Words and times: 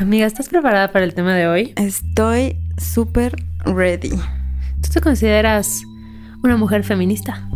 Amiga, 0.00 0.24
¿estás 0.24 0.48
preparada 0.48 0.92
para 0.92 1.04
el 1.04 1.12
tema 1.12 1.34
de 1.34 1.46
hoy? 1.46 1.74
Estoy 1.76 2.56
súper 2.78 3.34
ready. 3.66 4.08
¿Tú 4.80 4.88
te 4.94 5.02
consideras 5.02 5.82
una 6.42 6.56
mujer 6.56 6.84
feminista? 6.84 7.46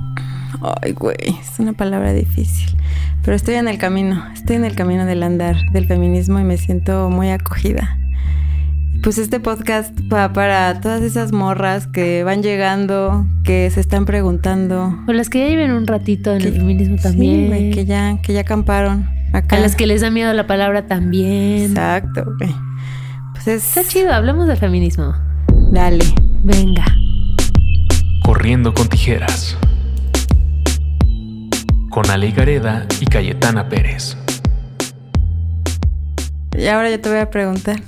Ay, 0.82 0.92
güey, 0.92 1.16
es 1.40 1.58
una 1.58 1.72
palabra 1.72 2.12
difícil. 2.12 2.76
Pero 3.22 3.34
estoy 3.34 3.54
en 3.54 3.66
el 3.66 3.78
camino, 3.78 4.22
estoy 4.34 4.56
en 4.56 4.66
el 4.66 4.74
camino 4.74 5.06
del 5.06 5.22
andar 5.22 5.56
del 5.72 5.86
feminismo 5.86 6.38
y 6.38 6.44
me 6.44 6.58
siento 6.58 7.08
muy 7.08 7.30
acogida. 7.30 7.98
Pues 9.02 9.16
este 9.16 9.40
podcast 9.40 9.98
va 10.12 10.34
para 10.34 10.82
todas 10.82 11.00
esas 11.00 11.32
morras 11.32 11.86
que 11.86 12.24
van 12.24 12.42
llegando, 12.42 13.26
que 13.42 13.70
se 13.70 13.80
están 13.80 14.04
preguntando. 14.04 15.02
O 15.08 15.14
las 15.14 15.30
que 15.30 15.38
ya 15.38 15.48
lleven 15.48 15.70
un 15.70 15.86
ratito 15.86 16.34
en 16.34 16.42
el 16.42 16.52
feminismo 16.52 16.96
también. 16.98 17.40
Sí, 17.40 17.46
güey, 17.46 17.70
que 17.70 17.86
ya, 17.86 18.20
que 18.20 18.34
ya 18.34 18.40
acamparon. 18.40 19.13
Acá. 19.34 19.56
A 19.56 19.58
las 19.58 19.74
que 19.74 19.88
les 19.88 20.00
da 20.00 20.10
miedo 20.10 20.32
la 20.32 20.46
palabra 20.46 20.86
también. 20.86 21.70
Exacto, 21.70 22.24
güey. 22.38 22.54
Pues 23.32 23.48
es... 23.48 23.76
Está 23.76 23.82
chido, 23.82 24.12
hablemos 24.12 24.46
de 24.46 24.54
feminismo. 24.54 25.12
Dale. 25.72 26.04
Venga. 26.44 26.84
Corriendo 28.22 28.72
con 28.72 28.88
tijeras. 28.88 29.58
Con 31.90 32.08
Ale 32.10 32.30
Gareda 32.30 32.86
y 33.00 33.06
Cayetana 33.06 33.68
Pérez. 33.68 34.16
Y 36.56 36.66
ahora 36.68 36.88
yo 36.90 37.00
te 37.00 37.08
voy 37.08 37.18
a 37.18 37.28
preguntar. 37.28 37.80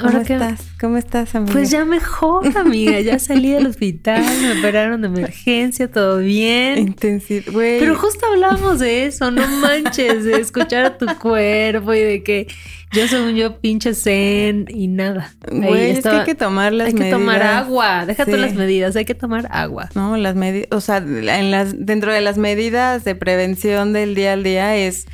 ¿Cómo 0.00 0.18
estás? 0.18 0.60
¿Cómo 0.80 0.96
estás, 0.96 1.34
amiga? 1.34 1.52
Pues 1.52 1.70
ya 1.70 1.84
mejor, 1.84 2.56
amiga. 2.56 3.00
Ya 3.00 3.18
salí 3.18 3.50
del 3.52 3.66
hospital, 3.66 4.24
me 4.42 4.58
operaron 4.58 5.00
de 5.02 5.08
emergencia, 5.08 5.90
todo 5.90 6.18
bien. 6.18 6.78
Intensidad, 6.78 7.52
güey. 7.52 7.78
Pero 7.78 7.96
justo 7.96 8.24
hablábamos 8.32 8.78
de 8.80 9.06
eso, 9.06 9.30
no 9.30 9.46
manches, 9.46 10.24
de 10.24 10.40
escuchar 10.40 10.84
a 10.84 10.98
tu 10.98 11.06
cuerpo 11.18 11.92
y 11.94 12.00
de 12.00 12.22
que 12.22 12.46
yo 12.92 13.06
según 13.06 13.34
yo 13.36 13.60
pinche 13.60 13.94
zen 13.94 14.64
y 14.68 14.88
nada. 14.88 15.32
Güey, 15.50 15.90
es 15.92 16.02
que 16.02 16.08
hay 16.08 16.24
que 16.24 16.34
tomar 16.34 16.72
las 16.72 16.88
Hay 16.88 16.94
que 16.94 17.10
tomar 17.10 17.38
medidas. 17.38 17.56
agua, 17.64 18.06
deja 18.06 18.24
tú 18.24 18.32
Sí. 18.32 18.36
las 18.38 18.54
medidas, 18.54 18.96
hay 18.96 19.04
que 19.04 19.14
tomar 19.14 19.46
agua. 19.50 19.90
No, 19.94 20.16
las 20.16 20.34
medidas, 20.34 20.68
o 20.72 20.80
sea, 20.80 20.96
en 20.96 21.50
las, 21.50 21.74
dentro 21.86 22.12
de 22.12 22.20
las 22.20 22.36
medidas 22.38 23.04
de 23.04 23.14
prevención 23.14 23.92
del 23.92 24.14
día 24.16 24.32
al 24.32 24.42
día 24.42 24.74
es, 24.76 25.06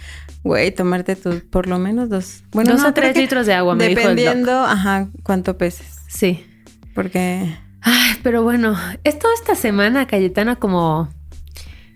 güey, 0.47 0.71
tomarte 0.71 1.17
tus, 1.17 1.43
por 1.43 1.67
lo 1.69 1.79
menos 1.79 2.09
dos. 2.09 2.43
Bueno, 2.53 2.73
Dos 2.73 2.83
no, 2.83 2.89
a 2.89 2.95
tres 2.95 3.17
litros 3.17 3.47
de 3.47 3.55
agua, 3.55 3.75
me 3.75 3.89
dijo 3.89 4.01
el 4.01 4.07
doc. 4.09 4.17
Dependiendo, 4.17 4.53
ajá, 4.65 5.09
cuánto 5.23 5.59
peses. 5.59 5.87
Sí. 6.09 6.45
Porque, 6.95 7.57
Ay, 7.83 8.13
pero 8.23 8.43
bueno, 8.43 8.77
es 9.05 9.19
toda 9.19 9.35
esta 9.35 9.55
semana, 9.55 10.07
Cayetana, 10.07 10.57
como, 10.57 11.09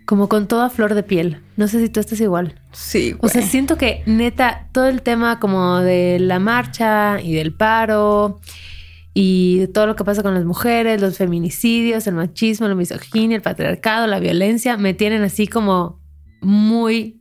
como 0.05 0.29
con 0.29 0.47
toda 0.47 0.69
flor 0.71 0.95
de 0.95 1.03
piel. 1.03 1.41
No 1.57 1.69
sé 1.69 1.81
si 1.81 1.89
tú 1.89 2.01
estás 2.01 2.21
igual. 2.21 2.61
sí, 2.73 3.15
O 3.21 3.29
sea, 3.29 3.41
güey. 3.41 3.51
siento 3.51 3.77
que 3.79 4.03
neta, 4.07 4.69
todo 4.73 4.87
el 4.89 5.03
tema 5.03 5.41
como 5.41 5.79
de 5.79 6.19
la 6.21 6.39
marcha 6.39 7.21
y 7.21 7.33
del 7.35 7.53
paro 7.55 8.41
y 9.15 9.67
todo 9.69 9.87
lo 9.87 9.97
que 9.97 10.05
pasa 10.05 10.23
con 10.23 10.35
las 10.35 10.45
mujeres, 10.45 11.01
los 11.01 11.17
feminicidios, 11.19 12.07
el 12.07 12.15
machismo, 12.15 12.69
la 12.69 12.75
misoginia, 12.75 13.37
el 13.37 13.43
patriarcado, 13.43 14.07
la 14.07 14.21
violencia, 14.21 14.77
me 14.77 14.95
tienen 14.95 15.23
así 15.23 15.47
como 15.49 15.99
muy 16.41 17.20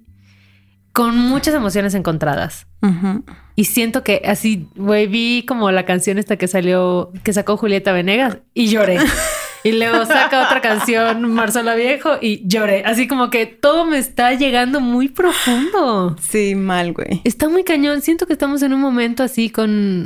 con 0.93 1.17
muchas 1.17 1.53
emociones 1.53 1.93
encontradas. 1.93 2.67
Y 3.55 3.65
siento 3.65 4.03
que 4.03 4.21
así, 4.25 4.67
güey, 4.75 5.07
vi 5.07 5.45
como 5.45 5.69
la 5.71 5.85
canción 5.85 6.17
esta 6.17 6.37
que 6.37 6.47
salió, 6.47 7.11
que 7.23 7.33
sacó 7.33 7.57
Julieta 7.57 7.91
Venegas 7.91 8.39
y 8.53 8.67
lloré. 8.67 8.99
Y 9.63 9.73
luego 9.73 10.05
saca 10.05 10.45
otra 10.45 10.61
canción 10.61 11.33
Marcela 11.33 11.75
Viejo 11.75 12.11
y 12.21 12.47
lloré. 12.47 12.83
Así 12.85 13.07
como 13.07 13.29
que 13.29 13.45
todo 13.45 13.85
me 13.85 13.97
está 13.97 14.33
llegando 14.33 14.79
muy 14.79 15.09
profundo. 15.09 16.15
Sí, 16.21 16.55
mal, 16.55 16.93
güey. 16.93 17.21
Está 17.25 17.49
muy 17.49 17.63
cañón. 17.63 18.01
Siento 18.01 18.25
que 18.25 18.33
estamos 18.33 18.61
en 18.61 18.73
un 18.73 18.79
momento 18.79 19.21
así 19.21 19.49
con 19.49 20.05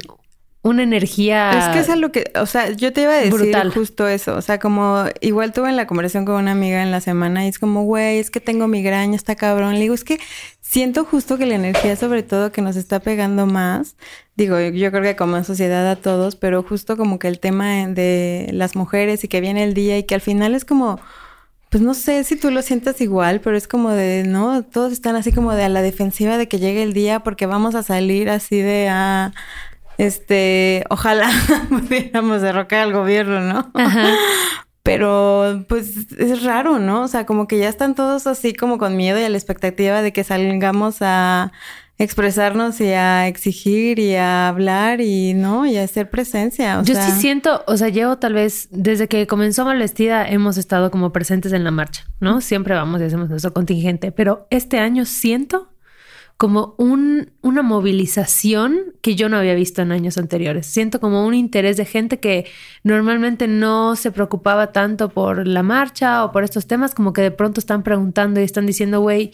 una 0.63 0.81
energía. 0.81 1.51
Es 1.59 1.73
que 1.73 1.79
es 1.79 1.89
algo 1.89 2.11
que, 2.11 2.31
o 2.35 2.45
sea, 2.45 2.71
yo 2.71 2.93
te 2.93 3.01
iba 3.01 3.11
a 3.11 3.17
decir 3.17 3.33
Brutal. 3.33 3.71
justo 3.71 4.07
eso. 4.07 4.35
O 4.35 4.41
sea, 4.41 4.59
como 4.59 5.03
igual 5.19 5.51
tuve 5.51 5.69
en 5.69 5.75
la 5.75 5.87
conversación 5.87 6.23
con 6.23 6.35
una 6.35 6.53
amiga 6.53 6.81
en 6.81 6.89
la 6.89 7.01
semana 7.01 7.45
y 7.45 7.49
es 7.49 7.59
como, 7.59 7.83
güey, 7.83 8.17
es 8.17 8.31
que 8.31 8.39
tengo 8.39 8.67
migraña, 8.67 9.15
está 9.15 9.35
cabrón. 9.35 9.73
Le 9.73 9.81
digo, 9.81 9.93
es 9.93 10.05
que 10.05 10.19
siento 10.61 11.03
justo 11.03 11.37
que 11.37 11.45
la 11.45 11.55
energía, 11.55 11.97
sobre 11.97 12.23
todo, 12.23 12.53
que 12.53 12.61
nos 12.61 12.77
está 12.77 13.01
pegando 13.01 13.45
más. 13.45 13.97
Digo, 14.37 14.57
yo 14.59 14.89
creo 14.91 15.03
que 15.03 15.17
como 15.17 15.43
sociedad 15.43 15.87
a 15.87 15.97
todos, 15.97 16.37
pero 16.37 16.63
justo 16.63 16.95
como 16.95 17.19
que 17.19 17.27
el 17.27 17.39
tema 17.41 17.85
de 17.87 18.49
las 18.53 18.77
mujeres 18.77 19.25
y 19.25 19.27
que 19.27 19.41
viene 19.41 19.63
el 19.63 19.73
día 19.73 19.97
y 19.97 20.03
que 20.03 20.15
al 20.15 20.21
final 20.21 20.55
es 20.55 20.65
como. 20.65 20.99
Pues 21.69 21.81
no 21.81 21.95
sé 21.95 22.23
si 22.23 22.35
tú 22.35 22.51
lo 22.51 22.61
sientas 22.61 23.01
igual, 23.01 23.41
pero 23.41 23.57
es 23.57 23.67
como 23.67 23.89
de, 23.89 24.23
¿no? 24.23 24.63
Todos 24.63 24.93
están 24.93 25.15
así 25.15 25.31
como 25.31 25.53
de 25.53 25.63
a 25.63 25.69
la 25.69 25.81
defensiva 25.81 26.37
de 26.37 26.47
que 26.47 26.59
llegue 26.59 26.83
el 26.83 26.93
día 26.93 27.21
porque 27.21 27.47
vamos 27.47 27.75
a 27.75 27.83
salir 27.83 28.29
así 28.29 28.61
de 28.61 28.87
a. 28.89 29.33
Este, 29.97 30.83
ojalá 30.89 31.29
pudiéramos 31.69 32.41
derrocar 32.41 32.79
al 32.79 32.93
gobierno, 32.93 33.41
¿no? 33.41 33.71
Ajá. 33.73 34.09
Pero 34.83 35.63
pues 35.69 36.11
es 36.17 36.43
raro, 36.43 36.77
¿no? 36.77 37.03
O 37.03 37.07
sea, 37.07 37.25
como 37.25 37.47
que 37.47 37.57
ya 37.57 37.69
están 37.69 37.95
todos 37.95 38.27
así 38.27 38.53
como 38.53 38.77
con 38.77 38.97
miedo 38.97 39.17
y 39.17 39.23
a 39.23 39.29
la 39.29 39.37
expectativa 39.37 40.01
de 40.01 40.11
que 40.11 40.25
salgamos 40.25 40.97
a 40.99 41.53
expresarnos 41.97 42.81
y 42.81 42.87
a 42.87 43.27
exigir 43.27 43.99
y 43.99 44.15
a 44.15 44.49
hablar 44.49 44.99
y 44.99 45.33
no, 45.33 45.65
y 45.65 45.77
a 45.77 45.83
hacer 45.83 46.09
presencia. 46.09 46.79
O 46.79 46.83
Yo 46.83 46.95
sea, 46.95 47.05
sí 47.05 47.21
siento, 47.21 47.63
o 47.65 47.77
sea, 47.77 47.89
llevo 47.89 48.17
tal 48.17 48.33
vez 48.33 48.67
desde 48.71 49.07
que 49.07 49.27
comenzó 49.27 49.63
Malvestida 49.63 50.27
hemos 50.27 50.57
estado 50.57 50.91
como 50.91 51.13
presentes 51.13 51.53
en 51.53 51.63
la 51.63 51.71
marcha, 51.71 52.05
¿no? 52.19 52.41
Siempre 52.41 52.73
vamos 52.73 52.99
y 52.99 53.05
hacemos 53.05 53.29
nuestro 53.29 53.53
contingente, 53.53 54.11
pero 54.11 54.47
este 54.49 54.79
año 54.79 55.05
siento 55.05 55.69
como 56.37 56.75
un, 56.77 57.31
una 57.41 57.61
movilización 57.61 58.93
que 59.01 59.15
yo 59.15 59.29
no 59.29 59.37
había 59.37 59.53
visto 59.53 59.81
en 59.81 59.91
años 59.91 60.17
anteriores. 60.17 60.65
Siento 60.65 60.99
como 60.99 61.25
un 61.25 61.33
interés 61.33 61.77
de 61.77 61.85
gente 61.85 62.19
que 62.19 62.47
normalmente 62.83 63.47
no 63.47 63.95
se 63.95 64.11
preocupaba 64.11 64.71
tanto 64.71 65.09
por 65.09 65.47
la 65.47 65.63
marcha 65.63 66.25
o 66.25 66.31
por 66.31 66.43
estos 66.43 66.67
temas, 66.67 66.95
como 66.95 67.13
que 67.13 67.21
de 67.21 67.31
pronto 67.31 67.59
están 67.59 67.83
preguntando 67.83 68.41
y 68.41 68.43
están 68.43 68.65
diciendo, 68.65 68.99
güey, 68.99 69.31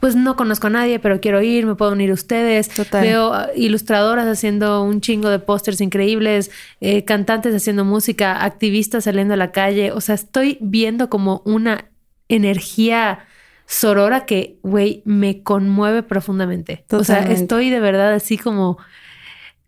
pues 0.00 0.14
no 0.14 0.36
conozco 0.36 0.68
a 0.68 0.70
nadie, 0.70 0.98
pero 0.98 1.20
quiero 1.20 1.42
ir, 1.42 1.66
me 1.66 1.74
puedo 1.74 1.92
unir 1.92 2.10
a 2.10 2.14
ustedes. 2.14 2.68
Total. 2.68 3.02
Veo 3.02 3.34
ilustradoras 3.54 4.26
haciendo 4.26 4.82
un 4.82 5.00
chingo 5.00 5.28
de 5.28 5.40
pósters 5.40 5.80
increíbles, 5.80 6.50
eh, 6.80 7.04
cantantes 7.04 7.54
haciendo 7.54 7.84
música, 7.84 8.44
activistas 8.44 9.04
saliendo 9.04 9.34
a 9.34 9.36
la 9.36 9.52
calle. 9.52 9.92
O 9.92 10.00
sea, 10.00 10.14
estoy 10.14 10.58
viendo 10.60 11.10
como 11.10 11.42
una 11.44 11.86
energía 12.28 13.26
sorora 13.66 14.26
que, 14.26 14.58
güey, 14.62 15.02
me 15.04 15.42
conmueve 15.42 16.02
profundamente. 16.02 16.84
O 16.90 17.04
sea, 17.04 17.20
estoy 17.20 17.70
de 17.70 17.80
verdad 17.80 18.14
así 18.14 18.38
como 18.38 18.78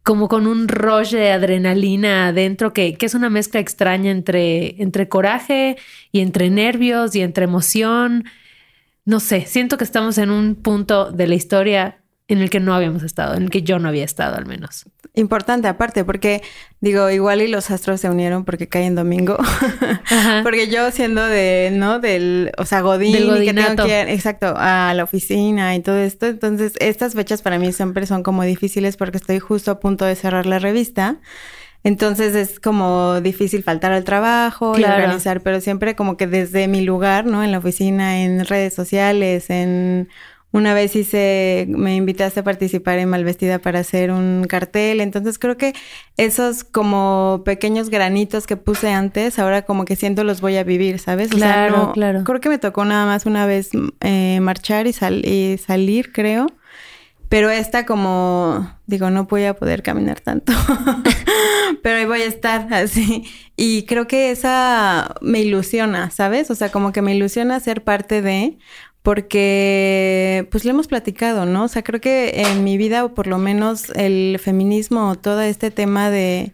como 0.09 0.28
con 0.28 0.47
un 0.47 0.69
rush 0.69 1.10
de 1.10 1.32
adrenalina 1.32 2.28
adentro 2.28 2.72
que, 2.72 2.94
que 2.94 3.04
es 3.04 3.12
una 3.12 3.28
mezcla 3.28 3.60
extraña 3.60 4.10
entre, 4.10 4.81
entre 4.81 5.06
coraje 5.06 5.76
y 6.12 6.20
entre 6.20 6.48
nervios 6.48 7.14
y 7.14 7.20
entre 7.20 7.44
emoción. 7.44 8.25
No 9.04 9.20
sé, 9.20 9.44
siento 9.44 9.76
que 9.76 9.84
estamos 9.84 10.16
en 10.16 10.31
un 10.31 10.54
punto 10.54 11.12
de 11.12 11.26
la 11.26 11.34
historia 11.34 11.97
en 12.28 12.42
el 12.42 12.50
que 12.50 12.60
no 12.60 12.74
habíamos 12.74 13.02
estado, 13.02 13.34
en 13.34 13.44
el 13.44 13.50
que 13.50 13.62
yo 13.62 13.78
no 13.78 13.88
había 13.88 14.04
estado 14.04 14.36
al 14.36 14.44
menos. 14.44 14.84
importante 15.14 15.66
aparte, 15.66 16.04
porque 16.04 16.42
digo, 16.80 17.10
igual 17.10 17.40
y 17.40 17.48
los 17.48 17.70
astros 17.70 18.02
se 18.02 18.10
unieron 18.10 18.44
porque 18.44 18.68
cae 18.68 18.84
en 18.84 18.94
domingo. 18.94 19.38
Porque 20.42 20.68
yo 20.68 20.90
siendo 20.90 21.26
de, 21.26 21.70
¿no? 21.72 21.98
Del, 21.98 22.52
o 22.56 22.64
sea, 22.64 22.82
Godín, 22.82 23.12
Del 23.12 23.42
y 23.42 23.46
que 23.46 23.54
tengo 23.54 23.84
que 23.84 24.02
ir, 24.02 24.08
exacto, 24.08 24.54
a 24.56 24.92
la 24.94 25.04
oficina 25.04 25.74
y 25.74 25.80
todo 25.80 25.96
esto. 25.96 26.26
Entonces, 26.26 26.74
estas 26.80 27.14
fechas 27.14 27.42
para 27.42 27.58
mí 27.58 27.72
siempre 27.72 28.06
son 28.06 28.22
como 28.22 28.42
difíciles 28.44 28.96
porque 28.96 29.16
estoy 29.16 29.38
justo 29.38 29.70
a 29.70 29.80
punto 29.80 30.04
de 30.04 30.14
cerrar 30.14 30.46
la 30.46 30.58
revista. 30.58 31.16
Entonces 31.84 32.34
es 32.34 32.60
como 32.60 33.20
difícil 33.20 33.62
faltar 33.62 33.92
al 33.92 34.04
trabajo 34.04 34.78
y 34.78 34.84
organizar, 34.84 35.42
pero 35.42 35.60
siempre 35.60 35.94
como 35.94 36.16
que 36.16 36.26
desde 36.26 36.68
mi 36.68 36.82
lugar, 36.82 37.24
¿no? 37.24 37.44
En 37.44 37.52
la 37.52 37.58
oficina, 37.58 38.22
en 38.22 38.44
redes 38.44 38.74
sociales, 38.74 39.48
en 39.48 40.08
una 40.50 40.72
vez 40.72 40.97
hice, 40.97 41.66
me 41.69 41.94
invitaste 41.94 42.41
a 42.41 42.44
participar 42.44 42.98
en 42.98 43.09
Malvestida 43.10 43.59
para 43.59 43.81
hacer 43.81 44.10
un 44.10 44.47
cartel, 44.48 45.00
entonces 45.00 45.38
creo 45.38 45.56
que 45.59 45.75
esos 46.17 46.64
como 46.64 47.43
pequeños 47.44 47.90
granitos 47.90 48.46
que 48.46 48.56
puse 48.56 48.90
antes, 48.90 49.38
ahora 49.38 49.62
como 49.62 49.84
que 49.84 49.94
siento 49.96 50.25
los 50.25 50.40
voy 50.40 50.56
a 50.56 50.64
vivir, 50.64 50.99
¿sabes? 51.00 51.28
O 51.32 51.38
sea, 51.38 51.52
Claro, 51.69 51.76
no- 51.76 51.93
claro. 51.93 52.25
Creo 52.25 52.40
que 52.40 52.49
me 52.49 52.58
tocó 52.58 52.84
nada 52.87 53.05
más 53.05 53.26
una 53.26 53.44
vez 53.46 53.70
eh, 54.00 54.38
marchar 54.40 54.87
y, 54.87 54.93
sal- 54.94 55.25
y 55.26 55.58
salir, 55.58 56.12
creo. 56.12 56.46
Pero 57.28 57.50
esta 57.50 57.84
como, 57.84 58.75
digo, 58.87 59.11
no 59.11 59.25
voy 59.25 59.44
a 59.44 59.52
poder 59.55 59.82
caminar 59.82 60.19
tanto. 60.20 60.55
Pero 61.82 61.96
ahí 61.99 62.06
voy 62.06 62.22
a 62.22 62.26
estar 62.26 62.67
así. 62.72 63.25
Y 63.55 63.82
creo 63.84 64.06
que 64.06 64.31
esa 64.31 65.14
me 65.20 65.40
ilusiona, 65.40 66.11
¿sabes? 66.11 66.50
O 66.50 66.55
sea, 66.55 66.70
como 66.70 66.93
que 66.93 67.02
me 67.02 67.14
ilusiona 67.14 67.61
ser 67.61 67.84
parte 67.84 68.22
de, 68.22 68.56
porque 69.02 70.46
pues 70.50 70.64
lo 70.64 70.70
hemos 70.72 70.86
platicado, 70.88 71.46
¿no? 71.46 71.64
O 71.64 71.68
sea, 71.68 71.82
creo 71.82 72.00
que 72.00 72.42
en 72.42 72.64
mi 72.64 72.76
vida, 72.76 73.04
o 73.04 73.14
por 73.14 73.26
lo 73.26 73.38
menos 73.38 73.90
el 73.94 74.38
feminismo, 74.42 75.10
o 75.10 75.16
todo 75.16 75.40
este 75.40 75.70
tema 75.70 76.10
de 76.10 76.52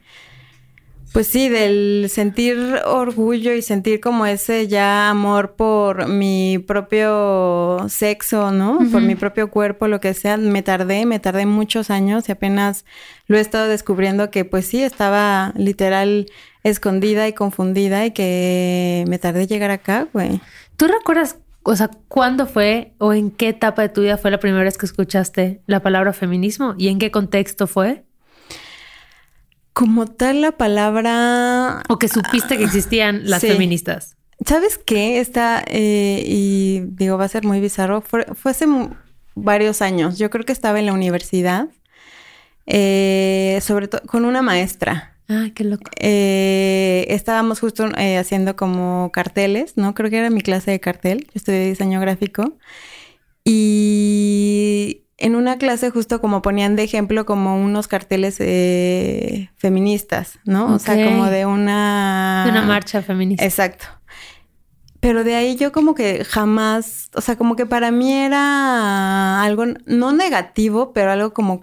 Pues 1.12 1.28
sí, 1.28 1.48
del 1.48 2.06
sentir 2.10 2.58
orgullo 2.86 3.52
y 3.52 3.62
sentir 3.62 4.00
como 4.00 4.26
ese 4.26 4.66
ya 4.66 5.10
amor 5.10 5.54
por 5.54 6.08
mi 6.08 6.58
propio 6.58 7.86
sexo, 7.88 8.50
¿no? 8.50 8.80
Por 8.90 9.00
mi 9.00 9.14
propio 9.14 9.48
cuerpo, 9.48 9.86
lo 9.86 10.00
que 10.00 10.12
sea. 10.12 10.36
Me 10.38 10.62
tardé, 10.62 11.06
me 11.06 11.20
tardé 11.20 11.46
muchos 11.46 11.88
años 11.90 12.28
y 12.28 12.32
apenas 12.32 12.84
lo 13.28 13.36
he 13.38 13.40
estado 13.40 13.68
descubriendo 13.68 14.32
que 14.32 14.44
pues 14.44 14.66
sí, 14.66 14.82
estaba 14.82 15.52
literal 15.56 16.26
escondida 16.64 17.28
y 17.28 17.32
confundida 17.32 18.04
y 18.06 18.10
que 18.10 19.04
me 19.06 19.20
tardé 19.20 19.46
llegar 19.46 19.70
acá, 19.70 20.08
güey. 20.12 20.40
¿Tú 20.76 20.88
recuerdas, 20.88 21.38
o 21.64 21.74
sea, 21.76 21.90
cuándo 22.08 22.46
fue 22.46 22.92
o 22.98 23.14
en 23.14 23.30
qué 23.30 23.48
etapa 23.48 23.82
de 23.82 23.88
tu 23.88 24.02
vida 24.02 24.18
fue 24.18 24.30
la 24.30 24.38
primera 24.38 24.62
vez 24.64 24.76
que 24.76 24.86
escuchaste 24.86 25.62
la 25.66 25.80
palabra 25.80 26.12
feminismo 26.12 26.74
y 26.76 26.88
en 26.88 26.98
qué 26.98 27.10
contexto 27.10 27.66
fue? 27.66 28.04
Como 29.72 30.06
tal 30.06 30.42
la 30.42 30.52
palabra... 30.52 31.82
O 31.88 31.98
que 31.98 32.08
supiste 32.08 32.58
que 32.58 32.64
existían 32.64 33.28
las 33.28 33.40
feministas. 33.40 34.16
¿Sabes 34.46 34.78
qué? 34.78 35.20
Está, 35.20 35.64
eh, 35.66 36.22
y 36.26 36.82
digo, 36.86 37.16
va 37.16 37.24
a 37.24 37.28
ser 37.28 37.44
muy 37.44 37.60
bizarro, 37.60 38.02
fue, 38.02 38.26
hace 38.44 38.66
varios 39.34 39.80
años. 39.80 40.18
Yo 40.18 40.28
creo 40.28 40.44
que 40.44 40.52
estaba 40.52 40.78
en 40.78 40.86
la 40.86 40.92
universidad, 40.92 41.68
eh, 42.66 43.58
sobre 43.62 43.88
todo 43.88 44.02
con 44.06 44.26
una 44.26 44.42
maestra. 44.42 45.13
Ah, 45.28 45.48
qué 45.54 45.64
loco. 45.64 45.90
Eh, 45.98 47.06
estábamos 47.08 47.60
justo 47.60 47.88
haciendo 47.96 48.56
como 48.56 49.10
carteles, 49.12 49.76
¿no? 49.76 49.94
Creo 49.94 50.10
que 50.10 50.18
era 50.18 50.30
mi 50.30 50.42
clase 50.42 50.70
de 50.70 50.80
cartel. 50.80 51.24
Yo 51.26 51.32
estudié 51.34 51.66
diseño 51.66 52.00
gráfico. 52.00 52.56
Y 53.44 55.02
en 55.16 55.36
una 55.36 55.58
clase 55.58 55.90
justo 55.90 56.20
como 56.20 56.42
ponían 56.42 56.76
de 56.76 56.82
ejemplo 56.82 57.24
como 57.24 57.56
unos 57.56 57.88
carteles 57.88 58.36
eh, 58.40 59.50
feministas, 59.56 60.38
¿no? 60.44 60.74
O 60.74 60.78
sea, 60.78 61.02
como 61.04 61.26
de 61.26 61.46
una... 61.46 62.42
De 62.44 62.50
una 62.50 62.62
marcha 62.62 63.02
feminista. 63.02 63.44
Exacto. 63.44 63.86
Pero 65.00 65.22
de 65.22 65.34
ahí 65.34 65.56
yo 65.56 65.70
como 65.70 65.94
que 65.94 66.24
jamás, 66.24 67.10
o 67.14 67.20
sea, 67.20 67.36
como 67.36 67.56
que 67.56 67.66
para 67.66 67.90
mí 67.90 68.10
era 68.10 69.42
algo 69.42 69.64
no 69.84 70.12
negativo, 70.12 70.94
pero 70.94 71.12
algo 71.12 71.34
como, 71.34 71.60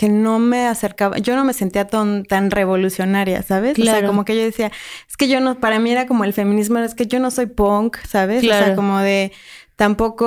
que 0.00 0.08
no 0.08 0.38
me 0.38 0.66
acercaba, 0.66 1.18
yo 1.18 1.36
no 1.36 1.44
me 1.44 1.52
sentía 1.52 1.86
tan, 1.86 2.24
tan 2.24 2.50
revolucionaria, 2.50 3.42
¿sabes? 3.42 3.78
O 3.78 3.82
sea, 3.82 4.06
como 4.06 4.24
que 4.24 4.34
yo 4.34 4.42
decía, 4.42 4.72
es 5.06 5.18
que 5.18 5.28
yo 5.28 5.40
no, 5.40 5.60
para 5.60 5.78
mí 5.78 5.90
era 5.90 6.06
como 6.06 6.24
el 6.24 6.32
feminismo, 6.32 6.78
es 6.78 6.94
que 6.94 7.06
yo 7.06 7.20
no 7.20 7.30
soy 7.30 7.44
punk, 7.44 7.98
¿sabes? 8.08 8.42
O 8.42 8.46
sea, 8.46 8.74
como 8.74 8.98
de, 9.00 9.30
tampoco, 9.76 10.26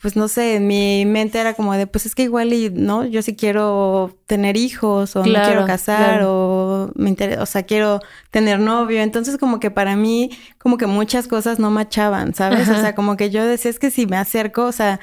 pues 0.00 0.14
no 0.14 0.28
sé, 0.28 0.54
en 0.54 0.68
mi 0.68 1.04
mente 1.04 1.40
era 1.40 1.54
como 1.54 1.74
de, 1.74 1.88
pues 1.88 2.06
es 2.06 2.14
que 2.14 2.22
igual 2.22 2.52
y, 2.52 2.70
¿no? 2.70 3.04
Yo 3.04 3.22
sí 3.22 3.34
quiero 3.34 4.16
tener 4.26 4.56
hijos 4.56 5.16
o 5.16 5.24
me 5.24 5.42
quiero 5.42 5.66
casar 5.66 6.22
o 6.26 6.92
me 6.94 7.08
interesa, 7.08 7.42
o 7.42 7.46
sea, 7.46 7.64
quiero 7.64 7.98
tener 8.30 8.60
novio. 8.60 9.02
Entonces 9.02 9.36
como 9.36 9.58
que 9.58 9.72
para 9.72 9.96
mí, 9.96 10.30
como 10.58 10.78
que 10.78 10.86
muchas 10.86 11.26
cosas 11.26 11.58
no 11.58 11.72
machaban, 11.72 12.34
¿sabes? 12.34 12.68
O 12.68 12.80
sea, 12.80 12.94
como 12.94 13.16
que 13.16 13.30
yo 13.30 13.44
decía, 13.44 13.68
es 13.68 13.80
que 13.80 13.90
si 13.90 14.06
me 14.06 14.16
acerco, 14.16 14.62
o 14.62 14.70
sea, 14.70 15.00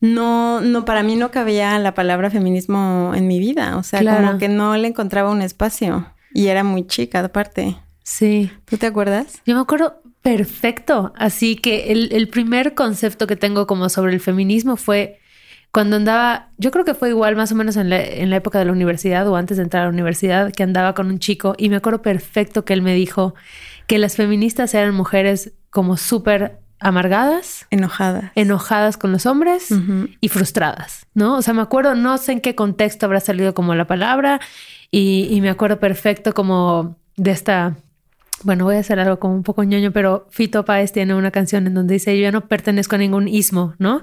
no, 0.00 0.60
no, 0.60 0.84
para 0.84 1.02
mí 1.02 1.16
no 1.16 1.30
cabía 1.30 1.78
la 1.78 1.94
palabra 1.94 2.30
feminismo 2.30 3.12
en 3.14 3.26
mi 3.26 3.38
vida. 3.38 3.76
O 3.76 3.82
sea, 3.82 4.00
como 4.00 4.38
que 4.38 4.48
no 4.48 4.76
le 4.76 4.88
encontraba 4.88 5.30
un 5.30 5.42
espacio. 5.42 6.06
Y 6.32 6.46
era 6.46 6.64
muy 6.64 6.86
chica, 6.86 7.20
aparte. 7.20 7.76
Sí. 8.02 8.50
¿Tú 8.64 8.76
te 8.76 8.86
acuerdas? 8.86 9.42
Yo 9.44 9.54
me 9.54 9.60
acuerdo 9.60 10.00
Perfecto. 10.22 11.12
Así 11.16 11.56
que 11.56 11.92
el, 11.92 12.28
primer 12.28 12.74
concepto 12.74 13.26
que 13.26 13.36
tengo 13.36 13.66
como 13.66 13.88
sobre 13.88 14.12
el 14.12 14.20
feminismo 14.20 14.76
fue 14.76 15.18
cuando 15.72 15.96
andaba, 15.96 16.50
yo 16.58 16.70
creo 16.72 16.84
que 16.84 16.94
fue 16.94 17.10
igual 17.10 17.36
más 17.36 17.52
o 17.52 17.54
menos 17.54 17.76
en 17.76 17.88
la, 17.88 18.02
en 18.02 18.28
la, 18.28 18.36
época 18.36 18.58
de 18.58 18.64
la 18.64 18.72
universidad 18.72 19.26
o 19.28 19.36
antes 19.36 19.56
de 19.56 19.62
entrar 19.62 19.84
a 19.84 19.86
la 19.86 19.92
universidad, 19.92 20.52
que 20.52 20.62
andaba 20.62 20.94
con 20.94 21.06
un 21.06 21.20
chico 21.20 21.54
y 21.56 21.68
me 21.68 21.76
acuerdo 21.76 22.02
perfecto 22.02 22.64
que 22.64 22.72
él 22.72 22.82
me 22.82 22.92
dijo 22.92 23.34
que 23.86 23.98
las 23.98 24.16
feministas 24.16 24.74
eran 24.74 24.94
mujeres 24.94 25.52
como 25.70 25.96
súper 25.96 26.58
amargadas, 26.80 27.66
enojadas, 27.70 28.32
enojadas 28.34 28.96
con 28.96 29.12
los 29.12 29.26
hombres 29.26 29.68
y 30.20 30.28
frustradas, 30.28 31.06
¿no? 31.14 31.36
O 31.36 31.42
sea, 31.42 31.54
me 31.54 31.62
acuerdo, 31.62 31.94
no 31.94 32.18
sé 32.18 32.32
en 32.32 32.40
qué 32.40 32.54
contexto 32.54 33.06
habrá 33.06 33.20
salido 33.20 33.54
como 33.54 33.74
la 33.74 33.86
palabra 33.86 34.40
y, 34.90 35.28
y 35.30 35.40
me 35.40 35.50
acuerdo 35.50 35.78
perfecto 35.78 36.32
como 36.32 36.96
de 37.16 37.30
esta 37.30 37.76
bueno, 38.42 38.64
voy 38.64 38.76
a 38.76 38.80
hacer 38.80 38.98
algo 38.98 39.18
como 39.18 39.34
un 39.34 39.42
poco 39.42 39.62
ñoño, 39.64 39.92
pero 39.92 40.26
Fito 40.30 40.64
Páez 40.64 40.92
tiene 40.92 41.14
una 41.14 41.30
canción 41.30 41.66
en 41.66 41.74
donde 41.74 41.94
dice, 41.94 42.16
yo 42.16 42.22
ya 42.22 42.32
no 42.32 42.48
pertenezco 42.48 42.96
a 42.96 42.98
ningún 42.98 43.28
ismo, 43.28 43.74
¿no? 43.78 44.02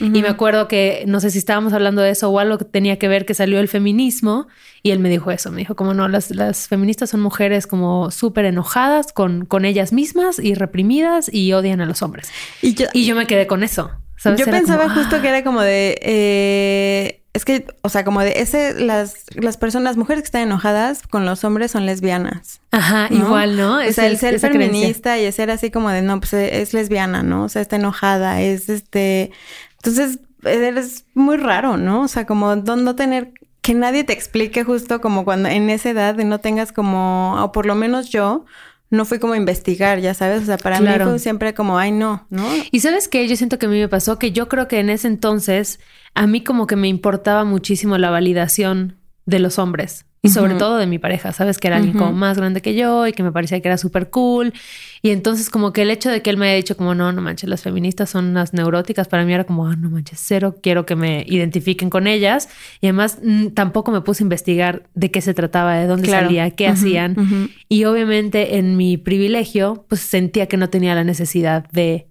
Y 0.00 0.08
me 0.08 0.28
acuerdo 0.28 0.68
que, 0.68 1.04
no 1.06 1.20
sé 1.20 1.30
si 1.30 1.38
estábamos 1.38 1.72
hablando 1.72 2.02
de 2.02 2.10
eso 2.10 2.30
o 2.30 2.38
algo 2.38 2.58
que 2.58 2.64
tenía 2.64 2.98
que 2.98 3.08
ver 3.08 3.24
que 3.24 3.34
salió 3.34 3.60
el 3.60 3.68
feminismo 3.68 4.48
y 4.82 4.90
él 4.90 4.98
me 4.98 5.08
dijo 5.08 5.30
eso, 5.30 5.50
me 5.50 5.58
dijo 5.58 5.74
como 5.74 5.94
no, 5.94 6.08
las, 6.08 6.30
las 6.30 6.68
feministas 6.68 7.10
son 7.10 7.20
mujeres 7.20 7.66
como 7.66 8.10
súper 8.10 8.44
enojadas 8.44 9.12
con, 9.12 9.44
con 9.44 9.64
ellas 9.64 9.92
mismas 9.92 10.38
y 10.38 10.54
reprimidas 10.54 11.32
y 11.32 11.52
odian 11.52 11.80
a 11.80 11.86
los 11.86 12.02
hombres. 12.02 12.30
Y 12.62 12.74
yo, 12.74 12.86
y 12.92 13.06
yo 13.06 13.14
me 13.14 13.26
quedé 13.26 13.46
con 13.46 13.62
eso. 13.62 13.90
Yo 14.24 14.44
pensaba 14.44 14.90
justo 14.90 15.16
ah". 15.16 15.22
que 15.22 15.28
era 15.28 15.44
como 15.44 15.62
de... 15.62 15.98
Eh, 16.02 17.17
es 17.38 17.44
que, 17.44 17.66
o 17.82 17.88
sea, 17.88 18.04
como 18.04 18.20
de 18.20 18.40
ese, 18.40 18.74
las, 18.74 19.26
las 19.36 19.56
personas, 19.56 19.96
mujeres 19.96 20.22
que 20.22 20.26
están 20.26 20.42
enojadas 20.42 21.06
con 21.06 21.24
los 21.24 21.44
hombres 21.44 21.70
son 21.70 21.86
lesbianas. 21.86 22.60
Ajá, 22.72 23.06
igual, 23.10 23.56
¿no? 23.56 23.76
O 23.78 23.92
sea, 23.92 24.06
el 24.06 24.18
ser 24.18 24.40
feminista 24.40 25.16
y 25.18 25.24
el 25.24 25.32
ser 25.32 25.52
así 25.52 25.70
como 25.70 25.90
de, 25.90 26.02
no, 26.02 26.18
pues 26.18 26.32
es 26.32 26.74
lesbiana, 26.74 27.22
¿no? 27.22 27.44
O 27.44 27.48
sea, 27.48 27.62
está 27.62 27.76
enojada, 27.76 28.40
es 28.42 28.68
este... 28.68 29.30
Entonces, 29.76 30.18
eres 30.42 31.04
muy 31.14 31.36
raro, 31.36 31.76
¿no? 31.76 32.02
O 32.02 32.08
sea, 32.08 32.26
como 32.26 32.56
no 32.56 32.96
tener 32.96 33.32
que 33.62 33.74
nadie 33.74 34.02
te 34.02 34.14
explique 34.14 34.64
justo 34.64 35.00
como 35.00 35.24
cuando 35.24 35.48
en 35.48 35.70
esa 35.70 35.90
edad 35.90 36.16
de 36.16 36.24
no 36.24 36.40
tengas 36.40 36.72
como, 36.72 37.40
o 37.40 37.52
por 37.52 37.66
lo 37.66 37.76
menos 37.76 38.10
yo, 38.10 38.46
no 38.90 39.04
fui 39.04 39.18
como 39.18 39.34
a 39.34 39.36
investigar, 39.36 40.00
ya 40.00 40.14
sabes, 40.14 40.42
o 40.42 40.46
sea, 40.46 40.58
para 40.58 40.80
mí 40.80 40.88
fue 41.02 41.18
siempre 41.18 41.54
como, 41.54 41.78
ay, 41.78 41.92
no, 41.92 42.26
¿no? 42.30 42.46
Y 42.70 42.80
sabes 42.80 43.08
qué, 43.08 43.28
yo 43.28 43.36
siento 43.36 43.58
que 43.58 43.66
a 43.66 43.68
mí 43.68 43.78
me 43.78 43.88
pasó 43.88 44.18
que 44.18 44.32
yo 44.32 44.48
creo 44.48 44.68
que 44.68 44.80
en 44.80 44.90
ese 44.90 45.08
entonces 45.08 45.80
a 46.14 46.26
mí 46.26 46.42
como 46.42 46.66
que 46.66 46.76
me 46.76 46.88
importaba 46.88 47.44
muchísimo 47.44 47.98
la 47.98 48.10
validación 48.10 48.96
de 49.26 49.38
los 49.38 49.58
hombres 49.58 50.06
y 50.20 50.30
sobre 50.30 50.54
todo 50.54 50.78
de 50.78 50.86
mi 50.86 50.98
pareja, 50.98 51.32
sabes 51.32 51.58
que 51.58 51.68
era 51.68 51.76
alguien 51.76 51.96
como 51.96 52.12
más 52.12 52.36
grande 52.36 52.60
que 52.60 52.74
yo 52.74 53.06
y 53.06 53.12
que 53.12 53.22
me 53.22 53.30
parecía 53.30 53.60
que 53.60 53.68
era 53.68 53.78
súper 53.78 54.10
cool. 54.10 54.52
Y 55.00 55.10
entonces 55.10 55.48
como 55.48 55.72
que 55.72 55.82
el 55.82 55.90
hecho 55.90 56.10
de 56.10 56.22
que 56.22 56.30
él 56.30 56.36
me 56.36 56.46
haya 56.48 56.56
dicho 56.56 56.76
como 56.76 56.94
no, 56.94 57.12
no 57.12 57.22
manches, 57.22 57.48
las 57.48 57.62
feministas 57.62 58.10
son 58.10 58.26
unas 58.26 58.52
neuróticas, 58.52 59.06
para 59.06 59.24
mí 59.24 59.32
era 59.32 59.44
como, 59.44 59.68
ah, 59.68 59.76
no 59.76 59.90
manches, 59.90 60.20
cero, 60.20 60.56
quiero 60.60 60.86
que 60.86 60.96
me 60.96 61.24
identifiquen 61.28 61.88
con 61.88 62.08
ellas 62.08 62.48
y 62.80 62.86
además 62.86 63.18
mm, 63.22 63.48
tampoco 63.48 63.92
me 63.92 64.00
puse 64.00 64.22
a 64.22 64.26
investigar 64.26 64.82
de 64.94 65.10
qué 65.10 65.20
se 65.20 65.34
trataba, 65.34 65.76
de 65.76 65.86
dónde 65.86 66.08
salía, 66.08 66.50
qué 66.50 66.66
hacían. 66.66 67.50
y 67.68 67.84
obviamente 67.84 68.56
en 68.56 68.76
mi 68.76 68.96
privilegio 68.96 69.84
pues 69.88 70.00
sentía 70.00 70.46
que 70.46 70.56
no 70.56 70.68
tenía 70.68 70.94
la 70.94 71.04
necesidad 71.04 71.68
de 71.70 72.08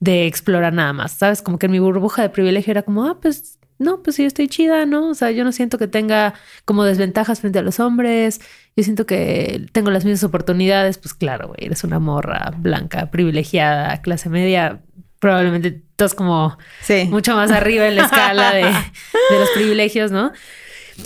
de 0.00 0.26
explorar 0.26 0.72
nada 0.72 0.92
más, 0.92 1.12
¿sabes? 1.12 1.42
Como 1.42 1.58
que 1.58 1.66
en 1.66 1.72
mi 1.72 1.80
burbuja 1.80 2.22
de 2.22 2.28
privilegio 2.28 2.70
era 2.70 2.82
como, 2.82 3.04
ah, 3.04 3.18
pues 3.20 3.57
no, 3.78 4.02
pues 4.02 4.16
sí, 4.16 4.24
estoy 4.24 4.48
chida, 4.48 4.86
¿no? 4.86 5.08
O 5.08 5.14
sea, 5.14 5.30
yo 5.30 5.44
no 5.44 5.52
siento 5.52 5.78
que 5.78 5.86
tenga 5.86 6.34
como 6.64 6.84
desventajas 6.84 7.40
frente 7.40 7.58
a 7.58 7.62
los 7.62 7.80
hombres, 7.80 8.40
yo 8.76 8.84
siento 8.84 9.06
que 9.06 9.66
tengo 9.72 9.90
las 9.90 10.04
mismas 10.04 10.24
oportunidades, 10.24 10.98
pues 10.98 11.14
claro, 11.14 11.48
güey, 11.48 11.66
eres 11.66 11.84
una 11.84 11.98
morra 11.98 12.52
blanca, 12.56 13.10
privilegiada, 13.10 14.02
clase 14.02 14.28
media, 14.28 14.82
probablemente 15.20 15.82
estás 15.90 16.14
como 16.14 16.58
mucho 17.08 17.34
más 17.34 17.50
arriba 17.50 17.86
en 17.86 17.96
la 17.96 18.04
escala 18.04 18.52
de, 18.52 18.62
de 18.64 19.38
los 19.38 19.50
privilegios, 19.54 20.10
¿no? 20.10 20.32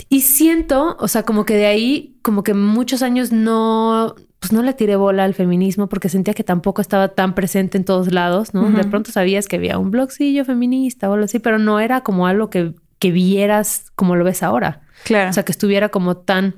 Y 0.09 0.21
siento, 0.21 0.97
o 0.99 1.07
sea, 1.07 1.23
como 1.23 1.45
que 1.45 1.55
de 1.55 1.67
ahí, 1.67 2.17
como 2.23 2.43
que 2.43 2.53
muchos 2.53 3.03
años 3.03 3.31
no, 3.31 4.15
pues 4.43 4.51
no 4.51 4.61
le 4.61 4.73
tiré 4.73 4.97
bola 4.97 5.23
al 5.23 5.33
feminismo 5.33 5.87
porque 5.87 6.09
sentía 6.09 6.33
que 6.33 6.43
tampoco 6.43 6.81
estaba 6.81 7.07
tan 7.07 7.33
presente 7.33 7.77
en 7.77 7.85
todos 7.85 8.11
lados, 8.11 8.53
¿no? 8.53 8.69
De 8.69 8.83
pronto 8.83 9.09
sabías 9.09 9.47
que 9.47 9.55
había 9.55 9.77
un 9.77 9.89
blogcillo 9.89 10.43
feminista 10.43 11.09
o 11.09 11.13
algo 11.13 11.23
así, 11.23 11.39
pero 11.39 11.59
no 11.59 11.79
era 11.79 12.01
como 12.01 12.27
algo 12.27 12.49
que, 12.49 12.73
que 12.99 13.11
vieras 13.11 13.85
como 13.95 14.17
lo 14.17 14.25
ves 14.25 14.43
ahora. 14.43 14.81
Claro. 15.05 15.29
O 15.29 15.33
sea, 15.33 15.43
que 15.43 15.53
estuviera 15.53 15.87
como 15.87 16.17
tan 16.17 16.55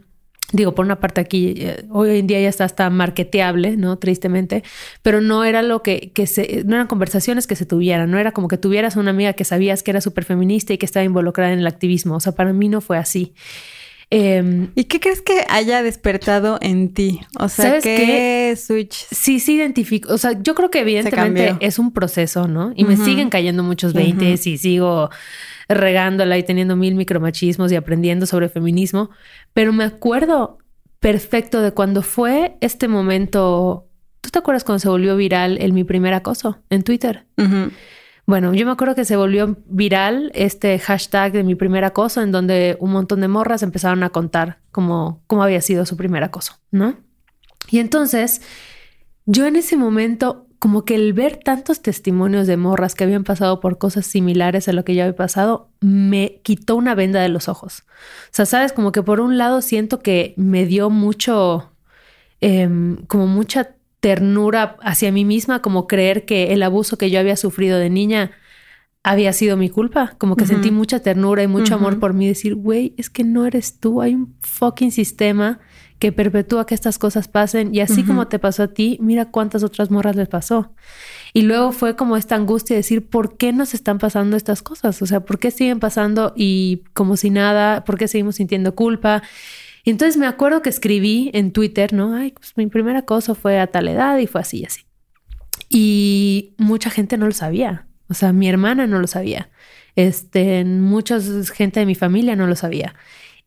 digo, 0.51 0.73
por 0.73 0.83
una 0.83 0.99
parte 0.99 1.21
aquí, 1.21 1.53
eh, 1.57 1.85
hoy 1.91 2.17
en 2.17 2.25
día 2.25 2.41
ya 2.41 2.49
está 2.49 2.63
hasta 2.63 2.89
marketeable, 2.89 3.77
¿no? 3.77 3.99
Tristemente, 3.99 4.63
pero 5.03 5.21
no 5.21 5.43
era 5.43 5.61
lo 5.61 5.83
que, 5.83 6.11
que 6.11 6.25
se, 6.25 6.63
no 6.65 6.73
eran 6.73 6.87
conversaciones 6.87 7.45
que 7.45 7.55
se 7.55 7.67
tuvieran, 7.67 8.09
no 8.09 8.17
era 8.17 8.31
como 8.31 8.47
que 8.47 8.57
tuvieras 8.57 8.95
una 8.95 9.11
amiga 9.11 9.33
que 9.33 9.43
sabías 9.43 9.83
que 9.83 9.91
era 9.91 10.01
súper 10.01 10.23
feminista 10.23 10.73
y 10.73 10.79
que 10.79 10.87
estaba 10.87 11.03
involucrada 11.03 11.53
en 11.53 11.59
el 11.59 11.67
activismo, 11.67 12.15
o 12.15 12.19
sea, 12.19 12.31
para 12.31 12.51
mí 12.51 12.67
no 12.67 12.81
fue 12.81 12.97
así. 12.97 13.35
Em, 14.09 14.71
¿Y 14.75 14.85
qué 14.85 14.99
crees 14.99 15.21
que 15.21 15.45
haya 15.49 15.81
despertado 15.81 16.57
en 16.61 16.93
ti? 16.93 17.21
O 17.39 17.49
sea, 17.49 17.79
¿qué 17.81 18.55
switch? 18.55 19.07
Sí, 19.11 19.39
sí 19.39 19.55
identifico. 19.55 20.13
O 20.13 20.17
sea, 20.17 20.39
yo 20.41 20.55
creo 20.55 20.69
que 20.69 20.81
evidentemente 20.81 21.55
es 21.59 21.79
un 21.79 21.91
proceso, 21.91 22.47
¿no? 22.47 22.71
Y 22.75 22.85
me 22.85 22.97
siguen 22.97 23.29
cayendo 23.29 23.63
muchos 23.63 23.93
veintes 23.93 24.45
y 24.47 24.57
sigo 24.57 25.09
regándola 25.67 26.37
y 26.37 26.43
teniendo 26.43 26.75
mil 26.75 26.95
micromachismos 26.95 27.71
y 27.71 27.75
aprendiendo 27.75 28.25
sobre 28.25 28.49
feminismo. 28.49 29.09
Pero 29.53 29.73
me 29.73 29.83
acuerdo 29.83 30.59
perfecto 30.99 31.61
de 31.61 31.71
cuando 31.71 32.01
fue 32.01 32.57
este 32.61 32.87
momento. 32.87 33.87
¿Tú 34.21 34.29
te 34.29 34.39
acuerdas 34.39 34.63
cuando 34.63 34.79
se 34.79 34.89
volvió 34.89 35.15
viral 35.15 35.57
el 35.59 35.73
mi 35.73 35.83
primer 35.83 36.13
acoso 36.13 36.59
en 36.69 36.83
Twitter? 36.83 37.25
Bueno, 38.25 38.53
yo 38.55 38.65
me 38.65 38.71
acuerdo 38.71 38.95
que 38.95 39.05
se 39.05 39.15
volvió 39.15 39.57
viral 39.67 40.31
este 40.33 40.79
hashtag 40.79 41.31
de 41.31 41.43
mi 41.43 41.53
primer 41.53 41.83
acoso, 41.83 42.21
en 42.21 42.31
donde 42.31 42.75
un 42.79 42.91
montón 42.91 43.21
de 43.21 43.27
morras 43.27 43.61
empezaron 43.61 44.01
a 44.03 44.09
contar 44.09 44.59
cómo, 44.71 45.21
cómo 45.27 45.43
había 45.43 45.61
sido 45.61 45.85
su 45.85 45.95
primer 45.95 46.23
acoso, 46.23 46.57
¿no? 46.71 46.95
Y 47.69 47.79
entonces, 47.79 48.41
yo 49.25 49.45
en 49.45 49.55
ese 49.55 49.77
momento, 49.77 50.47
como 50.57 50.85
que 50.85 50.95
el 50.95 51.13
ver 51.13 51.37
tantos 51.37 51.83
testimonios 51.83 52.47
de 52.47 52.57
morras 52.57 52.95
que 52.95 53.03
habían 53.03 53.23
pasado 53.23 53.59
por 53.59 53.77
cosas 53.77 54.07
similares 54.07 54.67
a 54.67 54.73
lo 54.73 54.83
que 54.83 54.95
yo 54.95 55.03
había 55.03 55.15
pasado, 55.15 55.69
me 55.79 56.41
quitó 56.43 56.75
una 56.75 56.95
venda 56.95 57.21
de 57.21 57.29
los 57.29 57.47
ojos. 57.47 57.83
O 58.25 58.31
sea, 58.31 58.47
sabes, 58.47 58.73
como 58.73 58.91
que 58.91 59.03
por 59.03 59.19
un 59.19 59.37
lado 59.37 59.61
siento 59.61 59.99
que 59.99 60.33
me 60.35 60.65
dio 60.65 60.89
mucho, 60.89 61.71
em, 62.41 62.97
como 63.05 63.27
mucha 63.27 63.74
ternura 64.05 64.77
hacia 64.83 65.11
mí 65.11 65.25
misma, 65.25 65.63
como 65.63 65.87
creer 65.87 66.25
que 66.25 66.53
el 66.53 66.61
abuso 66.61 66.95
que 66.95 67.09
yo 67.09 67.19
había 67.19 67.35
sufrido 67.35 67.79
de 67.79 67.89
niña 67.89 68.33
había 69.01 69.33
sido 69.33 69.57
mi 69.57 69.67
culpa, 69.67 70.13
como 70.19 70.35
que 70.35 70.45
sentí 70.45 70.69
mucha 70.69 70.99
ternura 70.99 71.41
y 71.41 71.47
mucho 71.47 71.73
amor 71.73 71.99
por 71.99 72.13
mí, 72.13 72.27
decir, 72.27 72.53
güey, 72.53 72.93
es 72.97 73.09
que 73.09 73.23
no 73.23 73.47
eres 73.47 73.79
tú, 73.79 74.03
hay 74.03 74.13
un 74.13 74.35
fucking 74.41 74.91
sistema 74.91 75.59
que 75.97 76.11
perpetúa 76.11 76.67
que 76.67 76.75
estas 76.75 76.99
cosas 76.99 77.27
pasen 77.27 77.73
y 77.73 77.79
así 77.79 78.03
como 78.03 78.27
te 78.27 78.37
pasó 78.37 78.61
a 78.61 78.67
ti, 78.67 78.99
mira 79.01 79.31
cuántas 79.31 79.63
otras 79.63 79.89
morras 79.89 80.15
les 80.15 80.27
pasó. 80.27 80.75
Y 81.33 81.41
luego 81.41 81.71
fue 81.71 81.95
como 81.95 82.15
esta 82.15 82.35
angustia 82.35 82.75
de 82.75 82.81
decir, 82.81 83.09
¿por 83.09 83.37
qué 83.37 83.53
nos 83.53 83.73
están 83.73 83.97
pasando 83.97 84.37
estas 84.37 84.61
cosas? 84.61 85.01
O 85.01 85.07
sea, 85.07 85.21
¿por 85.21 85.39
qué 85.39 85.49
siguen 85.49 85.79
pasando 85.79 86.31
y 86.35 86.83
como 86.93 87.17
si 87.17 87.31
nada? 87.31 87.83
¿Por 87.85 87.97
qué 87.97 88.07
seguimos 88.07 88.35
sintiendo 88.35 88.75
culpa? 88.75 89.23
Y 89.85 89.91
entonces 89.91 90.17
me 90.17 90.25
acuerdo 90.25 90.63
que 90.63 90.69
escribí 90.69 91.29
en 91.33 91.51
Twitter, 91.51 91.93
¿no? 91.93 92.15
Ay, 92.15 92.31
pues 92.31 92.53
mi 92.57 92.65
primer 92.65 92.95
acoso 92.95 93.35
fue 93.35 93.59
a 93.59 93.67
tal 93.67 93.87
edad 93.87 94.17
y 94.17 94.25
fue 94.25 94.41
así 94.41 94.61
y 94.61 94.65
así. 94.65 94.81
Y 95.69 96.55
mucha 96.57 96.89
gente 96.89 97.17
no 97.17 97.27
lo 97.27 97.33
sabía. 97.33 97.85
O 98.09 98.15
sea, 98.15 98.33
mi 98.33 98.49
hermana 98.49 98.87
no 98.87 98.99
lo 98.99 99.05
sabía. 99.05 99.49
Este, 99.95 100.65
mucha 100.65 101.19
gente 101.53 101.79
de 101.79 101.85
mi 101.85 101.93
familia 101.93 102.35
no 102.35 102.47
lo 102.47 102.55
sabía. 102.55 102.95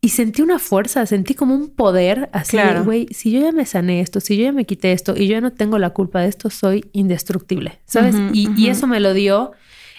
Y 0.01 0.09
sentí 0.09 0.41
una 0.41 0.59
fuerza, 0.59 1.05
sentí 1.05 1.33
como 1.33 1.53
un 1.53 1.75
poder 1.75 2.29
así 2.31 2.55
de, 2.55 2.79
güey, 2.79 3.07
si 3.11 3.31
yo 3.31 3.41
ya 3.41 3.51
me 3.51 3.65
sané 3.65 3.99
esto, 3.99 4.21
si 4.21 4.37
yo 4.37 4.45
ya 4.45 4.53
me 4.53 4.65
quité 4.65 4.93
esto 4.93 5.13
y 5.17 5.27
yo 5.27 5.33
ya 5.33 5.41
no 5.41 5.51
tengo 5.51 5.77
la 5.77 5.89
culpa 5.89 6.21
de 6.21 6.29
esto, 6.29 6.49
soy 6.49 6.85
indestructible, 6.93 7.79
¿sabes? 7.85 8.15
y, 8.31 8.49
y, 8.55 8.69
eso 8.69 8.87
me 8.87 9.01
lo 9.01 9.13
dio 9.13 9.51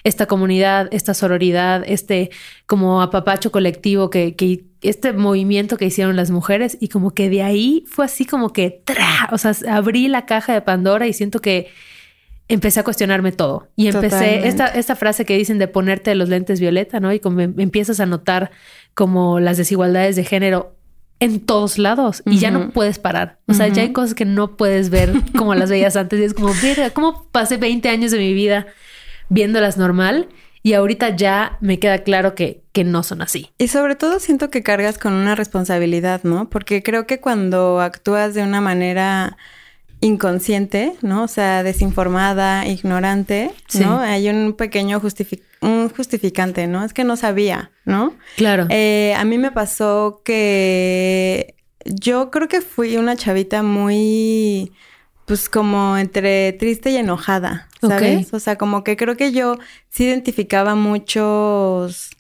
esta 0.05 0.27
comunidad, 0.27 0.89
esta 0.93 1.15
sororidad, 1.15 1.83
este 1.87 2.31
como 2.67 3.03
apapacho 3.03 3.53
colectivo 3.53 4.11
que, 4.11 4.35
que 4.35 4.65
este 4.83 5.13
movimiento 5.13 5.77
que 5.77 5.87
hicieron 5.87 6.17
las 6.17 6.31
mujeres 6.31 6.79
y 6.81 6.89
como 6.89 7.13
que 7.13 7.29
de 7.29 7.43
ahí 7.43 7.85
fue 7.89 8.07
así 8.07 8.25
como 8.25 8.53
que, 8.53 8.83
¡tra! 8.85 9.29
o 9.33 9.39
sea, 9.39 9.55
abrí 9.69 10.09
la 10.09 10.27
caja 10.27 10.55
de 10.55 10.63
Pandora 10.63 11.07
y 11.07 11.13
siento 11.13 11.41
que 11.41 11.69
empecé 12.49 12.81
a 12.81 12.83
cuestionarme 12.83 13.31
todo 13.31 13.69
y 13.77 13.87
empecé 13.87 14.49
esta, 14.49 14.67
esta 14.67 14.97
frase 14.97 15.25
que 15.25 15.37
dicen 15.37 15.59
de 15.59 15.69
ponerte 15.69 16.15
los 16.15 16.29
lentes 16.29 16.59
violeta, 16.59 16.99
¿no? 16.99 17.13
Y 17.13 17.21
como 17.21 17.41
em, 17.41 17.55
empiezas 17.59 18.01
a 18.01 18.07
notar 18.07 18.51
como 18.95 19.39
las 19.39 19.57
desigualdades 19.57 20.17
de 20.17 20.25
género 20.25 20.75
en 21.21 21.41
todos 21.41 21.79
lados 21.79 22.23
y 22.25 22.39
ya 22.39 22.51
no 22.51 22.71
puedes 22.71 22.99
parar. 22.99 23.39
O 23.47 23.53
sea, 23.53 23.69
ya 23.69 23.83
hay 23.83 23.93
cosas 23.93 24.15
que 24.15 24.25
no 24.25 24.57
puedes 24.57 24.89
ver 24.89 25.13
como 25.37 25.55
las 25.55 25.69
veías 25.71 25.95
antes 25.95 26.19
y 26.19 26.25
es 26.25 26.35
como, 26.35 26.53
mira, 26.63 26.91
¿cómo 26.91 27.27
pasé 27.31 27.59
20 27.59 27.89
años 27.91 28.11
de 28.11 28.19
mi 28.19 28.33
vida 28.33 28.67
viéndolas 29.31 29.79
normal 29.79 30.29
y 30.63 30.75
ahorita 30.75 31.17
ya 31.17 31.57
me 31.61 31.79
queda 31.79 32.03
claro 32.03 32.35
que, 32.35 32.63
que 32.73 32.85
no 32.85 33.03
son 33.03 33.23
así. 33.23 33.51
Y 33.57 33.69
sobre 33.69 33.97
todo 33.97 34.19
siento 34.21 34.51
que 34.51 34.63
cargas 34.63 34.99
con 34.99 35.15
una 35.15 35.35
responsabilidad, 35.35 36.21
¿no? 36.23 36.51
Porque 36.51 36.83
creo 36.83 37.07
que 37.07 37.19
cuando 37.19 37.81
actúas 37.81 38.35
de 38.35 38.43
una 38.43 38.61
manera 38.61 39.39
inconsciente, 40.03 40.95
¿no? 41.03 41.25
O 41.25 41.29
sea, 41.29 41.63
desinformada, 41.63 42.67
ignorante, 42.67 43.53
¿no? 43.75 44.01
Hay 44.01 44.29
un 44.29 44.55
pequeño 44.55 45.01
un 45.63 45.89
justificante, 45.91 46.67
¿no? 46.67 46.85
Es 46.85 46.93
que 46.93 47.05
no 47.05 47.17
sabía, 47.17 47.71
¿no? 47.85 48.15
Claro. 48.37 48.67
Eh, 48.71 49.15
a 49.17 49.25
mí 49.25 49.39
me 49.39 49.53
pasó 49.53 50.23
que 50.25 51.55
yo 51.85 52.31
creo 52.31 52.49
que 52.49 52.61
fui 52.61 52.97
una 52.97 53.17
chavita 53.17 53.63
muy 53.63 54.73
pues 55.31 55.49
como 55.49 55.97
entre 55.97 56.53
triste 56.55 56.91
y 56.91 56.97
enojada, 56.97 57.69
¿sabes? 57.81 58.35
O 58.35 58.41
sea, 58.41 58.59
como 58.59 58.83
que 58.83 58.97
creo 58.97 59.17
que 59.17 59.31
yo 59.31 59.59
sí 59.89 60.07
identificaba 60.07 60.75
muchos 60.75 62.11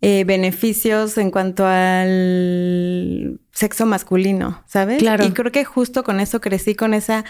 eh, 0.00 0.24
beneficios 0.24 1.18
en 1.18 1.30
cuanto 1.30 1.64
al 1.64 3.38
sexo 3.52 3.86
masculino, 3.86 4.64
¿sabes? 4.66 4.98
Claro. 4.98 5.24
Y 5.24 5.30
creo 5.30 5.52
que 5.52 5.64
justo 5.64 6.02
con 6.02 6.18
eso 6.18 6.40
crecí, 6.40 6.74
con 6.74 6.94
esa 6.94 7.24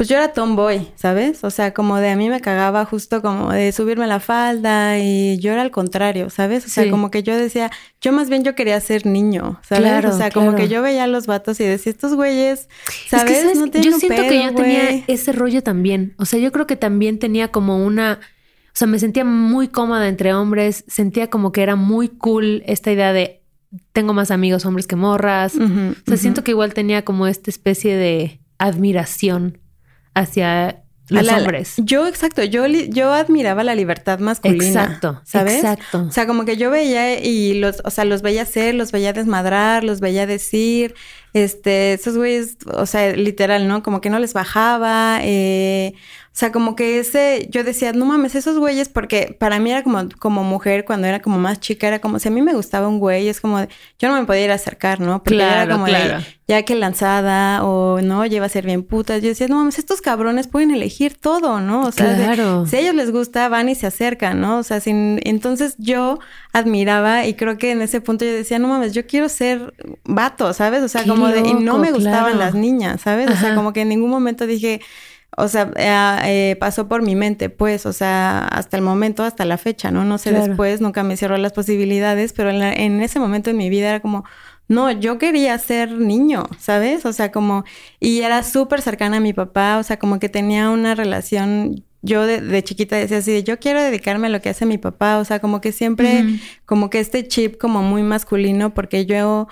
pues 0.00 0.08
yo 0.08 0.16
era 0.16 0.32
tomboy, 0.32 0.88
¿sabes? 0.96 1.44
O 1.44 1.50
sea, 1.50 1.74
como 1.74 1.98
de 1.98 2.08
a 2.08 2.16
mí 2.16 2.30
me 2.30 2.40
cagaba 2.40 2.86
justo 2.86 3.20
como 3.20 3.52
de 3.52 3.70
subirme 3.70 4.06
la 4.06 4.18
falda 4.18 4.98
y 4.98 5.38
yo 5.40 5.52
era 5.52 5.60
al 5.60 5.70
contrario, 5.70 6.30
¿sabes? 6.30 6.64
O 6.64 6.70
sea, 6.70 6.88
como 6.88 7.10
que 7.10 7.22
yo 7.22 7.36
decía, 7.36 7.70
yo 8.00 8.10
más 8.10 8.30
bien 8.30 8.42
yo 8.42 8.54
quería 8.54 8.80
ser 8.80 9.04
niño, 9.04 9.60
¿sabes? 9.62 10.06
o 10.06 10.16
sea, 10.16 10.30
como 10.30 10.54
que 10.54 10.68
yo 10.68 10.80
veía 10.80 11.04
a 11.04 11.06
los 11.06 11.26
vatos 11.26 11.60
y 11.60 11.64
decía, 11.64 11.92
estos 11.92 12.14
güeyes, 12.14 12.70
¿sabes? 13.10 13.44
Es 13.44 13.70
que, 13.70 13.82
yo 13.82 13.92
siento 13.92 14.22
que 14.22 14.42
yo 14.42 14.54
tenía 14.54 15.04
ese 15.06 15.32
rollo 15.32 15.62
también. 15.62 16.14
O 16.16 16.24
sea, 16.24 16.38
yo 16.38 16.50
creo 16.50 16.66
que 16.66 16.76
también 16.76 17.18
tenía 17.18 17.48
como 17.48 17.84
una... 17.84 18.20
O 18.68 18.72
sea, 18.72 18.86
me 18.88 18.98
sentía 18.98 19.26
muy 19.26 19.68
cómoda 19.68 20.08
entre 20.08 20.32
hombres, 20.32 20.82
sentía 20.88 21.28
como 21.28 21.52
que 21.52 21.62
era 21.62 21.76
muy 21.76 22.08
cool 22.08 22.62
esta 22.64 22.90
idea 22.90 23.12
de 23.12 23.42
tengo 23.92 24.14
más 24.14 24.30
amigos 24.30 24.64
hombres 24.64 24.86
que 24.86 24.96
morras. 24.96 25.56
o 25.56 25.94
sea, 26.06 26.16
siento 26.16 26.42
que 26.42 26.52
igual 26.52 26.72
tenía 26.72 27.04
como 27.04 27.26
esta 27.26 27.50
especie 27.50 27.98
de 27.98 28.40
admiración 28.56 29.58
hacia 30.14 30.82
los 31.10 31.28
hombres. 31.28 31.74
Yo, 31.78 32.06
exacto, 32.06 32.42
yo, 32.44 32.66
yo 32.66 33.12
admiraba 33.12 33.64
la 33.64 33.74
libertad 33.74 34.18
masculina. 34.20 34.84
Exacto, 34.84 35.20
¿sabes? 35.24 35.56
Exacto. 35.56 36.06
O 36.08 36.10
sea, 36.10 36.26
como 36.26 36.44
que 36.44 36.56
yo 36.56 36.70
veía 36.70 37.18
y 37.20 37.54
los, 37.54 37.82
o 37.84 37.90
sea, 37.90 38.04
los 38.04 38.22
veía 38.22 38.42
hacer, 38.42 38.74
los 38.74 38.92
veía 38.92 39.12
desmadrar, 39.12 39.84
los 39.84 40.00
veía 40.00 40.26
decir, 40.26 40.94
este, 41.32 41.94
esos 41.94 42.16
güeyes, 42.16 42.56
o 42.66 42.86
sea, 42.86 43.14
literal, 43.14 43.66
¿no? 43.66 43.82
Como 43.82 44.00
que 44.00 44.10
no 44.10 44.18
les 44.18 44.32
bajaba, 44.32 45.18
eh, 45.22 45.94
sea, 46.40 46.52
como 46.52 46.74
que 46.74 46.98
ese, 46.98 47.48
yo 47.50 47.64
decía, 47.64 47.92
no 47.92 48.06
mames, 48.06 48.34
esos 48.34 48.58
güeyes, 48.58 48.88
porque 48.88 49.36
para 49.38 49.58
mí 49.58 49.70
era 49.70 49.82
como, 49.82 50.08
como 50.18 50.42
mujer, 50.42 50.86
cuando 50.86 51.06
era 51.06 51.20
como 51.20 51.38
más 51.38 51.60
chica, 51.60 51.86
era 51.86 51.98
como 51.98 52.18
si 52.18 52.28
a 52.28 52.30
mí 52.30 52.40
me 52.40 52.54
gustaba 52.54 52.88
un 52.88 52.98
güey, 52.98 53.28
es 53.28 53.42
como, 53.42 53.60
yo 53.98 54.08
no 54.08 54.18
me 54.18 54.24
podía 54.24 54.46
ir 54.46 54.50
a 54.50 54.54
acercar, 54.54 55.00
¿no? 55.00 55.22
Porque 55.22 55.42
era 55.42 55.68
como 55.68 55.84
de, 55.84 56.24
ya 56.48 56.62
que 56.62 56.74
lanzada, 56.74 57.62
o 57.62 58.00
no, 58.00 58.24
lleva 58.24 58.46
a 58.46 58.48
ser 58.48 58.64
bien 58.64 58.82
puta. 58.82 59.18
Yo 59.18 59.28
decía, 59.28 59.48
no 59.48 59.56
mames, 59.56 59.78
estos 59.78 60.00
cabrones 60.00 60.48
pueden 60.48 60.70
elegir 60.70 61.14
todo, 61.14 61.60
¿no? 61.60 61.82
O 61.82 61.92
sea, 61.92 62.34
si 62.66 62.76
a 62.76 62.80
ellos 62.80 62.94
les 62.94 63.12
gusta, 63.12 63.48
van 63.50 63.68
y 63.68 63.74
se 63.74 63.86
acercan, 63.86 64.40
¿no? 64.40 64.58
O 64.58 64.62
sea, 64.62 64.80
sin, 64.80 65.20
entonces 65.24 65.74
yo 65.76 66.18
admiraba 66.54 67.26
y 67.26 67.34
creo 67.34 67.58
que 67.58 67.70
en 67.72 67.82
ese 67.82 68.00
punto 68.00 68.24
yo 68.24 68.32
decía, 68.32 68.58
no 68.58 68.68
mames, 68.68 68.94
yo 68.94 69.06
quiero 69.06 69.28
ser 69.28 69.74
vato, 70.04 70.54
¿sabes? 70.54 70.82
O 70.82 70.88
sea, 70.88 71.04
como 71.04 71.28
de, 71.28 71.40
y 71.40 71.52
no 71.52 71.76
me 71.76 71.92
gustaban 71.92 72.38
las 72.38 72.54
niñas, 72.54 73.02
¿sabes? 73.02 73.30
O 73.30 73.36
sea, 73.36 73.54
como 73.54 73.74
que 73.74 73.82
en 73.82 73.90
ningún 73.90 74.10
momento 74.10 74.46
dije, 74.46 74.80
o 75.36 75.48
sea, 75.48 75.70
eh, 75.76 76.50
eh, 76.50 76.56
pasó 76.56 76.88
por 76.88 77.02
mi 77.02 77.14
mente, 77.14 77.50
pues, 77.50 77.86
o 77.86 77.92
sea, 77.92 78.46
hasta 78.48 78.76
el 78.76 78.82
momento, 78.82 79.22
hasta 79.22 79.44
la 79.44 79.58
fecha, 79.58 79.90
¿no? 79.90 80.04
No 80.04 80.18
sé 80.18 80.32
después, 80.32 80.80
nunca 80.80 81.02
me 81.02 81.16
cierro 81.16 81.36
las 81.36 81.52
posibilidades, 81.52 82.32
pero 82.32 82.50
en, 82.50 83.00
ese 83.00 83.20
momento 83.20 83.50
en 83.50 83.56
mi 83.56 83.70
vida 83.70 83.90
era 83.90 84.00
como, 84.00 84.24
no, 84.68 84.90
yo 84.90 85.18
quería 85.18 85.56
ser 85.58 85.92
niño, 85.92 86.44
¿sabes? 86.58 87.06
O 87.06 87.12
sea, 87.12 87.30
como, 87.30 87.64
y 88.00 88.20
era 88.20 88.42
súper 88.42 88.82
cercana 88.82 89.18
a 89.18 89.20
mi 89.20 89.32
papá, 89.32 89.78
o 89.78 89.82
sea, 89.82 89.98
como 89.98 90.18
que 90.18 90.28
tenía 90.28 90.70
una 90.70 90.94
relación, 90.94 91.84
yo 92.02 92.26
de, 92.26 92.64
chiquita 92.64 92.96
decía 92.96 93.18
así, 93.18 93.42
yo 93.44 93.58
quiero 93.58 93.82
dedicarme 93.82 94.26
a 94.26 94.30
lo 94.30 94.40
que 94.40 94.48
hace 94.48 94.66
mi 94.66 94.78
papá, 94.78 95.18
o 95.18 95.24
sea, 95.24 95.38
como 95.38 95.60
que 95.60 95.70
siempre, 95.70 96.24
como 96.66 96.90
que 96.90 96.98
este 96.98 97.26
chip 97.28 97.56
como 97.56 97.82
muy 97.82 98.02
masculino, 98.02 98.74
porque 98.74 99.06
yo 99.06 99.46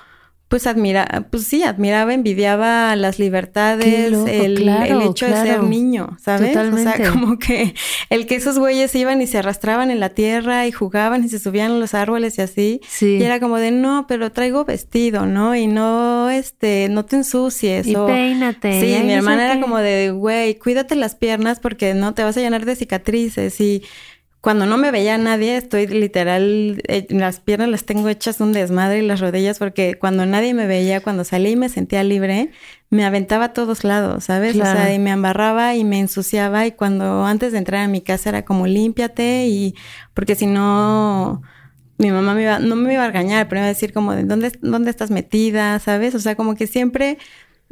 pues 0.49 0.67
admira, 0.67 1.27
pues 1.31 1.45
sí, 1.45 1.63
admiraba, 1.63 2.15
envidiaba 2.15 2.97
las 2.97 3.19
libertades, 3.19 3.87
el, 3.87 4.67
hecho 5.03 5.27
de 5.27 5.33
ser 5.33 5.63
niño, 5.63 6.17
¿sabes? 6.19 6.53
Totalmente. 6.53 6.91
O 6.91 6.97
sea, 6.97 7.11
como 7.11 7.39
que 7.39 7.75
el 8.09 8.27
que 8.27 8.37
esos 8.37 8.59
güeyes 8.59 8.95
iban 8.95 9.21
y 9.21 9.27
se 9.27 9.39
arrastraban 9.39 9.91
en 9.91 10.01
la 10.01 10.09
tierra 10.09 10.67
y 10.67 10.73
jugaban 10.73 11.23
y 11.23 11.29
se 11.29 11.39
subían 11.39 11.73
a 11.73 11.75
los 11.75 11.93
árboles 11.93 12.39
y 12.39 12.41
así. 12.41 12.81
Sí. 12.89 13.19
Y 13.21 13.23
era 13.23 13.41
como 13.41 13.59
de, 13.59 13.73
no, 13.73 14.07
pero 14.09 14.33
traigo 14.33 14.65
vestido, 14.65 15.27
¿no? 15.27 15.55
Y 15.55 15.67
no, 15.67 16.31
este, 16.31 16.89
no 16.89 17.05
te 17.05 17.17
ensucies. 17.17 17.87
Y 17.87 17.95
peínate. 17.95 18.81
Sí, 18.81 19.05
mi 19.05 19.13
hermana 19.13 19.45
era 19.45 19.61
como 19.61 19.77
de, 19.77 20.13
güey, 20.13 20.55
cuídate 20.55 20.95
las 20.95 21.15
piernas 21.15 21.61
porque 21.61 21.93
no 21.93 22.15
te 22.15 22.25
vas 22.25 22.39
a 22.39 22.41
llenar 22.41 22.65
de 22.65 22.75
cicatrices 22.75 23.61
y 23.61 23.83
cuando 24.41 24.67
no 24.67 24.77
me 24.77 24.93
veía 24.93 25.19
nadie, 25.19 25.57
estoy 25.57 25.89
literal, 25.89 26.81
eh, 26.87 27.07
las 27.11 27.41
piernas 27.41 27.69
las 27.69 27.85
tengo 27.85 28.09
hechas 28.09 28.41
un 28.41 28.53
desmadre 28.53 29.01
y 29.01 29.07
las 29.07 29.21
rodillas, 29.21 29.59
porque 29.59 29.97
cuando 29.99 30.27
nadie 30.27 30.55
me 30.55 30.67
veía, 30.67 31.01
cuando 31.01 31.25
salí 31.25 31.51
y 31.51 31.57
me 31.57 31.69
sentía 31.69 32.05
libre, 32.05 32.53
me 32.89 33.05
aventaba 33.05 33.47
a 33.47 33.53
todos 33.53 33.83
lados, 33.83 34.25
¿sabes? 34.25 34.55
O 34.55 34.63
sea, 34.63 34.95
y 34.95 34.99
me 35.01 35.11
embarraba 35.11 35.75
y 35.75 35.83
me 35.85 35.99
ensuciaba 35.99 36.67
y 36.67 36.73
cuando 36.73 37.25
antes 37.25 37.53
de 37.53 37.59
entrar 37.59 37.83
a 37.83 37.89
mi 37.89 38.01
casa 38.01 38.29
era 38.29 38.45
como 38.45 38.67
límpiate 38.67 39.49
y 39.49 39.75
porque 40.15 40.37
si 40.37 40.47
no 40.47 41.43
mi 41.99 42.13
mamá 42.13 42.35
me 42.35 42.43
iba, 42.43 42.61
no 42.61 42.77
me 42.77 42.95
iba 42.95 43.05
a 43.05 43.09
regañar, 43.09 43.49
pero 43.49 43.59
me 43.59 43.65
iba 43.65 43.71
a 43.71 43.75
decir 43.75 43.93
como 43.93 44.13
de 44.15 44.23
dónde, 44.23 44.53
dónde 44.63 44.91
estás 44.91 45.11
metida, 45.11 45.81
¿sabes? 45.81 46.15
O 46.15 46.21
sea, 46.21 46.37
como 46.37 46.55
que 46.55 46.69
siempre 46.69 47.19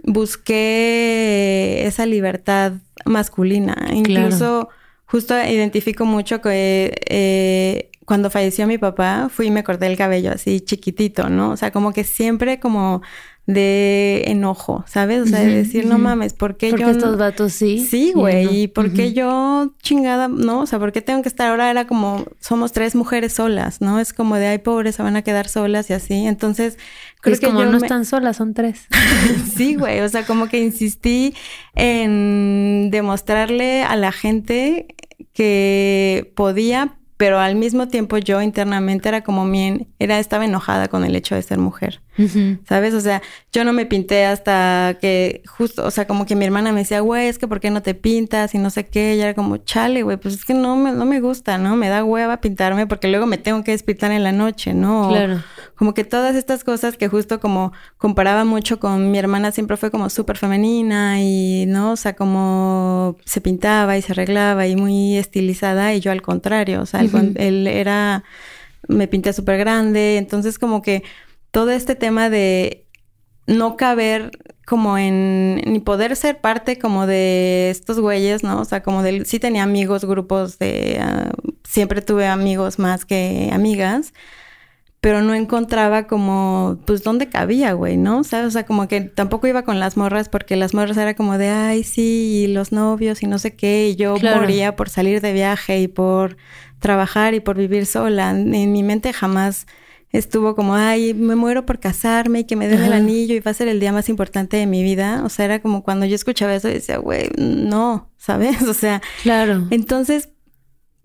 busqué 0.03 1.87
esa 1.87 2.07
libertad 2.07 2.73
masculina, 3.05 3.77
incluso 3.93 4.69
justo 5.07 5.35
identifico 5.39 6.05
mucho 6.05 6.41
que 6.41 6.95
eh, 7.09 7.91
cuando 8.05 8.31
falleció 8.31 8.67
mi 8.67 8.79
papá, 8.79 9.29
fui 9.31 9.47
y 9.47 9.51
me 9.51 9.65
corté 9.65 9.87
el 9.87 9.97
cabello 9.97 10.33
así 10.33 10.61
chiquitito, 10.61 11.29
¿no? 11.29 11.51
O 11.51 11.57
sea, 11.57 11.73
como 11.73 11.93
que 11.93 12.05
siempre 12.05 12.61
como 12.61 13.03
de 13.47 14.25
enojo, 14.27 14.85
¿sabes? 14.89 15.23
O 15.23 15.27
sea, 15.27 15.39
de 15.39 15.55
decir, 15.55 15.87
no 15.87 15.99
mames, 15.99 16.33
¿por 16.33 16.57
qué 16.57 16.71
Porque 16.71 16.83
yo... 16.83 16.91
estos 16.91 17.17
vatos 17.17 17.53
sí. 17.53 17.79
Sí, 17.89 18.13
güey, 18.13 18.45
no. 18.45 18.53
y 18.53 18.67
por 18.67 18.93
qué 18.93 19.13
yo 19.13 19.73
chingada, 19.83 20.27
no? 20.27 20.61
O 20.63 20.67
sea, 20.67 20.81
¿por 20.81 20.91
qué 20.91 21.01
tengo 21.01 21.23
que 21.23 21.29
estar 21.29 21.49
ahora? 21.51 21.71
Era 21.71 21.87
como, 21.87 22.25
somos 22.41 22.73
tres 22.73 22.97
mujeres 22.97 23.35
solas, 23.35 23.81
¿no? 23.81 24.01
Es 24.01 24.13
como 24.13 24.35
de, 24.37 24.49
ay, 24.49 24.59
pobres, 24.59 24.97
se 24.97 25.03
van 25.05 25.15
a 25.15 25.23
quedar 25.23 25.49
solas 25.49 25.89
y 25.91 25.93
así. 25.93 26.27
Entonces, 26.27 26.77
creo 27.21 27.35
es 27.35 27.41
que 27.41 27.47
como 27.47 27.61
yo 27.61 27.67
no 27.67 27.79
me- 27.79 27.87
están 27.87 28.05
solas, 28.05 28.37
son 28.37 28.53
tres. 28.53 28.89
sí, 29.57 29.77
güey, 29.77 30.01
o 30.01 30.09
sea, 30.09 30.27
como 30.27 30.49
que 30.49 30.59
insistí 30.61 31.33
en 31.75 32.91
demostrarle 32.91 33.85
a 33.85 33.95
la 33.95 34.11
gente 34.11 34.89
que 35.33 36.33
podía, 36.35 36.97
pero 37.17 37.39
al 37.39 37.55
mismo 37.57 37.89
tiempo 37.89 38.19
yo 38.19 38.43
internamente 38.43 39.09
era 39.09 39.23
como 39.23 39.49
bien, 39.49 39.87
era, 39.99 40.19
estaba 40.19 40.45
enojada 40.45 40.89
con 40.89 41.05
el 41.05 41.15
hecho 41.15 41.35
de 41.35 41.43
ser 41.43 41.59
mujer. 41.59 42.01
¿Sabes? 42.69 42.95
O 42.95 43.01
sea, 43.01 43.23
yo 43.53 43.65
no 43.65 43.73
me 43.73 43.87
pinté 43.87 44.25
hasta 44.25 44.97
que 45.01 45.43
justo, 45.47 45.85
o 45.85 45.91
sea, 45.91 46.07
como 46.07 46.27
que 46.27 46.37
mi 46.37 46.45
hermana 46.45 46.73
me 46.73 46.81
decía, 46.81 47.01
güey, 47.01 47.29
es 47.29 47.39
que 47.39 47.49
¿por 47.49 47.61
qué 47.61 47.71
no 47.71 47.83
te 47.83 47.95
pintas? 47.95 48.55
Y 48.55 48.59
no 48.59 48.71
sé 48.71 48.87
qué. 48.87 49.17
Y 49.17 49.21
era 49.21 49.35
como, 49.35 49.59
chale, 49.59 50.03
güey, 50.03 50.17
pues 50.17 50.35
es 50.35 50.45
que 50.45 50.55
no 50.55 50.77
me, 50.77 50.93
no 50.93 51.05
me 51.05 51.21
gusta, 51.21 51.59
¿no? 51.59 51.77
Me 51.77 51.89
da 51.89 52.05
hueva 52.05 52.41
pintarme 52.41 52.87
porque 52.87 53.09
luego 53.09 53.27
me 53.27 53.39
tengo 53.39 53.65
que 53.65 53.73
despintar 53.73 54.13
en 54.13 54.25
la 54.25 54.33
noche, 54.33 54.75
¿no? 54.75 55.09
Claro. 55.09 55.43
Como 55.77 55.93
que 55.93 56.05
todas 56.05 56.37
estas 56.37 56.65
cosas 56.65 56.97
que 56.97 57.09
justo 57.09 57.39
como 57.41 57.73
comparaba 57.99 58.45
mucho 58.45 58.81
con 58.81 59.11
mi 59.11 59.19
hermana 59.19 59.53
siempre 59.53 59.77
fue 59.77 59.91
como 59.91 60.09
súper 60.09 60.39
femenina 60.39 61.21
y, 61.21 61.67
¿no? 61.67 61.93
O 61.93 61.97
sea, 61.97 62.15
como 62.17 63.17
se 63.25 63.41
pintaba 63.41 63.97
y 63.97 64.03
se 64.03 64.13
arreglaba 64.13 64.67
y 64.67 64.77
muy 64.77 65.17
estilizada 65.17 65.95
y 65.95 66.01
yo 66.01 66.13
al 66.13 66.23
contrario, 66.23 66.81
o 66.83 66.87
sea, 66.87 67.01
él 67.01 67.67
era, 67.67 68.25
me 68.89 69.09
pinté 69.09 69.33
súper 69.33 69.59
grande, 69.59 70.17
entonces 70.17 70.59
como 70.59 70.83
que 70.83 71.03
todo 71.57 71.71
este 71.71 71.95
tema 71.95 72.29
de 72.29 72.87
no 73.47 73.79
caber 73.79 74.31
como 74.67 74.99
en, 74.99 75.63
ni 75.65 75.81
poder 75.81 76.15
ser 76.15 76.43
parte 76.43 76.79
como 76.79 77.07
de 77.07 77.71
estos 77.71 77.99
güeyes, 77.99 78.43
¿no? 78.43 78.61
O 78.61 78.67
sea, 78.67 78.83
como 78.83 79.03
de, 79.03 79.25
sí 79.25 79.39
tenía 79.39 79.63
amigos, 79.63 80.05
grupos 80.05 80.59
de, 80.59 80.99
ah, 81.01 81.31
siempre 81.65 82.03
tuve 82.03 82.27
amigos 82.27 82.79
más 82.79 83.07
que 83.07 83.49
amigas, 83.55 84.13
pero 85.01 85.23
no 85.23 85.33
encontraba 85.33 86.07
como, 86.07 86.79
pues, 86.85 87.03
dónde 87.03 87.31
cabía, 87.31 87.73
güey, 87.73 87.97
¿no? 87.97 88.23
¿Sabes? 88.23 88.49
O 88.49 88.51
sea, 88.51 88.67
como 88.67 88.87
que 88.87 89.01
tampoco 89.01 89.47
iba 89.47 89.63
con 89.63 89.81
las 89.81 89.97
morras 89.97 90.29
porque 90.29 90.57
las 90.57 90.75
morras 90.75 90.99
era 90.99 91.15
como 91.15 91.39
de, 91.39 91.49
ay, 91.49 91.85
sí, 91.85 92.43
y 92.45 92.47
los 92.49 92.71
novios 92.71 93.23
y 93.23 93.27
no 93.29 93.39
sé 93.39 93.57
qué, 93.57 93.89
y 93.89 93.97
yo 93.97 94.17
Claro. 94.17 94.41
moría 94.43 94.77
por 94.77 94.91
salir 94.91 95.23
de 95.23 95.33
viaje 95.33 95.81
y 95.81 95.89
por 95.89 96.37
trabajar 96.81 97.33
y 97.33 97.41
por 97.41 97.57
vivir 97.57 97.87
sola. 97.87 98.33
En 98.33 98.73
mi 98.73 98.83
mente 98.83 99.15
jamás 99.15 99.67
estuvo 100.19 100.55
como, 100.55 100.75
ay, 100.75 101.15
me 101.15 101.35
muero 101.37 101.67
por 101.67 101.79
casarme 101.79 102.41
y 102.41 102.45
que 102.45 102.57
me 102.57 102.69
den 102.69 102.83
el 102.83 102.93
anillo 102.93 103.35
y 103.35 103.41
va 103.41 103.51
a 103.51 103.55
ser 103.55 103.69
el 103.69 103.81
día 103.81 103.93
más 103.93 104.09
importante 104.09 104.57
de 104.57 104.67
mi 104.67 104.83
vida. 104.83 105.23
O 105.25 105.29
sea, 105.29 105.45
era 105.45 105.61
como 105.61 105.83
cuando 105.83 106.07
yo 106.07 106.15
escuchaba 106.15 106.55
eso 106.55 106.69
y 106.69 106.75
decía, 106.75 106.99
güey, 106.99 107.31
no, 107.39 108.11
¿sabes? 108.17 108.63
O 108.69 108.75
sea, 108.75 109.03
Claro. 109.23 109.67
entonces, 109.71 110.31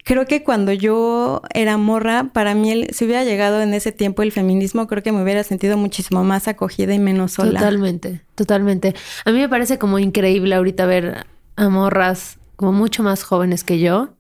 creo 0.04 0.26
que 0.26 0.44
cuando 0.44 0.72
yo 0.74 1.42
era 1.54 1.78
morra, 1.78 2.30
para 2.34 2.56
mí, 2.56 2.72
el- 2.72 2.88
si 2.94 3.06
hubiera 3.06 3.24
llegado 3.24 3.62
en 3.62 3.74
ese 3.74 3.92
tiempo 3.92 4.24
el 4.24 4.32
feminismo, 4.32 4.88
creo 4.88 5.04
que 5.04 5.12
me 5.12 5.22
hubiera 5.24 5.44
sentido 5.44 5.78
muchísimo 5.78 6.24
más 6.24 6.48
acogida 6.48 6.94
y 6.94 7.00
menos 7.00 7.34
sola. 7.34 7.60
Totalmente, 7.60 8.22
totalmente. 8.36 8.96
A 9.26 9.32
mí 9.32 9.38
me 9.40 9.50
parece 9.50 9.78
como 9.78 10.00
increíble 10.00 10.56
ahorita 10.56 10.86
ver 10.86 11.26
a 11.56 11.70
morras 11.70 12.40
como 12.56 12.72
mucho 12.72 13.04
más 13.04 13.24
jóvenes 13.24 13.64
que 13.64 13.80
yo, 13.80 14.16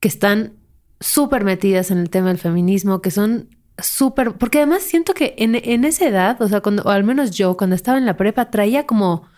que 0.00 0.08
están 0.08 0.52
súper 1.00 1.44
metidas 1.44 1.90
en 1.90 1.98
el 1.98 2.10
tema 2.10 2.28
del 2.28 2.38
feminismo, 2.38 3.00
que 3.02 3.10
son 3.10 3.48
súper, 3.78 4.32
porque 4.32 4.58
además 4.58 4.82
siento 4.82 5.14
que 5.14 5.34
en, 5.38 5.54
en 5.54 5.84
esa 5.84 6.06
edad, 6.06 6.40
o 6.40 6.48
sea, 6.48 6.60
cuando, 6.60 6.82
o 6.84 6.90
al 6.90 7.04
menos 7.04 7.30
yo, 7.32 7.56
cuando 7.56 7.76
estaba 7.76 7.98
en 7.98 8.06
la 8.06 8.16
prepa, 8.16 8.50
traía 8.50 8.86
como 8.86 9.28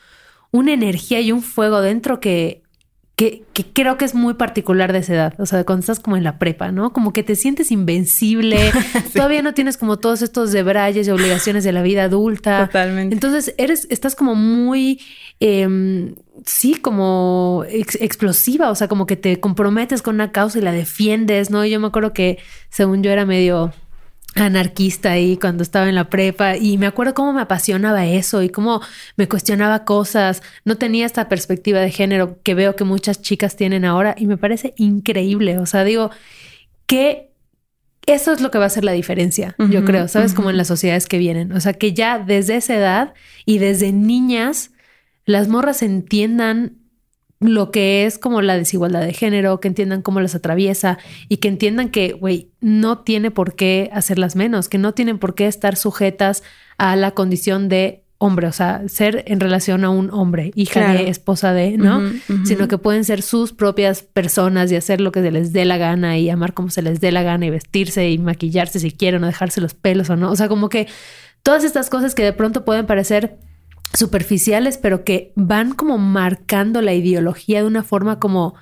una 0.51 0.73
energía 0.73 1.21
y 1.21 1.33
un 1.33 1.43
fuego 1.43 1.81
dentro 1.81 2.21
que, 2.21 2.63
que, 3.17 3.43
que 3.53 3.65
creo 3.65 3.99
que 3.99 4.05
es 4.05 4.15
muy 4.15 4.35
particular 4.35 4.93
de 4.93 5.01
esa 5.01 5.13
edad. 5.15 5.35
O 5.41 5.45
sea, 5.47 5.65
cuando 5.65 5.81
estás 5.81 5.99
como 5.99 6.17
en 6.17 6.23
la 6.23 6.39
prepa, 6.39 6.71
¿no? 6.71 6.93
Como 6.93 7.13
que 7.13 7.25
te 7.25 7.35
sientes 7.35 7.73
invencible. 7.73 8.71
Todavía 9.13 9.43
no 9.43 9.55
tienes 9.55 9.77
como 9.77 9.99
todos 9.99 10.23
estos 10.23 10.53
debrayes 10.53 11.09
y 11.09 11.11
obligaciones 11.11 11.65
de 11.65 11.73
la 11.73 11.83
vida 11.83 12.05
adulta. 12.05 12.67
Totalmente. 12.67 13.13
Entonces 13.15 13.55
eres, 13.59 13.89
estás 13.91 14.15
como 14.15 14.37
muy, 14.37 15.01
em, 15.41 16.15
sí, 16.47 16.77
como 16.77 17.65
ex- 17.69 18.01
explosiva, 18.01 18.71
o 18.71 18.75
sea, 18.77 18.87
como 18.87 19.05
que 19.05 19.17
te 19.17 19.41
comprometes 19.41 20.01
con 20.01 20.15
una 20.15 20.31
causa 20.31 20.59
y 20.59 20.63
la 20.63 20.71
defiendes, 20.73 21.51
¿no? 21.51 21.65
Y 21.65 21.71
yo 21.71 21.81
me 21.81 21.89
acuerdo 21.89 22.13
que 22.13 22.39
según 22.71 23.03
yo 23.03 23.11
era 23.11 23.27
medio 23.27 23.73
anarquista 24.35 25.13
ahí 25.13 25.37
cuando 25.37 25.63
estaba 25.63 25.89
en 25.89 25.95
la 25.95 26.11
prepa 26.11 26.57
y 26.57 26.79
me 26.79 26.87
acuerdo 26.87 27.15
cómo 27.15 27.33
me 27.33 27.41
apasionaba 27.41 28.07
eso 28.07 28.43
y 28.43 28.51
cómo 28.51 28.81
me 29.17 29.29
cuestionaba 29.29 29.85
cosas. 29.85 30.43
No 30.65 30.77
tenía 30.77 31.07
esta 31.07 31.29
perspectiva 31.29 31.81
de 31.81 31.91
género 31.91 32.39
que 32.43 32.55
veo 32.55 32.77
que 32.77 32.85
muchas 32.85 33.21
chicas 33.21 33.57
tienen 33.57 33.85
ahora 33.85 34.15
y 34.19 34.27
me 34.27 34.37
parece 34.37 34.75
increíble. 34.77 35.59
O 35.59 35.67
sea, 35.67 35.85
digo 35.85 36.11
que 36.87 37.29
eso 38.07 38.33
es 38.33 38.41
lo 38.41 38.51
que 38.51 38.59
va 38.59 38.65
a 38.65 38.69
hacer 38.69 38.85
la 38.85 38.93
diferencia, 38.93 39.55
yo 39.59 39.85
creo, 39.85 40.09
¿sabes? 40.09 40.33
Como 40.33 40.47
ujú. 40.47 40.53
en 40.53 40.57
las 40.57 40.69
sociedades 40.69 41.07
que 41.07 41.19
vienen. 41.19 41.53
O 41.53 41.61
sea, 41.61 41.75
que 41.75 41.93
ya 41.93 42.19
desde 42.19 42.57
esa 42.57 42.75
edad 42.75 43.15
y 43.45 43.59
desde 43.59 43.93
niñas 43.93 44.71
las 45.27 45.49
morras 45.49 45.83
entiendan 45.83 46.78
lo 47.41 47.71
que 47.71 48.05
es 48.05 48.19
como 48.19 48.43
la 48.43 48.57
desigualdad 48.57 49.03
de 49.03 49.13
género, 49.13 49.61
que 49.61 49.69
entiendan 49.69 50.03
cómo 50.03 50.21
las 50.21 50.35
atraviesa 50.35 50.99
y 51.29 51.37
que 51.37 51.49
entiendan 51.49 51.89
que, 51.89 52.13
güey, 52.13 52.51
no 52.61 52.99
tiene 52.99 53.31
por 53.31 53.55
qué 53.55 53.91
hacerlas 53.93 54.35
menos, 54.35 54.69
que 54.69 54.79
no 54.79 54.93
tienen 54.93 55.19
por 55.19 55.35
qué 55.35 55.47
estar 55.47 55.77
sujetas 55.77 56.43
a 56.79 56.97
la 56.97 57.13
condición 57.13 57.69
de 57.69 58.03
hombre, 58.21 58.49
o 58.49 58.53
sea, 58.53 58.83
ser 58.89 59.23
en 59.29 59.39
relación 59.39 59.85
a 59.85 59.91
un 59.91 60.11
hombre, 60.11 60.51
hija 60.57 60.81
Claro. 60.81 60.99
de, 60.99 61.09
esposa 61.09 61.53
de, 61.53 61.79
¿no? 61.79 62.03
Sino 62.45 62.67
que 62.67 62.77
pueden 62.77 63.05
ser 63.05 63.23
sus 63.23 63.53
propias 63.53 64.03
personas 64.03 64.73
y 64.73 64.77
hacer 64.77 65.01
lo 65.01 65.13
que 65.13 65.23
se 65.23 65.31
les 65.31 65.53
dé 65.53 65.65
la 65.65 65.77
gana 65.79 66.19
y 66.19 66.29
amar 66.29 66.53
como 66.53 66.71
se 66.71 66.83
les 66.83 67.01
dé 67.01 67.13
la 67.13 67.23
gana 67.23 67.47
y 67.47 67.51
vestirse 67.51 68.11
y 68.11 68.19
maquillarse 68.19 68.81
si 68.81 68.91
quieren 68.91 69.23
o 69.23 69.29
dejarse 69.29 69.61
los 69.61 69.75
pelos 69.75 70.11
o 70.11 70.17
no. 70.17 70.33
O 70.33 70.37
sea, 70.37 70.49
como 70.49 70.69
que 70.69 70.89
todas 71.45 71.63
estas 71.63 71.91
cosas 71.91 72.17
que 72.17 72.25
de 72.25 72.33
pronto 72.33 72.65
pueden 72.65 72.87
parecer 72.87 73.39
superficiales, 73.95 74.79
pero 74.79 75.05
que 75.05 75.33
van 75.35 75.73
como 75.73 75.99
marcando 75.99 76.83
la 76.83 76.95
ideología 76.95 77.61
de 77.61 77.67
una 77.67 77.83
forma 77.83 78.19
como 78.19 78.55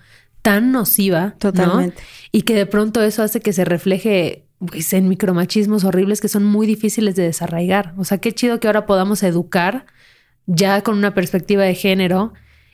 tan 0.43 0.71
nociva, 0.73 1.25
¿no? 1.25 1.33
Totalmente. 1.39 2.03
Y 2.33 2.43
que 2.43 2.55
de 2.55 2.67
pronto 2.67 3.03
eso 3.03 3.23
hace 3.23 3.41
que 3.41 3.53
se 3.53 3.65
refleje 3.65 4.45
pues, 4.59 4.93
en 4.93 5.09
micromachismos 5.09 5.85
horribles 5.85 6.21
que 6.21 6.29
son 6.29 6.45
muy 6.45 6.67
difíciles 6.67 7.17
de 7.17 7.25
desarraigar. 7.25 7.95
O 7.97 8.05
sea, 8.05 8.19
qué 8.19 8.33
chido 8.33 8.61
que 8.61 8.69
ahora 8.69 8.87
podamos 8.87 9.23
educar 9.23 9.87
ya 10.47 10.83
con 10.83 10.97
una 10.97 11.15
perspectiva 11.15 11.65
de 11.65 11.75
género 11.75 12.33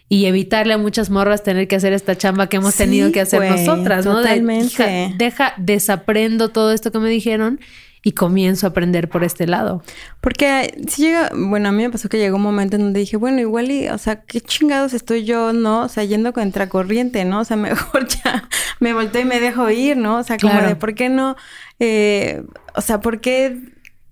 y 0.09 0.27
evitarle 0.27 0.75
a 0.75 0.79
muchas 0.79 1.09
morras 1.09 1.43
tener 1.43 1.69
que 1.69 1.77
hacer 1.77 1.95
esta 1.95 2.17
chamba 2.17 2.49
que 2.49 2.59
hemos 2.59 2.75
Sí, 2.75 2.85
tenido 2.85 3.11
que 3.13 3.23
hacer 3.23 3.51
nosotras, 3.51 4.05
¿no? 4.05 4.19
De, 4.19 4.25
totalmente. 4.25 4.67
hija, 4.67 5.15
deja, 5.17 5.55
desaprendo 5.57 6.51
todo 6.51 6.73
esto 6.73 6.93
que 6.93 6.99
me 6.99 7.09
dijeron 7.09 7.61
y 8.05 8.13
comienzo 8.13 8.67
a 8.67 8.71
aprender 8.71 9.09
por 9.09 9.23
este 9.23 9.47
lado. 9.47 9.83
Porque 10.21 10.75
si 10.89 11.03
llega, 11.03 11.31
bueno, 11.37 11.69
a 11.69 11.73
mí 11.73 11.83
me 11.85 11.91
pasó 11.91 12.09
que 12.09 12.19
llegó 12.19 12.37
un 12.37 12.43
momento 12.43 12.77
en 12.77 12.83
donde 12.83 13.01
dije, 13.01 13.17
bueno, 13.17 13.41
igual 13.41 13.71
y, 13.71 13.89
o 13.89 13.99
sea, 13.99 14.23
qué 14.23 14.41
chingados 14.41 14.93
estoy 14.93 15.25
yo, 15.25 15.53
¿no? 15.53 15.83
O 15.85 15.89
sea, 15.89 16.03
yendo 16.05 16.33
contra 16.33 16.69
corriente, 16.69 17.25
¿no? 17.25 17.41
O 17.41 17.45
sea, 17.45 17.57
mejor 17.59 18.09
ya 18.09 18.49
me 18.81 18.93
volteo 18.93 19.23
y 19.23 19.25
me 19.25 19.39
dejo 19.41 19.71
ir, 19.71 19.97
¿no? 19.97 20.19
O 20.19 20.23
sea, 20.25 20.37
como 20.39 20.53
Claro. 20.55 20.69
de, 20.69 20.77
¿por 20.77 20.95
qué 20.95 21.09
no? 21.09 21.37
Eh, 21.79 22.43
o 22.75 22.81
sea, 22.81 23.01
¿por 23.01 23.21
qué 23.21 23.59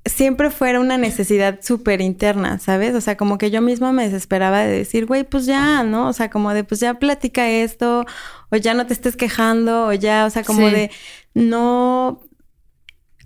siempre 0.06 0.50
fuera 0.50 0.80
una 0.80 0.96
necesidad 0.96 1.58
súper 1.60 2.00
interna, 2.00 2.58
¿sabes? 2.58 2.94
O 2.94 3.00
sea, 3.00 3.16
como 3.16 3.38
que 3.38 3.50
yo 3.50 3.60
misma 3.60 3.92
me 3.92 4.04
desesperaba 4.04 4.60
de 4.60 4.70
decir, 4.78 5.04
güey, 5.06 5.24
pues 5.24 5.46
ya, 5.46 5.82
¿no? 5.82 6.08
O 6.08 6.12
sea, 6.12 6.30
como 6.30 6.54
de, 6.54 6.64
pues 6.64 6.80
ya 6.80 6.94
platica 6.94 7.48
esto, 7.50 8.06
o 8.50 8.56
ya 8.56 8.72
no 8.74 8.86
te 8.86 8.94
estés 8.94 9.16
quejando, 9.16 9.86
o 9.88 9.92
ya, 9.92 10.24
o 10.26 10.30
sea, 10.30 10.42
como 10.42 10.68
Sí. 10.68 10.74
de, 10.74 10.90
no 11.34 12.20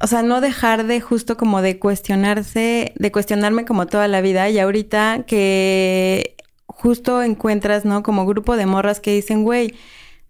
o 0.05 0.07
sea, 0.07 0.23
no 0.23 0.43
dejar 0.43 0.87
de 0.87 1.01
justo 1.01 1.39
como 1.39 1.63
de 1.63 1.79
cuestionarse, 1.79 2.93
de 2.95 3.11
cuestionarme 3.11 3.65
como 3.65 3.87
toda 3.87 4.07
la 4.07 4.21
vida 4.21 4.51
y 4.51 4.59
ahorita 4.59 5.25
que 5.27 6.37
justo 6.67 7.23
encuentras, 7.23 7.87
¿no? 7.87 8.03
Como 8.03 8.27
grupo 8.27 8.59
de 8.59 8.67
morras 8.67 9.01
que 9.01 9.15
dicen, 9.15 9.45
güey, 9.45 9.75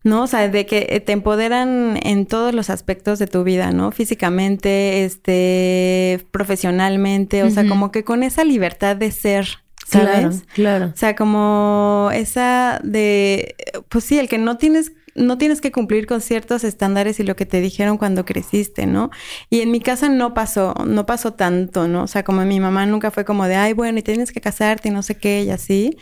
¿no? 0.05 0.23
O 0.23 0.27
sea, 0.29 0.47
de 0.49 0.65
que 0.67 1.03
te 1.05 1.11
empoderan 1.11 1.99
en 2.05 2.27
todos 2.27 2.55
los 2.55 2.71
aspectos 2.71 3.19
de 3.19 3.27
tu 3.27 3.43
vida, 3.43 3.73
¿no? 3.73 3.91
Físicamente, 3.91 5.05
este, 5.05 6.25
profesionalmente, 6.31 7.43
o 7.43 7.51
sea, 7.51 7.67
como 7.67 7.91
que 7.91 8.05
con 8.05 8.23
esa 8.23 8.45
libertad 8.45 8.95
de 8.95 9.11
ser, 9.11 9.49
¿sabes? 9.89 10.07
Claro, 10.09 10.37
claro. 10.55 10.87
O 10.95 10.97
sea, 10.97 11.17
como 11.17 12.11
esa 12.15 12.81
de, 12.85 13.57
pues 13.89 14.05
sí, 14.05 14.21
el 14.21 14.29
que 14.29 14.39
no 14.39 14.57
tienes, 14.57 14.93
no 15.15 15.39
tienes 15.39 15.61
que 15.61 15.73
cumplir 15.73 16.07
con 16.07 16.21
ciertos 16.21 16.65
estándares 16.65 17.21
y 17.21 17.25
lo 17.25 17.37
que 17.37 17.47
te 17.47 17.61
dijeron 17.61 17.99
cuando 17.99 18.25
creciste, 18.25 18.87
¿no? 18.87 19.11
Y 19.51 19.61
en 19.61 19.71
mi 19.71 19.81
casa 19.81 20.09
no 20.09 20.35
pasó, 20.35 20.75
no 20.87 21.07
pasó 21.07 21.33
tanto, 21.35 21.89
¿no? 21.89 22.05
O 22.05 22.07
sea, 22.07 22.25
como 22.25 22.45
mi 22.45 22.61
mamá 22.61 22.87
nunca 22.87 23.11
fue 23.11 23.25
como 23.25 23.47
de, 23.47 23.57
ay, 23.57 23.73
bueno, 23.73 23.99
y 23.99 24.03
tienes 24.03 24.33
que 24.33 24.41
casarte 24.41 24.89
y 24.89 24.93
no 24.93 25.03
sé 25.03 25.17
qué, 25.17 25.43
y 25.45 25.51
así. 25.51 25.97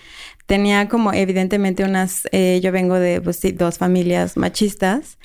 tenía 0.46 0.88
como 0.88 1.12
evidentemente 1.12 1.84
unas, 1.84 2.28
eh, 2.32 2.60
yo 2.62 2.72
vengo 2.72 2.96
de 2.98 3.20
pues, 3.20 3.36
sí, 3.36 3.52
dos 3.52 3.78
familias 3.78 4.36
machistas. 4.36 5.18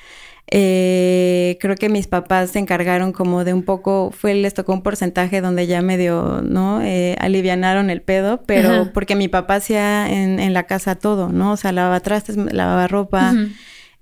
Eh, 0.50 1.58
creo 1.60 1.76
que 1.76 1.90
mis 1.90 2.08
papás 2.08 2.52
se 2.52 2.60
encargaron 2.60 3.12
como 3.12 3.44
de 3.44 3.54
un 3.54 3.64
poco, 3.64 4.12
fue, 4.18 4.34
les 4.34 4.54
tocó 4.54 4.72
un 4.74 4.82
porcentaje 4.82 5.42
donde 5.42 5.68
ya 5.68 5.82
medio, 5.82 6.42
¿no? 6.42 6.82
Eh, 6.82 7.18
alivianaron 7.20 7.90
el 7.90 8.02
pedo, 8.02 8.42
pero 8.46 8.92
porque 8.94 9.16
mi 9.16 9.28
papá 9.28 9.56
hacía 9.56 10.10
en, 10.10 10.40
en, 10.40 10.54
la 10.54 10.64
casa 10.64 10.96
todo, 10.96 11.30
¿no? 11.30 11.52
O 11.52 11.58
sea, 11.58 11.74
lavaba 11.74 12.00
trastes, 12.00 12.38
lavaba 12.38 12.88
ropa, 12.88 13.34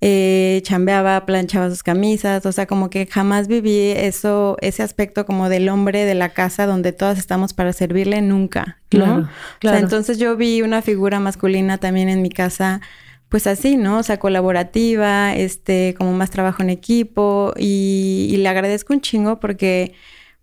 eh, 0.02 0.62
chambeaba, 0.64 1.26
planchaba 1.26 1.70
sus 1.70 1.84
camisas, 1.84 2.46
o 2.46 2.52
sea, 2.52 2.66
como 2.66 2.90
que 2.90 3.08
jamás 3.08 3.48
viví 3.48 3.92
eso, 3.92 4.58
ese 4.62 4.84
aspecto 4.84 5.26
como 5.26 5.50
del 5.50 5.70
hombre 5.70 6.06
de 6.06 6.16
la 6.16 6.30
casa 6.30 6.66
donde 6.66 6.92
todas 6.92 7.18
estamos 7.18 7.54
para 7.54 7.74
servirle, 7.74 8.22
nunca, 8.22 8.80
¿no? 8.92 9.30
O 9.64 9.68
sea, 9.68 9.80
entonces 9.80 10.20
yo 10.20 10.36
vi 10.36 10.62
una 10.62 10.82
figura 10.82 11.20
masculina 11.20 11.78
también 11.78 12.10
en 12.10 12.22
mi 12.22 12.30
casa 12.30 12.82
pues 13.30 13.48
así, 13.48 13.76
¿no? 13.78 14.00
O 14.00 14.04
sea, 14.04 14.18
colaborativa, 14.18 15.36
este, 15.36 15.96
como 15.98 16.14
más 16.14 16.30
trabajo 16.30 16.64
en 16.64 16.70
equipo 16.70 17.54
y, 17.58 18.34
le 18.38 18.48
agradezco 18.48 18.94
un 18.94 19.02
chingo 19.02 19.40
porque 19.40 19.94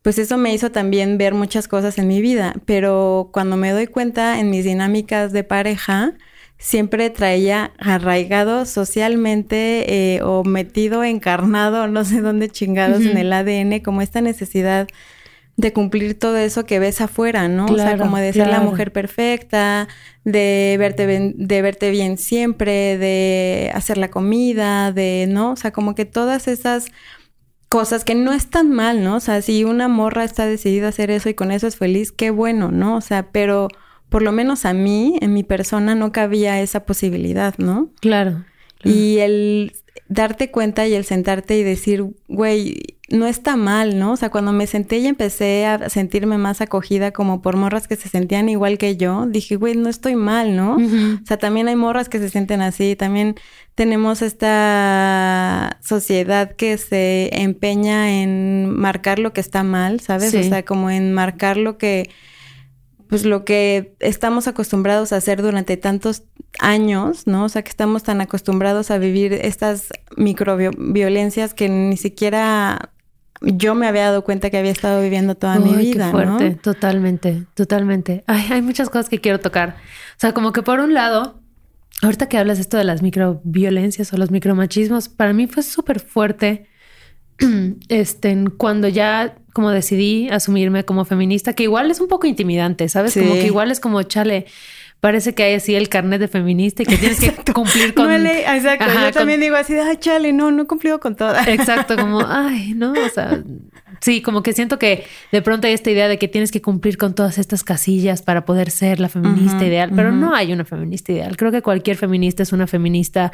pues 0.02 0.18
eso 0.18 0.36
me 0.36 0.52
hizo 0.52 0.72
también 0.72 1.16
ver 1.16 1.32
muchas 1.32 1.68
cosas 1.68 1.96
en 1.98 2.08
mi 2.08 2.20
vida, 2.20 2.54
pero 2.66 3.30
cuando 3.32 3.56
me 3.56 3.70
doy 3.70 3.86
cuenta 3.86 4.40
en 4.40 4.50
mis 4.50 4.64
dinámicas 4.64 5.32
de 5.32 5.44
pareja, 5.44 6.14
siempre 6.62 7.10
traía 7.10 7.72
arraigado 7.76 8.66
socialmente 8.66 10.14
eh, 10.14 10.22
o 10.22 10.44
metido, 10.44 11.02
encarnado, 11.02 11.86
no 11.88 12.04
sé 12.04 12.20
dónde 12.20 12.48
chingados 12.48 13.02
en 13.02 13.18
el 13.18 13.32
ADN, 13.32 13.80
como 13.80 14.00
esta 14.00 14.20
necesidad 14.20 14.86
de 15.56 15.72
cumplir 15.72 16.18
todo 16.18 16.36
eso 16.38 16.64
que 16.64 16.78
ves 16.78 17.00
afuera, 17.00 17.46
¿no? 17.48 17.66
o 17.66 17.76
sea, 17.76 17.98
como 17.98 18.16
de 18.16 18.32
ser 18.32 18.46
la 18.46 18.60
mujer 18.60 18.90
perfecta, 18.90 19.86
de 20.24 20.76
verte 20.78 21.04
bien, 21.04 21.34
de 21.36 21.60
verte 21.60 21.90
bien 21.90 22.16
siempre, 22.16 22.96
de 22.96 23.70
hacer 23.74 23.98
la 23.98 24.08
comida, 24.08 24.92
de, 24.92 25.26
¿no? 25.28 25.52
O 25.52 25.56
sea, 25.56 25.72
como 25.72 25.94
que 25.94 26.06
todas 26.06 26.48
esas 26.48 26.86
cosas 27.68 28.04
que 28.04 28.14
no 28.14 28.32
están 28.32 28.70
mal, 28.70 29.04
¿no? 29.04 29.16
O 29.16 29.20
sea, 29.20 29.42
si 29.42 29.64
una 29.64 29.88
morra 29.88 30.24
está 30.24 30.46
decidida 30.46 30.86
a 30.86 30.88
hacer 30.88 31.10
eso 31.10 31.28
y 31.28 31.34
con 31.34 31.50
eso 31.50 31.66
es 31.66 31.76
feliz, 31.76 32.12
qué 32.12 32.30
bueno, 32.30 32.70
¿no? 32.70 32.96
O 32.96 33.00
sea, 33.02 33.30
pero 33.30 33.68
por 34.12 34.22
lo 34.22 34.30
menos 34.30 34.66
a 34.66 34.74
mí, 34.74 35.16
en 35.22 35.32
mi 35.32 35.42
persona, 35.42 35.94
no 35.94 36.12
cabía 36.12 36.60
esa 36.60 36.84
posibilidad, 36.84 37.54
¿no? 37.56 37.88
Claro. 38.00 38.44
Y 38.84 39.18
el 39.18 39.72
darte 40.08 40.50
cuenta 40.50 40.86
y 40.86 40.92
el 40.92 41.04
sentarte 41.04 41.56
y 41.56 41.62
decir, 41.62 42.04
güey, 42.28 42.98
no 43.08 43.26
está 43.26 43.56
mal, 43.56 43.98
¿no? 43.98 44.12
O 44.12 44.16
sea, 44.16 44.28
cuando 44.28 44.52
me 44.52 44.66
senté 44.66 44.98
y 44.98 45.06
empecé 45.06 45.64
a 45.64 45.88
sentirme 45.88 46.36
más 46.36 46.60
acogida 46.60 47.10
como 47.10 47.40
por 47.40 47.56
morras 47.56 47.88
que 47.88 47.96
se 47.96 48.10
sentían 48.10 48.50
igual 48.50 48.76
que 48.76 48.98
yo, 48.98 49.24
dije, 49.26 49.56
güey, 49.56 49.76
no 49.76 49.88
estoy 49.88 50.14
mal, 50.14 50.56
¿no? 50.56 50.76
O 50.76 51.26
sea, 51.26 51.38
también 51.38 51.68
hay 51.68 51.76
morras 51.76 52.10
que 52.10 52.18
se 52.18 52.28
sienten 52.28 52.60
así, 52.60 52.96
también 52.96 53.36
tenemos 53.74 54.20
esta 54.20 55.78
sociedad 55.80 56.52
que 56.54 56.76
se 56.76 57.30
empeña 57.32 58.22
en 58.22 58.68
marcar 58.68 59.18
lo 59.18 59.32
que 59.32 59.40
está 59.40 59.62
mal, 59.62 60.00
¿sabes? 60.00 60.34
O 60.34 60.42
sea, 60.42 60.64
como 60.64 60.90
en 60.90 61.14
marcar 61.14 61.56
lo 61.56 61.78
que 61.78 62.10
pues 63.12 63.26
lo 63.26 63.44
que 63.44 63.94
estamos 64.00 64.48
acostumbrados 64.48 65.12
a 65.12 65.16
hacer 65.16 65.42
durante 65.42 65.76
tantos 65.76 66.22
años, 66.58 67.26
¿no? 67.26 67.44
O 67.44 67.48
sea, 67.50 67.60
que 67.60 67.68
estamos 67.68 68.04
tan 68.04 68.22
acostumbrados 68.22 68.90
a 68.90 68.96
vivir 68.96 69.34
estas 69.34 69.88
microviolencias 70.16 71.52
que 71.52 71.68
ni 71.68 71.98
siquiera 71.98 72.90
yo 73.42 73.74
me 73.74 73.86
había 73.86 74.04
dado 74.04 74.24
cuenta 74.24 74.48
que 74.48 74.56
había 74.56 74.70
estado 74.70 75.02
viviendo 75.02 75.34
toda 75.34 75.58
mi 75.58 75.74
vida, 75.74 76.06
qué 76.06 76.10
fuerte. 76.10 76.50
Totalmente, 76.52 77.42
totalmente. 77.52 78.24
Ay, 78.26 78.46
hay 78.50 78.62
muchas 78.62 78.88
cosas 78.88 79.10
que 79.10 79.20
quiero 79.20 79.40
tocar. 79.40 79.76
O 80.16 80.20
sea, 80.20 80.32
como 80.32 80.52
que 80.52 80.62
por 80.62 80.80
un 80.80 80.94
lado, 80.94 81.38
ahorita 82.00 82.30
que 82.30 82.38
hablas 82.38 82.60
esto 82.60 82.78
de 82.78 82.84
las 82.84 83.02
microviolencias 83.02 84.10
o 84.14 84.16
los 84.16 84.30
micromachismos, 84.30 85.10
para 85.10 85.34
mí 85.34 85.46
fue 85.48 85.62
súper 85.62 86.00
fuerte 86.00 86.66
este, 87.90 88.42
cuando 88.56 88.88
ya 88.88 89.36
como 89.52 89.70
decidí 89.70 90.28
asumirme 90.30 90.84
como 90.84 91.04
feminista, 91.04 91.52
que 91.52 91.64
igual 91.64 91.90
es 91.90 92.00
un 92.00 92.08
poco 92.08 92.26
intimidante, 92.26 92.88
¿sabes? 92.88 93.14
Como 93.14 93.34
que 93.34 93.46
igual 93.46 93.70
es 93.70 93.80
como, 93.80 94.02
chale, 94.02 94.46
parece 95.02 95.34
que 95.34 95.42
hay 95.42 95.54
así 95.54 95.74
el 95.74 95.88
carnet 95.88 96.20
de 96.20 96.28
feminista 96.28 96.84
y 96.84 96.86
que 96.86 96.96
tienes 96.96 97.18
que 97.18 97.32
cumplir 97.52 97.92
con... 97.92 98.10
exacto, 98.26 98.86
yo 98.86 99.10
también 99.10 99.40
digo 99.40 99.56
así, 99.56 99.74
ay, 99.74 99.96
chale, 99.96 100.32
no, 100.32 100.52
no 100.52 100.62
he 100.62 100.66
cumplido 100.66 101.00
con 101.00 101.16
todas. 101.16 101.48
Exacto, 101.48 101.96
como, 101.96 102.24
ay, 102.24 102.72
no, 102.74 102.92
o 102.92 103.08
sea, 103.08 103.42
sí, 104.00 104.22
como 104.22 104.44
que 104.44 104.52
siento 104.52 104.78
que 104.78 105.04
de 105.32 105.42
pronto 105.42 105.66
hay 105.66 105.72
esta 105.72 105.90
idea 105.90 106.06
de 106.06 106.18
que 106.18 106.28
tienes 106.28 106.52
que 106.52 106.62
cumplir 106.62 106.98
con 106.98 107.16
todas 107.16 107.38
estas 107.38 107.64
casillas 107.64 108.22
para 108.22 108.44
poder 108.44 108.70
ser 108.70 109.00
la 109.00 109.08
feminista 109.08 109.66
ideal, 109.66 109.90
pero 109.94 110.12
no 110.12 110.34
hay 110.34 110.52
una 110.52 110.64
feminista 110.64 111.10
ideal. 111.10 111.36
Creo 111.36 111.50
que 111.50 111.62
cualquier 111.62 111.96
feminista 111.96 112.44
es 112.44 112.52
una 112.52 112.68
feminista 112.68 113.32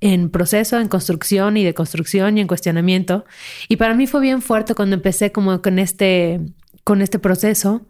en 0.00 0.30
proceso, 0.30 0.78
en 0.80 0.88
construcción 0.88 1.56
y 1.56 1.64
de 1.64 1.74
construcción 1.74 2.38
y 2.38 2.40
en 2.40 2.46
cuestionamiento. 2.46 3.24
Y 3.68 3.76
para 3.76 3.94
mí 3.94 4.06
fue 4.06 4.20
bien 4.20 4.42
fuerte 4.42 4.74
cuando 4.74 4.96
empecé 4.96 5.32
como 5.32 5.60
con 5.62 5.78
este, 5.78 6.40
con 6.84 7.02
este 7.02 7.18
proceso, 7.18 7.82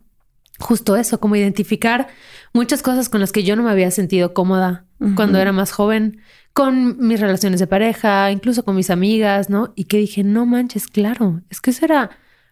justo 0.58 0.96
eso, 0.96 1.20
como 1.20 1.36
identificar 1.36 2.08
muchas 2.52 2.82
cosas 2.82 3.08
con 3.08 3.20
las 3.20 3.32
que 3.32 3.44
yo 3.44 3.56
no 3.56 3.62
me 3.62 3.70
había 3.70 3.90
sentido 3.90 4.34
cómoda 4.34 4.84
cuando 5.16 5.38
era 5.38 5.50
más 5.52 5.72
joven, 5.72 6.20
con 6.52 6.98
mis 6.98 7.20
relaciones 7.20 7.58
de 7.58 7.66
pareja, 7.66 8.30
incluso 8.30 8.64
con 8.64 8.76
mis 8.76 8.90
amigas, 8.90 9.48
¿no? 9.48 9.72
Y 9.76 9.84
que 9.84 9.96
dije, 9.96 10.24
no 10.24 10.44
manches, 10.44 10.88
claro, 10.88 11.40
es 11.48 11.62
que 11.62 11.70
eso 11.70 11.86
era 11.86 12.10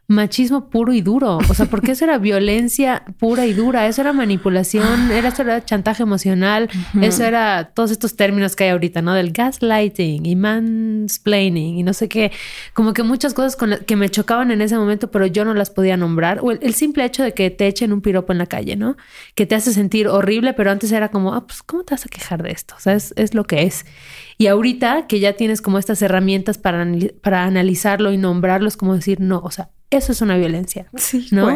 machismo 0.09 0.71
puro 0.71 0.95
y 0.95 1.03
duro. 1.03 1.37
O 1.37 1.55
sea, 1.55 1.67
porque 1.67 1.93
eso 1.93 2.05
era 2.05 2.17
violencia 2.17 3.05
pura 3.19 3.47
y 3.47 3.53
dura, 3.53 3.87
eso 3.87 4.01
era 4.01 4.15
manipulación, 4.15 5.11
era, 5.13 5.29
eso 5.29 5.43
era 5.43 5.63
chantaje 5.65 6.03
emocional, 6.03 6.71
eso 7.01 7.25
era 7.25 7.73
todos 7.75 7.91
estos 7.91 8.17
términos 8.17 8.57
que 8.57 8.65
hay 8.65 8.71
ahorita, 8.71 9.03
¿no? 9.03 9.13
Del 9.13 9.33
gaslighting 9.33 10.25
y 10.25 10.35
mansplaining 10.35 11.79
y 11.79 11.83
no 11.83 11.93
sé 11.93 12.09
qué. 12.09 12.33
Como 12.73 12.95
que 12.95 13.03
muchas 13.03 13.35
cosas 13.35 13.55
con 13.55 13.77
que 13.87 13.97
me 13.97 14.09
chocaban 14.09 14.51
en 14.51 14.63
ese 14.63 14.79
momento, 14.79 15.11
pero 15.11 15.27
yo 15.27 15.45
no 15.45 15.53
las 15.53 15.69
podía 15.69 15.99
nombrar. 15.99 16.41
O 16.43 16.53
el, 16.53 16.75
simple 16.75 17.05
hecho 17.05 17.23
de 17.23 17.35
que 17.35 17.51
te 17.51 17.67
echen 17.67 17.93
un 17.93 18.01
piropo 18.01 18.33
en 18.33 18.39
la 18.39 18.47
calle, 18.47 18.77
¿no? 18.77 18.97
Que 19.35 19.45
te 19.45 19.55
hace 19.55 19.73
sentir 19.75 20.09
horrible, 20.09 20.55
pero 20.55 20.71
antes 20.71 20.91
era 20.91 21.11
como, 21.11 21.35
ah, 21.35 21.47
pues, 21.47 21.63
¿cómo 21.63 21.85
te 21.85 21.93
vas 21.95 22.07
a 22.07 22.09
quejar 22.09 22.43
de 22.43 22.53
esto? 22.53 22.75
O 22.79 22.81
sea, 22.81 22.95
es, 22.95 23.13
es 23.17 23.35
lo 23.35 23.45
que 23.45 23.65
es. 23.65 23.85
Y 24.39 24.47
ahorita 24.47 25.07
que 25.07 25.21
ya 25.21 25.35
tienes 25.35 25.61
como 25.61 25.79
estas 25.79 26.01
herramientas 26.01 26.57
para, 26.57 26.87
para 27.21 27.45
analizarlo 27.45 28.13
y 28.13 28.17
nombrarlos, 28.17 28.79
como 28.79 28.95
decir, 28.95 29.21
no, 29.21 29.41
o 29.41 29.51
sea, 29.51 29.71
eso 29.91 30.13
es 30.13 30.21
una 30.21 30.37
violencia. 30.37 30.87
Sí, 30.97 31.29
¿no? 31.31 31.51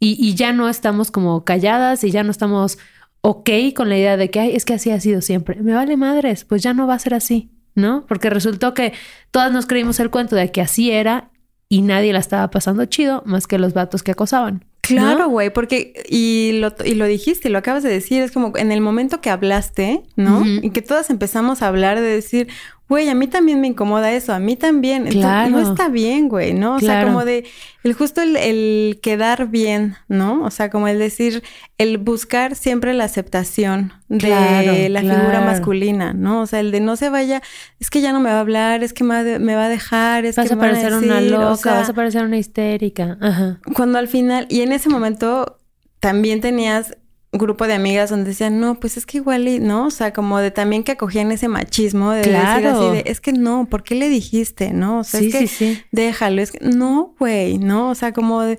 Y, 0.00 0.16
y, 0.18 0.34
ya 0.34 0.52
no 0.52 0.68
estamos 0.68 1.10
como 1.10 1.44
calladas 1.44 2.04
y 2.04 2.10
ya 2.10 2.22
no 2.22 2.30
estamos 2.30 2.78
ok 3.20 3.50
con 3.74 3.88
la 3.88 3.98
idea 3.98 4.16
de 4.16 4.30
que 4.30 4.38
Ay, 4.38 4.54
es 4.54 4.64
que 4.64 4.74
así 4.74 4.90
ha 4.90 5.00
sido 5.00 5.20
siempre. 5.20 5.60
Me 5.60 5.74
vale 5.74 5.96
madres, 5.96 6.44
pues 6.44 6.62
ya 6.62 6.72
no 6.72 6.86
va 6.86 6.94
a 6.94 6.98
ser 6.98 7.14
así, 7.14 7.50
¿no? 7.74 8.04
Porque 8.06 8.30
resultó 8.30 8.74
que 8.74 8.92
todas 9.30 9.52
nos 9.52 9.66
creímos 9.66 9.98
el 10.00 10.10
cuento 10.10 10.36
de 10.36 10.52
que 10.52 10.60
así 10.60 10.90
era 10.90 11.30
y 11.68 11.82
nadie 11.82 12.12
la 12.12 12.20
estaba 12.20 12.50
pasando 12.50 12.84
chido 12.86 13.22
más 13.26 13.46
que 13.46 13.58
los 13.58 13.74
vatos 13.74 14.02
que 14.02 14.12
acosaban. 14.12 14.64
Claro, 14.80 15.28
güey, 15.28 15.50
porque 15.50 15.92
y 16.08 16.52
lo, 16.60 16.72
y 16.82 16.94
lo 16.94 17.04
dijiste, 17.04 17.50
lo 17.50 17.58
acabas 17.58 17.82
de 17.82 17.90
decir, 17.90 18.22
es 18.22 18.30
como 18.30 18.56
en 18.56 18.72
el 18.72 18.80
momento 18.80 19.20
que 19.20 19.28
hablaste, 19.28 20.02
¿no? 20.16 20.46
Y 20.46 20.70
que 20.70 20.80
todas 20.80 21.10
empezamos 21.10 21.60
a 21.60 21.68
hablar 21.68 22.00
de 22.00 22.06
decir, 22.06 22.48
güey, 22.88 23.08
a 23.08 23.14
mí 23.14 23.26
también 23.26 23.60
me 23.60 23.66
incomoda 23.66 24.12
eso, 24.12 24.32
a 24.32 24.38
mí 24.38 24.56
también. 24.56 25.06
Claro. 25.06 25.50
no 25.50 25.60
está 25.60 25.88
bien, 25.88 26.28
güey, 26.28 26.54
¿no? 26.54 26.76
O 26.76 26.80
sea, 26.80 27.04
como 27.04 27.24
de 27.24 27.44
el 27.84 27.92
justo 27.92 28.22
el, 28.22 28.98
quedar 29.02 29.48
bien, 29.48 29.96
¿no? 30.08 30.42
O 30.42 30.50
sea, 30.50 30.70
como 30.70 30.88
el 30.88 30.98
decir, 30.98 31.42
el 31.76 31.98
buscar 31.98 32.56
siempre 32.56 32.94
la 32.94 33.04
aceptación 33.04 33.92
de 34.08 34.88
la 34.88 35.00
figura 35.00 35.42
masculina, 35.44 36.14
¿no? 36.14 36.40
O 36.42 36.46
sea, 36.46 36.60
el 36.60 36.70
de 36.70 36.80
no 36.80 36.96
se 36.96 37.10
vaya, 37.10 37.42
es 37.78 37.90
que 37.90 38.00
ya 38.00 38.12
no 38.12 38.20
me 38.20 38.30
va 38.30 38.36
a 38.36 38.40
hablar, 38.40 38.82
es 38.82 38.92
que 38.92 39.04
me 39.04 39.54
va 39.54 39.64
a 39.64 39.68
dejar, 39.68 40.24
es 40.24 40.36
vas 40.36 40.48
que 40.48 40.54
a 40.54 40.58
parecer 40.58 40.94
una 40.94 41.20
loca, 41.20 41.74
vas 41.74 41.88
a 41.88 41.94
parecer 41.94 42.24
una 42.24 42.38
histérica. 42.38 43.18
Ajá. 43.20 43.60
Cuando 43.74 43.98
al 43.98 44.08
final, 44.08 44.46
y 44.48 44.62
en 44.62 44.72
ese 44.72 44.88
momento 44.88 45.58
también 46.00 46.40
tenías 46.40 46.96
grupo 47.32 47.66
de 47.66 47.74
amigas 47.74 48.10
donde 48.10 48.30
decían, 48.30 48.58
no, 48.58 48.80
pues 48.80 48.96
es 48.96 49.04
que 49.04 49.18
igual, 49.18 49.48
y, 49.48 49.58
¿no? 49.60 49.86
O 49.86 49.90
sea, 49.90 50.12
como 50.12 50.38
de 50.38 50.50
también 50.50 50.82
que 50.82 50.92
acogían 50.92 51.30
ese 51.30 51.48
machismo 51.48 52.12
de 52.12 52.22
decir 52.22 52.36
así 52.36 52.90
de, 52.90 53.04
es 53.06 53.20
que 53.20 53.32
no, 53.32 53.66
¿por 53.68 53.82
qué 53.82 53.94
le 53.94 54.08
dijiste? 54.08 54.72
¿No? 54.72 55.00
O 55.00 55.04
sea, 55.04 55.20
es 55.20 55.34
que 55.34 55.46
sí, 55.46 55.82
déjalo, 55.92 56.40
es 56.40 56.52
que 56.52 56.60
no, 56.60 57.14
güey, 57.18 57.58
¿no? 57.58 57.90
O 57.90 57.94
sea, 57.94 58.12
como 58.12 58.42
de... 58.42 58.58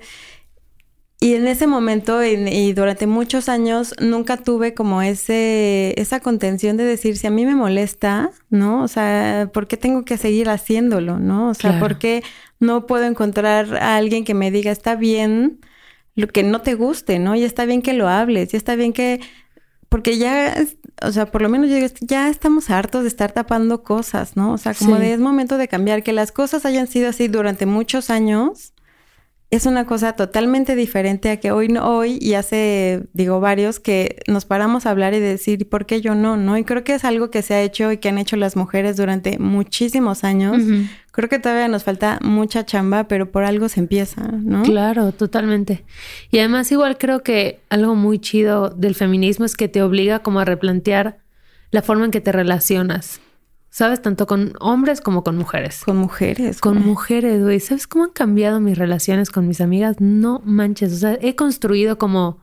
Y 1.22 1.34
en 1.34 1.46
ese 1.48 1.66
momento 1.66 2.24
y, 2.24 2.72
durante 2.72 3.06
muchos 3.06 3.50
años 3.50 3.94
nunca 4.00 4.38
tuve 4.38 4.72
como 4.72 5.02
ese 5.02 5.92
esa 6.00 6.20
contención 6.20 6.78
de 6.78 6.84
decir 6.84 7.18
si 7.18 7.26
a 7.26 7.30
mí 7.30 7.44
me 7.44 7.54
molesta, 7.54 8.30
¿no? 8.48 8.82
O 8.82 8.88
sea, 8.88 9.50
¿por 9.52 9.66
qué 9.66 9.76
tengo 9.76 10.06
que 10.06 10.16
seguir 10.16 10.48
haciéndolo, 10.48 11.18
no? 11.18 11.50
O 11.50 11.54
sea, 11.54 11.78
¿por 11.78 11.98
qué 11.98 12.22
no 12.58 12.86
puedo 12.86 13.04
encontrar 13.04 13.76
a 13.76 13.96
alguien 13.96 14.24
que 14.24 14.32
me 14.32 14.50
diga 14.50 14.72
está 14.72 14.96
bien? 14.96 15.60
Lo 16.14 16.28
que 16.28 16.42
no 16.42 16.60
te 16.60 16.74
guste, 16.74 17.18
¿no? 17.18 17.34
Y 17.34 17.44
está 17.44 17.64
bien 17.64 17.82
que 17.82 17.92
lo 17.92 18.08
hables, 18.08 18.54
y 18.54 18.56
está 18.56 18.74
bien 18.74 18.92
que... 18.92 19.20
Porque 19.88 20.18
ya, 20.18 20.54
o 21.02 21.10
sea, 21.10 21.26
por 21.26 21.42
lo 21.42 21.48
menos 21.48 21.68
ya 22.00 22.28
estamos 22.28 22.70
hartos 22.70 23.02
de 23.02 23.08
estar 23.08 23.32
tapando 23.32 23.82
cosas, 23.82 24.36
¿no? 24.36 24.52
O 24.52 24.58
sea, 24.58 24.72
como 24.72 24.96
de 24.96 25.12
es 25.12 25.18
momento 25.18 25.58
de 25.58 25.66
cambiar, 25.66 26.04
que 26.04 26.12
las 26.12 26.30
cosas 26.30 26.64
hayan 26.64 26.86
sido 26.86 27.08
así 27.08 27.26
durante 27.26 27.66
muchos 27.66 28.08
años, 28.08 28.72
es 29.50 29.66
una 29.66 29.84
cosa 29.84 30.12
totalmente 30.12 30.76
diferente 30.76 31.30
a 31.30 31.40
que 31.40 31.50
hoy 31.50 31.66
no 31.68 31.84
hoy 31.84 32.18
y 32.20 32.34
hace 32.34 33.02
digo 33.14 33.40
varios 33.40 33.80
que 33.80 34.22
nos 34.28 34.44
paramos 34.44 34.86
a 34.86 34.90
hablar 34.90 35.12
y 35.12 35.18
decir 35.18 35.68
¿por 35.68 35.86
qué 35.86 36.00
yo 36.00 36.14
no? 36.14 36.36
¿no? 36.36 36.56
Y 36.56 36.62
creo 36.62 36.84
que 36.84 36.94
es 36.94 37.04
algo 37.04 37.30
que 37.30 37.42
se 37.42 37.54
ha 37.54 37.62
hecho 37.62 37.90
y 37.90 37.98
que 37.98 38.08
han 38.08 38.18
hecho 38.18 38.36
las 38.36 38.54
mujeres 38.54 38.96
durante 38.96 39.38
muchísimos 39.38 40.22
años. 40.22 40.62
Creo 41.10 41.28
que 41.28 41.40
todavía 41.40 41.66
nos 41.66 41.82
falta 41.82 42.20
mucha 42.22 42.64
chamba, 42.64 43.08
pero 43.08 43.32
por 43.32 43.42
algo 43.42 43.68
se 43.68 43.80
empieza, 43.80 44.22
¿no? 44.22 44.62
Claro, 44.62 45.10
totalmente. 45.10 45.84
Y 46.30 46.38
además 46.38 46.70
igual 46.70 46.96
creo 46.98 47.24
que 47.24 47.60
algo 47.68 47.96
muy 47.96 48.20
chido 48.20 48.70
del 48.70 48.94
feminismo 48.94 49.44
es 49.44 49.56
que 49.56 49.66
te 49.66 49.82
obliga 49.82 50.20
como 50.20 50.38
a 50.38 50.44
replantear 50.44 51.18
la 51.72 51.82
forma 51.82 52.04
en 52.04 52.12
que 52.12 52.20
te 52.20 52.30
relacionas. 52.30 53.20
¿Sabes? 53.70 54.02
Tanto 54.02 54.26
con 54.26 54.52
hombres 54.58 55.00
como 55.00 55.22
con 55.22 55.36
mujeres. 55.36 55.82
Con 55.84 55.96
mujeres. 55.96 56.60
Con 56.60 56.84
mujeres, 56.84 57.42
güey. 57.42 57.60
¿Sabes 57.60 57.86
cómo 57.86 58.04
han 58.04 58.10
cambiado 58.10 58.58
mis 58.60 58.76
relaciones 58.76 59.30
con 59.30 59.46
mis 59.46 59.60
amigas? 59.60 59.96
No 60.00 60.42
manches. 60.44 60.92
O 60.92 60.96
sea, 60.96 61.16
he 61.20 61.36
construido 61.36 61.96
como 61.96 62.42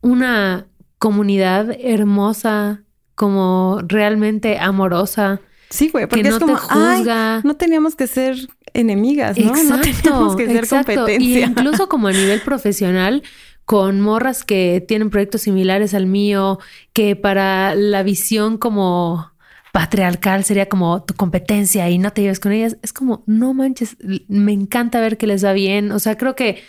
una 0.00 0.66
comunidad 0.98 1.70
hermosa, 1.78 2.82
como 3.14 3.80
realmente 3.86 4.58
amorosa. 4.58 5.40
Sí, 5.70 5.88
güey, 5.90 6.08
porque 6.08 6.28
es 6.28 6.38
como, 6.38 6.58
Ay, 6.68 7.04
no 7.44 7.54
teníamos 7.54 7.94
que 7.94 8.08
ser 8.08 8.36
enemigas, 8.74 9.38
¿no? 9.38 9.56
Exacto, 9.56 9.80
no 9.80 9.80
teníamos 9.80 10.36
que 10.36 10.46
ser 10.46 10.68
competencia. 10.68 11.40
Y 11.40 11.42
incluso 11.42 11.88
como 11.88 12.08
a 12.08 12.12
nivel 12.12 12.40
profesional, 12.40 13.22
con 13.64 14.00
morras 14.00 14.44
que 14.44 14.84
tienen 14.86 15.10
proyectos 15.10 15.42
similares 15.42 15.94
al 15.94 16.06
mío, 16.06 16.58
que 16.92 17.16
para 17.16 17.74
la 17.74 18.02
visión 18.02 18.58
como 18.58 19.32
patriarcal 19.76 20.42
sería 20.42 20.70
como 20.70 21.02
tu 21.02 21.12
competencia 21.12 21.90
y 21.90 21.98
no 21.98 22.10
te 22.10 22.22
lleves 22.22 22.40
con 22.40 22.50
ellas. 22.50 22.78
Es 22.80 22.94
como, 22.94 23.22
no 23.26 23.52
manches, 23.52 23.98
me 24.26 24.54
encanta 24.54 25.00
ver 25.00 25.18
que 25.18 25.26
les 25.26 25.44
va 25.44 25.52
bien. 25.52 25.92
O 25.92 25.98
sea, 25.98 26.16
creo 26.16 26.34
que 26.34 26.62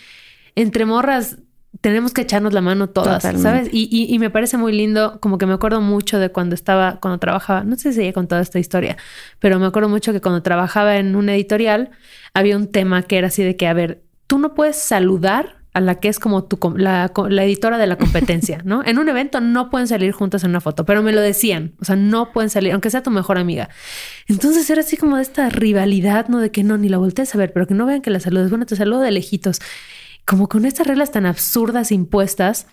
entre 0.56 0.84
morras 0.84 1.38
tenemos 1.80 2.12
que 2.12 2.20
echarnos 2.20 2.52
la 2.52 2.60
mano 2.60 2.90
todas, 2.90 3.22
¿sabes? 3.22 3.70
Y, 3.72 3.88
y, 4.14 4.18
me 4.18 4.28
parece 4.28 4.58
muy 4.58 4.72
lindo, 4.72 5.20
como 5.20 5.38
que 5.38 5.46
me 5.46 5.54
acuerdo 5.54 5.80
mucho 5.80 6.18
de 6.18 6.28
cuando 6.28 6.54
estaba, 6.54 6.98
cuando 7.00 7.18
trabajaba, 7.18 7.64
no 7.64 7.76
sé 7.76 7.94
si 7.94 8.02
he 8.02 8.12
contado 8.12 8.42
esta 8.42 8.58
historia, 8.58 8.98
pero 9.38 9.58
me 9.58 9.64
acuerdo 9.64 9.88
mucho 9.88 10.12
que 10.12 10.20
cuando 10.20 10.42
trabajaba 10.42 10.96
en 10.96 11.16
una 11.16 11.34
editorial 11.34 11.90
había 12.34 12.58
un 12.58 12.70
tema 12.70 13.04
que 13.04 13.16
era 13.16 13.28
así 13.28 13.42
de 13.42 13.56
que, 13.56 13.68
a 13.68 13.72
ver, 13.72 14.02
tú 14.26 14.38
no 14.38 14.52
puedes 14.52 14.76
saludar 14.76 15.57
a 15.78 15.80
la 15.80 16.00
que 16.00 16.08
es 16.08 16.18
como 16.18 16.44
tu, 16.44 16.58
la, 16.76 17.12
la, 17.28 17.44
editora 17.44 17.78
de 17.78 17.86
la 17.86 17.96
competencia, 17.96 18.60
¿no? 18.64 18.84
En 18.84 18.98
un 18.98 19.08
evento 19.08 19.40
no 19.40 19.70
pueden 19.70 19.88
salir 19.88 20.12
juntas 20.12 20.44
en 20.44 20.50
una 20.50 20.60
foto, 20.60 20.84
pero 20.84 21.02
me 21.02 21.12
lo 21.12 21.20
decían, 21.20 21.74
o 21.80 21.84
sea, 21.84 21.96
no 21.96 22.32
pueden 22.32 22.50
salir, 22.50 22.72
aunque 22.72 22.90
sea 22.90 23.02
tu 23.02 23.10
mejor 23.10 23.38
amiga. 23.38 23.70
Entonces 24.26 24.68
era 24.68 24.80
así 24.80 24.96
como 24.96 25.16
de 25.16 25.22
esta 25.22 25.48
rivalidad, 25.48 26.28
¿no? 26.28 26.40
De 26.40 26.50
que 26.50 26.62
no, 26.62 26.76
ni 26.76 26.88
la 26.88 26.98
voltees 26.98 27.34
a 27.34 27.38
ver, 27.38 27.52
pero 27.52 27.66
que 27.66 27.74
no 27.74 27.86
vean 27.86 28.02
que 28.02 28.10
la 28.10 28.20
saludes, 28.20 28.50
bueno, 28.50 28.66
te 28.66 28.76
saludo 28.76 29.00
de 29.00 29.10
lejitos. 29.10 29.60
Como 30.24 30.48
con 30.48 30.64
estas 30.66 30.86
reglas 30.86 31.12
tan 31.12 31.24
absurdas 31.24 31.90
impuestas 31.90 32.66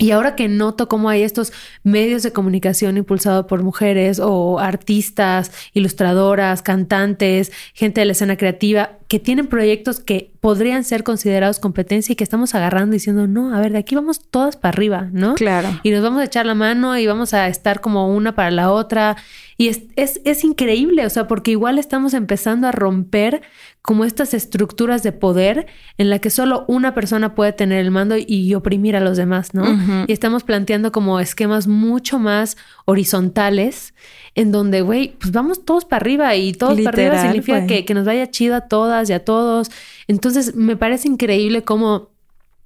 y 0.00 0.12
ahora 0.12 0.34
que 0.34 0.48
noto 0.48 0.88
cómo 0.88 1.10
hay 1.10 1.22
estos 1.22 1.52
medios 1.82 2.22
de 2.22 2.32
comunicación 2.32 2.96
impulsados 2.96 3.44
por 3.46 3.62
mujeres 3.62 4.18
o 4.18 4.58
artistas, 4.58 5.52
ilustradoras, 5.74 6.62
cantantes, 6.62 7.52
gente 7.74 8.00
de 8.00 8.06
la 8.06 8.12
escena 8.12 8.38
creativa, 8.38 8.98
que 9.08 9.18
tienen 9.18 9.46
proyectos 9.46 10.00
que 10.00 10.32
podrían 10.40 10.84
ser 10.84 11.04
considerados 11.04 11.58
competencia 11.58 12.14
y 12.14 12.16
que 12.16 12.24
estamos 12.24 12.54
agarrando 12.54 12.94
diciendo, 12.94 13.26
no, 13.26 13.54
a 13.54 13.60
ver, 13.60 13.72
de 13.72 13.78
aquí 13.78 13.94
vamos 13.94 14.20
todas 14.30 14.56
para 14.56 14.70
arriba, 14.70 15.08
¿no? 15.12 15.34
Claro. 15.34 15.68
Y 15.82 15.90
nos 15.90 16.02
vamos 16.02 16.22
a 16.22 16.24
echar 16.24 16.46
la 16.46 16.54
mano 16.54 16.96
y 16.96 17.06
vamos 17.06 17.34
a 17.34 17.46
estar 17.48 17.80
como 17.80 18.08
una 18.14 18.34
para 18.34 18.50
la 18.50 18.72
otra. 18.72 19.16
Y 19.58 19.68
es, 19.68 19.82
es, 19.96 20.22
es 20.24 20.42
increíble, 20.42 21.04
o 21.04 21.10
sea, 21.10 21.28
porque 21.28 21.50
igual 21.50 21.78
estamos 21.78 22.14
empezando 22.14 22.66
a 22.66 22.72
romper 22.72 23.42
como 23.82 24.04
estas 24.04 24.34
estructuras 24.34 25.02
de 25.02 25.12
poder 25.12 25.66
en 25.98 26.10
la 26.10 26.18
que 26.18 26.30
solo 26.30 26.64
una 26.68 26.94
persona 26.94 27.34
puede 27.34 27.52
tener 27.52 27.80
el 27.80 27.90
mando 27.90 28.14
y 28.18 28.54
oprimir 28.54 28.94
a 28.94 29.00
los 29.00 29.16
demás, 29.16 29.54
¿no? 29.54 29.64
Y 30.06 30.12
estamos 30.12 30.44
planteando 30.44 30.92
como 30.92 31.18
esquemas 31.18 31.66
mucho 31.66 32.18
más 32.18 32.56
horizontales 32.84 33.94
en 34.34 34.52
donde, 34.52 34.82
güey, 34.82 35.16
pues 35.18 35.32
vamos 35.32 35.64
todos 35.64 35.84
para 35.84 36.02
arriba 36.02 36.36
y 36.36 36.52
todos 36.52 36.80
para 36.82 36.90
arriba 36.90 37.22
significa 37.22 37.66
que, 37.66 37.84
que, 37.84 37.94
nos 37.94 38.04
vaya 38.04 38.30
chido 38.30 38.54
a 38.54 38.62
todas 38.62 39.10
y 39.10 39.12
a 39.12 39.24
todos. 39.24 39.70
Entonces, 40.06 40.29
me 40.54 40.76
parece 40.76 41.08
increíble 41.08 41.62
cómo 41.64 42.10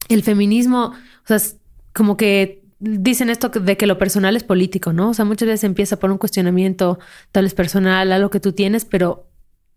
el 0.09 0.23
feminismo, 0.23 0.93
o 1.25 1.27
sea, 1.27 1.39
como 1.93 2.17
que 2.17 2.63
dicen 2.79 3.31
esto 3.31 3.49
de 3.49 3.77
que 3.77 3.87
lo 3.87 3.99
personal 3.99 4.37
es 4.37 4.45
político, 4.45 4.93
¿no? 4.93 5.11
O 5.11 5.15
sea, 5.15 5.25
muchas 5.25 5.49
veces 5.49 5.65
empieza 5.65 5.99
por 5.99 6.11
un 6.11 6.19
cuestionamiento 6.19 6.99
tal 7.33 7.45
vez 7.45 7.55
personal, 7.55 8.13
a 8.13 8.19
lo 8.19 8.31
que 8.31 8.41
tú 8.41 8.53
tienes, 8.53 8.85
pero 8.85 9.27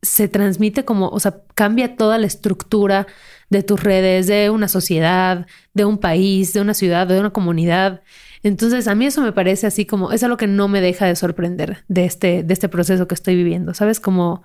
se 0.01 0.27
transmite 0.27 0.85
como, 0.85 1.09
o 1.09 1.19
sea, 1.19 1.41
cambia 1.55 1.95
toda 1.95 2.17
la 2.17 2.27
estructura 2.27 3.07
de 3.49 3.63
tus 3.63 3.81
redes, 3.81 4.27
de 4.27 4.49
una 4.49 4.67
sociedad, 4.67 5.47
de 5.73 5.85
un 5.85 5.97
país, 5.97 6.53
de 6.53 6.61
una 6.61 6.73
ciudad, 6.73 7.07
de 7.07 7.19
una 7.19 7.31
comunidad. 7.31 8.01
Entonces, 8.43 8.87
a 8.87 8.95
mí 8.95 9.05
eso 9.05 9.21
me 9.21 9.31
parece 9.31 9.67
así 9.67 9.85
como, 9.85 10.11
es 10.11 10.23
algo 10.23 10.37
que 10.37 10.47
no 10.47 10.67
me 10.67 10.81
deja 10.81 11.05
de 11.05 11.15
sorprender 11.15 11.83
de 11.87 12.05
este, 12.05 12.43
de 12.43 12.53
este 12.53 12.69
proceso 12.69 13.07
que 13.07 13.15
estoy 13.15 13.35
viviendo, 13.35 13.73
¿sabes? 13.73 13.99
Como 13.99 14.43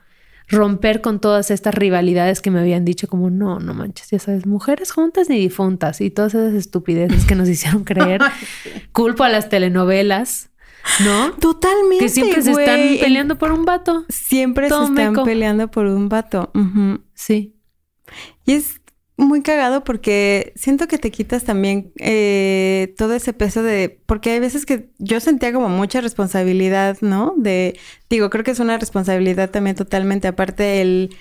romper 0.53 1.01
con 1.01 1.21
todas 1.21 1.51
estas 1.51 1.75
rivalidades 1.75 2.41
que 2.41 2.51
me 2.51 2.61
habían 2.61 2.85
dicho 2.85 3.09
como, 3.09 3.31
no, 3.31 3.59
no 3.59 3.75
manches, 3.75 4.11
ya 4.11 4.19
sabes, 4.19 4.47
mujeres 4.47 4.93
juntas 4.93 5.29
ni 5.29 5.39
difuntas 5.39 6.01
y 6.01 6.11
todas 6.11 6.35
esas 6.35 6.55
estupideces 6.55 7.25
que 7.25 7.35
nos 7.35 7.49
hicieron 7.49 7.85
creer. 7.85 8.21
Culpo 8.93 9.25
a 9.25 9.29
las 9.29 9.49
telenovelas 9.49 10.51
¿No? 11.05 11.33
Totalmente. 11.35 12.05
Que 12.05 12.09
siempre 12.09 12.43
se 12.43 12.51
están 12.51 12.81
peleando 13.01 13.39
por 13.39 13.53
un 13.53 13.65
vato. 13.65 14.05
Siempre 14.09 14.69
se 14.69 14.83
están 14.83 15.15
peleando 15.25 15.71
por 15.71 15.87
un 15.87 16.09
vato. 16.09 16.51
Sí. 17.15 17.57
Y 18.45 18.53
es 18.53 18.82
muy 19.17 19.43
cagado 19.43 19.85
porque 19.85 20.53
siento 20.57 20.89
que 20.89 20.99
te 20.99 21.11
quitas 21.11 21.45
también 21.45 21.93
eh, 21.99 22.95
todo 22.97 23.15
ese 23.15 23.33
peso 23.33 23.63
de. 23.63 24.01
Porque 24.07 24.31
hay 24.31 24.41
veces 24.41 24.67
que 24.67 24.91
yo 24.99 25.21
sentía 25.21 25.53
como 25.53 25.69
mucha 25.69 26.01
responsabilidad, 26.01 26.99
¿no? 27.01 27.35
De. 27.37 27.79
Digo, 28.09 28.31
creo 28.31 28.45
que 28.45 28.53
es 28.53 28.61
una 28.61 28.79
responsabilidad 28.79 29.51
también 29.51 29.77
totalmente. 29.77 30.29
Aparte, 30.29 30.81
el 30.81 31.15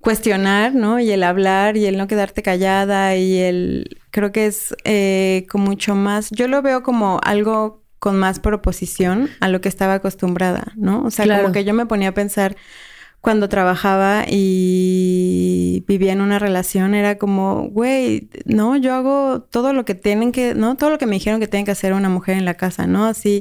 cuestionar, 0.00 0.74
¿no? 0.74 1.00
Y 1.00 1.10
el 1.10 1.22
hablar 1.22 1.76
y 1.76 1.86
el 1.86 1.96
no 1.96 2.06
quedarte 2.06 2.42
callada 2.42 3.16
y 3.16 3.38
el. 3.38 3.98
Creo 4.10 4.32
que 4.32 4.46
es 4.46 4.74
eh, 4.84 5.46
con 5.50 5.60
mucho 5.62 5.94
más. 5.94 6.30
Yo 6.30 6.48
lo 6.48 6.62
veo 6.62 6.82
como 6.82 7.20
algo 7.22 7.84
con 7.98 8.18
más 8.18 8.40
proposición 8.40 9.30
a 9.40 9.48
lo 9.48 9.60
que 9.60 9.68
estaba 9.68 9.94
acostumbrada, 9.94 10.72
¿no? 10.76 11.02
O 11.04 11.10
sea, 11.10 11.40
como 11.40 11.52
que 11.52 11.64
yo 11.64 11.74
me 11.74 11.86
ponía 11.86 12.10
a 12.10 12.14
pensar 12.14 12.56
cuando 13.26 13.48
trabajaba 13.48 14.24
y 14.28 15.82
vivía 15.88 16.12
en 16.12 16.20
una 16.20 16.38
relación, 16.38 16.94
era 16.94 17.18
como, 17.18 17.68
güey, 17.70 18.28
no, 18.44 18.76
yo 18.76 18.94
hago 18.94 19.42
todo 19.50 19.72
lo 19.72 19.84
que 19.84 19.96
tienen 19.96 20.30
que, 20.30 20.54
¿no? 20.54 20.76
Todo 20.76 20.90
lo 20.90 20.98
que 20.98 21.06
me 21.06 21.16
dijeron 21.16 21.40
que 21.40 21.48
tienen 21.48 21.64
que 21.64 21.72
hacer 21.72 21.92
una 21.92 22.08
mujer 22.08 22.36
en 22.36 22.44
la 22.44 22.54
casa, 22.54 22.86
¿no? 22.86 23.04
Así, 23.04 23.40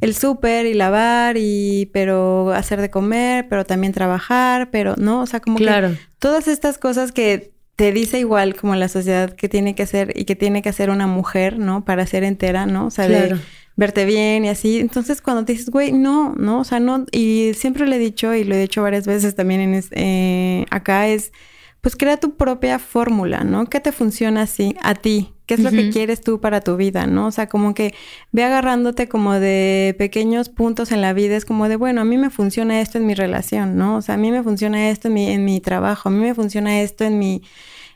el 0.00 0.14
súper 0.14 0.66
y 0.66 0.74
lavar 0.74 1.36
y, 1.36 1.90
pero 1.92 2.52
hacer 2.52 2.80
de 2.80 2.90
comer, 2.90 3.48
pero 3.48 3.64
también 3.64 3.92
trabajar, 3.92 4.70
pero, 4.70 4.94
¿no? 4.98 5.22
O 5.22 5.26
sea, 5.26 5.40
como 5.40 5.58
que 5.58 5.96
todas 6.20 6.46
estas 6.46 6.78
cosas 6.78 7.10
que 7.10 7.54
te 7.74 7.90
dice 7.90 8.20
igual 8.20 8.54
como 8.54 8.76
la 8.76 8.86
sociedad 8.86 9.32
que 9.32 9.48
tiene 9.48 9.74
que 9.74 9.82
hacer 9.82 10.12
y 10.16 10.26
que 10.26 10.36
tiene 10.36 10.62
que 10.62 10.68
hacer 10.68 10.90
una 10.90 11.08
mujer, 11.08 11.58
¿no? 11.58 11.84
Para 11.84 12.06
ser 12.06 12.22
entera, 12.22 12.66
¿no? 12.66 12.86
O 12.86 12.90
sea, 12.92 13.08
de 13.08 13.36
verte 13.76 14.04
bien 14.04 14.44
y 14.44 14.48
así. 14.48 14.78
Entonces, 14.80 15.20
cuando 15.20 15.44
te 15.44 15.52
dices, 15.52 15.70
güey, 15.70 15.92
no, 15.92 16.34
no, 16.36 16.60
o 16.60 16.64
sea, 16.64 16.80
no, 16.80 17.04
y 17.12 17.52
siempre 17.54 17.86
le 17.86 17.96
he 17.96 17.98
dicho 17.98 18.34
y 18.34 18.44
lo 18.44 18.54
he 18.54 18.60
dicho 18.60 18.82
varias 18.82 19.06
veces 19.06 19.34
también 19.34 19.60
en 19.60 19.84
eh, 19.92 20.66
acá 20.70 21.08
es, 21.08 21.32
pues 21.80 21.96
crea 21.96 22.16
tu 22.16 22.36
propia 22.36 22.78
fórmula, 22.78 23.44
¿no? 23.44 23.66
¿Qué 23.66 23.80
te 23.80 23.92
funciona 23.92 24.42
así 24.42 24.74
a 24.82 24.94
ti? 24.94 25.34
¿Qué 25.46 25.54
es 25.54 25.60
lo 25.60 25.70
que 25.70 25.90
quieres 25.90 26.22
tú 26.22 26.40
para 26.40 26.62
tu 26.62 26.78
vida, 26.78 27.06
no? 27.06 27.26
O 27.26 27.30
sea, 27.30 27.50
como 27.50 27.74
que 27.74 27.94
ve 28.32 28.44
agarrándote 28.44 29.08
como 29.08 29.34
de 29.34 29.94
pequeños 29.98 30.48
puntos 30.48 30.90
en 30.90 31.02
la 31.02 31.12
vida. 31.12 31.36
Es 31.36 31.44
como 31.44 31.68
de, 31.68 31.76
bueno, 31.76 32.00
a 32.00 32.04
mí 32.06 32.16
me 32.16 32.30
funciona 32.30 32.80
esto 32.80 32.96
en 32.96 33.04
mi 33.04 33.12
relación, 33.12 33.76
¿no? 33.76 33.96
O 33.96 34.00
sea, 34.02 34.14
a 34.14 34.18
mí 34.18 34.30
me 34.30 34.42
funciona 34.42 34.88
esto 34.88 35.08
en 35.08 35.14
mi, 35.14 35.30
en 35.30 35.44
mi 35.44 35.60
trabajo, 35.60 36.08
a 36.08 36.12
mí 36.12 36.18
me 36.18 36.34
funciona 36.34 36.80
esto 36.80 37.04
en 37.04 37.18
mi, 37.18 37.42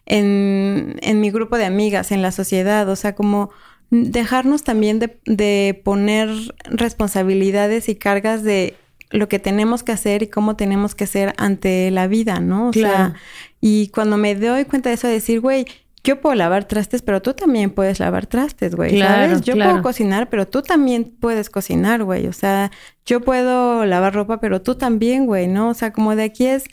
en, 0.04 0.96
en 1.00 1.20
mi 1.20 1.30
grupo 1.30 1.56
de 1.56 1.64
amigas, 1.64 2.12
en 2.12 2.20
la 2.20 2.32
sociedad. 2.32 2.86
O 2.90 2.96
sea, 2.96 3.14
como 3.14 3.48
dejarnos 3.90 4.64
también 4.64 4.98
de, 4.98 5.80
poner 5.84 6.28
responsabilidades 6.64 7.88
y 7.88 7.96
cargas 7.96 8.42
de 8.42 8.76
lo 9.10 9.28
que 9.28 9.38
tenemos 9.38 9.82
que 9.82 9.92
hacer 9.92 10.22
y 10.22 10.26
cómo 10.26 10.56
tenemos 10.56 10.94
que 10.94 11.06
ser 11.06 11.34
ante 11.38 11.90
la 11.90 12.06
vida, 12.06 12.40
¿no? 12.40 12.68
O 12.68 12.72
sea, 12.72 13.14
y 13.60 13.88
cuando 13.88 14.18
me 14.18 14.34
doy 14.34 14.66
cuenta 14.66 14.90
de 14.90 14.96
eso, 14.96 15.06
de 15.06 15.14
decir, 15.14 15.40
güey, 15.40 15.66
yo 16.04 16.20
puedo 16.20 16.34
lavar 16.34 16.64
trastes, 16.64 17.02
pero 17.02 17.20
tú 17.22 17.34
también 17.34 17.70
puedes 17.70 18.00
lavar 18.00 18.26
trastes, 18.26 18.74
güey, 18.74 18.98
¿sabes? 18.98 19.40
Yo 19.42 19.54
puedo 19.54 19.82
cocinar, 19.82 20.28
pero 20.28 20.46
tú 20.46 20.62
también 20.62 21.04
puedes 21.20 21.50
cocinar, 21.50 22.04
güey. 22.04 22.26
O 22.26 22.32
sea, 22.32 22.70
yo 23.04 23.20
puedo 23.20 23.84
lavar 23.84 24.14
ropa, 24.14 24.40
pero 24.40 24.62
tú 24.62 24.74
también, 24.76 25.26
güey, 25.26 25.48
¿no? 25.48 25.70
O 25.70 25.74
sea, 25.74 25.92
como 25.92 26.14
de 26.14 26.24
aquí 26.24 26.46
es... 26.46 26.64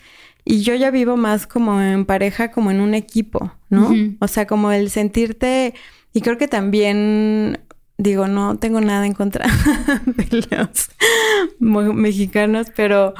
Y 0.44 0.62
yo 0.62 0.74
ya 0.76 0.92
vivo 0.92 1.16
más 1.16 1.48
como 1.48 1.82
en 1.82 2.06
pareja, 2.06 2.52
como 2.52 2.70
en 2.70 2.80
un 2.80 2.94
equipo, 2.94 3.52
¿no? 3.68 3.92
O 4.20 4.28
sea, 4.28 4.46
como 4.46 4.70
el 4.70 4.90
sentirte 4.90 5.74
y 6.16 6.22
creo 6.22 6.38
que 6.38 6.48
también, 6.48 7.60
digo, 7.98 8.26
no 8.26 8.56
tengo 8.56 8.80
nada 8.80 9.04
en 9.04 9.12
contra 9.12 9.44
de 10.06 10.46
los 11.60 11.94
mexicanos, 11.94 12.68
pero 12.74 13.12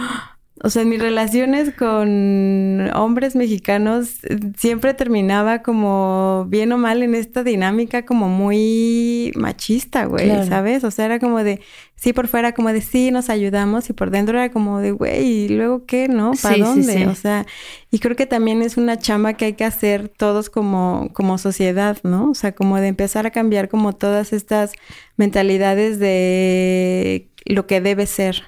o 0.62 0.70
sea, 0.70 0.82
en 0.82 0.88
mis 0.88 1.00
relaciones 1.00 1.74
con 1.74 2.90
hombres 2.94 3.36
mexicanos 3.36 4.20
siempre 4.56 4.94
terminaba 4.94 5.62
como 5.62 6.46
bien 6.48 6.72
o 6.72 6.78
mal 6.78 7.02
en 7.02 7.14
esta 7.14 7.44
dinámica 7.44 8.06
como 8.06 8.28
muy 8.30 9.32
machista, 9.36 10.06
güey, 10.06 10.46
¿sabes? 10.46 10.82
O 10.84 10.90
sea, 10.90 11.04
era 11.04 11.18
como 11.18 11.44
de, 11.44 11.60
sí, 11.94 12.14
por 12.14 12.26
fuera 12.26 12.52
como 12.52 12.72
de, 12.72 12.80
sí, 12.80 13.10
nos 13.10 13.28
ayudamos 13.28 13.90
y 13.90 13.92
por 13.92 14.10
dentro 14.10 14.38
era 14.38 14.50
como 14.50 14.80
de, 14.80 14.92
güey, 14.92 15.26
¿y 15.26 15.48
luego 15.50 15.84
qué, 15.84 16.08
no? 16.08 16.32
¿Para 16.42 16.56
dónde? 16.56 17.06
O 17.06 17.14
sea, 17.14 17.44
y 17.90 17.98
creo 17.98 18.16
que 18.16 18.26
también 18.26 18.62
es 18.62 18.78
una 18.78 18.98
chamba 18.98 19.34
que 19.34 19.44
hay 19.44 19.52
que 19.52 19.64
hacer 19.64 20.08
todos 20.08 20.48
como, 20.48 21.10
como 21.12 21.36
sociedad, 21.36 21.98
¿no? 22.02 22.30
O 22.30 22.34
sea, 22.34 22.52
como 22.52 22.78
de 22.78 22.88
empezar 22.88 23.26
a 23.26 23.30
cambiar 23.30 23.68
como 23.68 23.92
todas 23.92 24.32
estas 24.32 24.72
mentalidades 25.18 25.98
de 25.98 27.28
lo 27.44 27.66
que 27.66 27.82
debe 27.82 28.06
ser, 28.06 28.42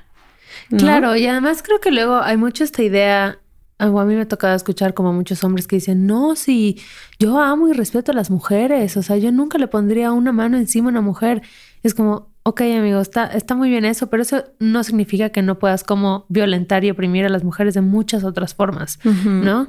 Claro, 0.77 1.17
y 1.17 1.27
además 1.27 1.63
creo 1.63 1.81
que 1.81 1.91
luego 1.91 2.21
hay 2.21 2.37
mucho 2.37 2.65
esta 2.65 2.83
idea, 2.83 3.39
a 3.79 3.87
mí 3.89 4.15
me 4.15 4.27
tocaba 4.27 4.55
escuchar 4.55 4.93
como 4.93 5.13
muchos 5.13 5.43
hombres 5.45 5.67
que 5.67 5.77
dicen, 5.77 6.07
no, 6.07 6.35
si 6.37 6.81
yo 7.19 7.41
amo 7.41 7.69
y 7.69 7.73
respeto 7.73 8.13
a 8.13 8.15
las 8.15 8.31
mujeres, 8.31 8.97
o 8.97 9.03
sea, 9.03 9.17
yo 9.17 9.31
nunca 9.33 9.57
le 9.59 9.69
pondría 9.69 10.13
una 10.13 10.33
mano 10.33 10.59
encima 10.59 10.89
a 10.89 10.91
una 10.91 11.01
mujer. 11.01 11.43
Es 11.83 11.95
como, 11.95 12.29
ok, 12.43 12.63
amigo, 12.63 13.01
está, 13.01 13.27
está 13.27 13.55
muy 13.55 13.71
bien 13.71 13.85
eso, 13.85 14.09
pero 14.09 14.23
eso 14.23 14.45
no 14.59 14.83
significa 14.83 15.31
que 15.31 15.43
no 15.43 15.59
puedas 15.59 15.85
como 15.85 16.27
violentar 16.29 16.85
y 16.85 16.91
oprimir 16.91 17.25
a 17.25 17.29
las 17.29 17.45
mujeres 17.45 17.75
de 17.75 17.83
muchas 17.83 18.25
otras 18.25 18.55
formas, 18.55 18.99
¿no? 19.25 19.69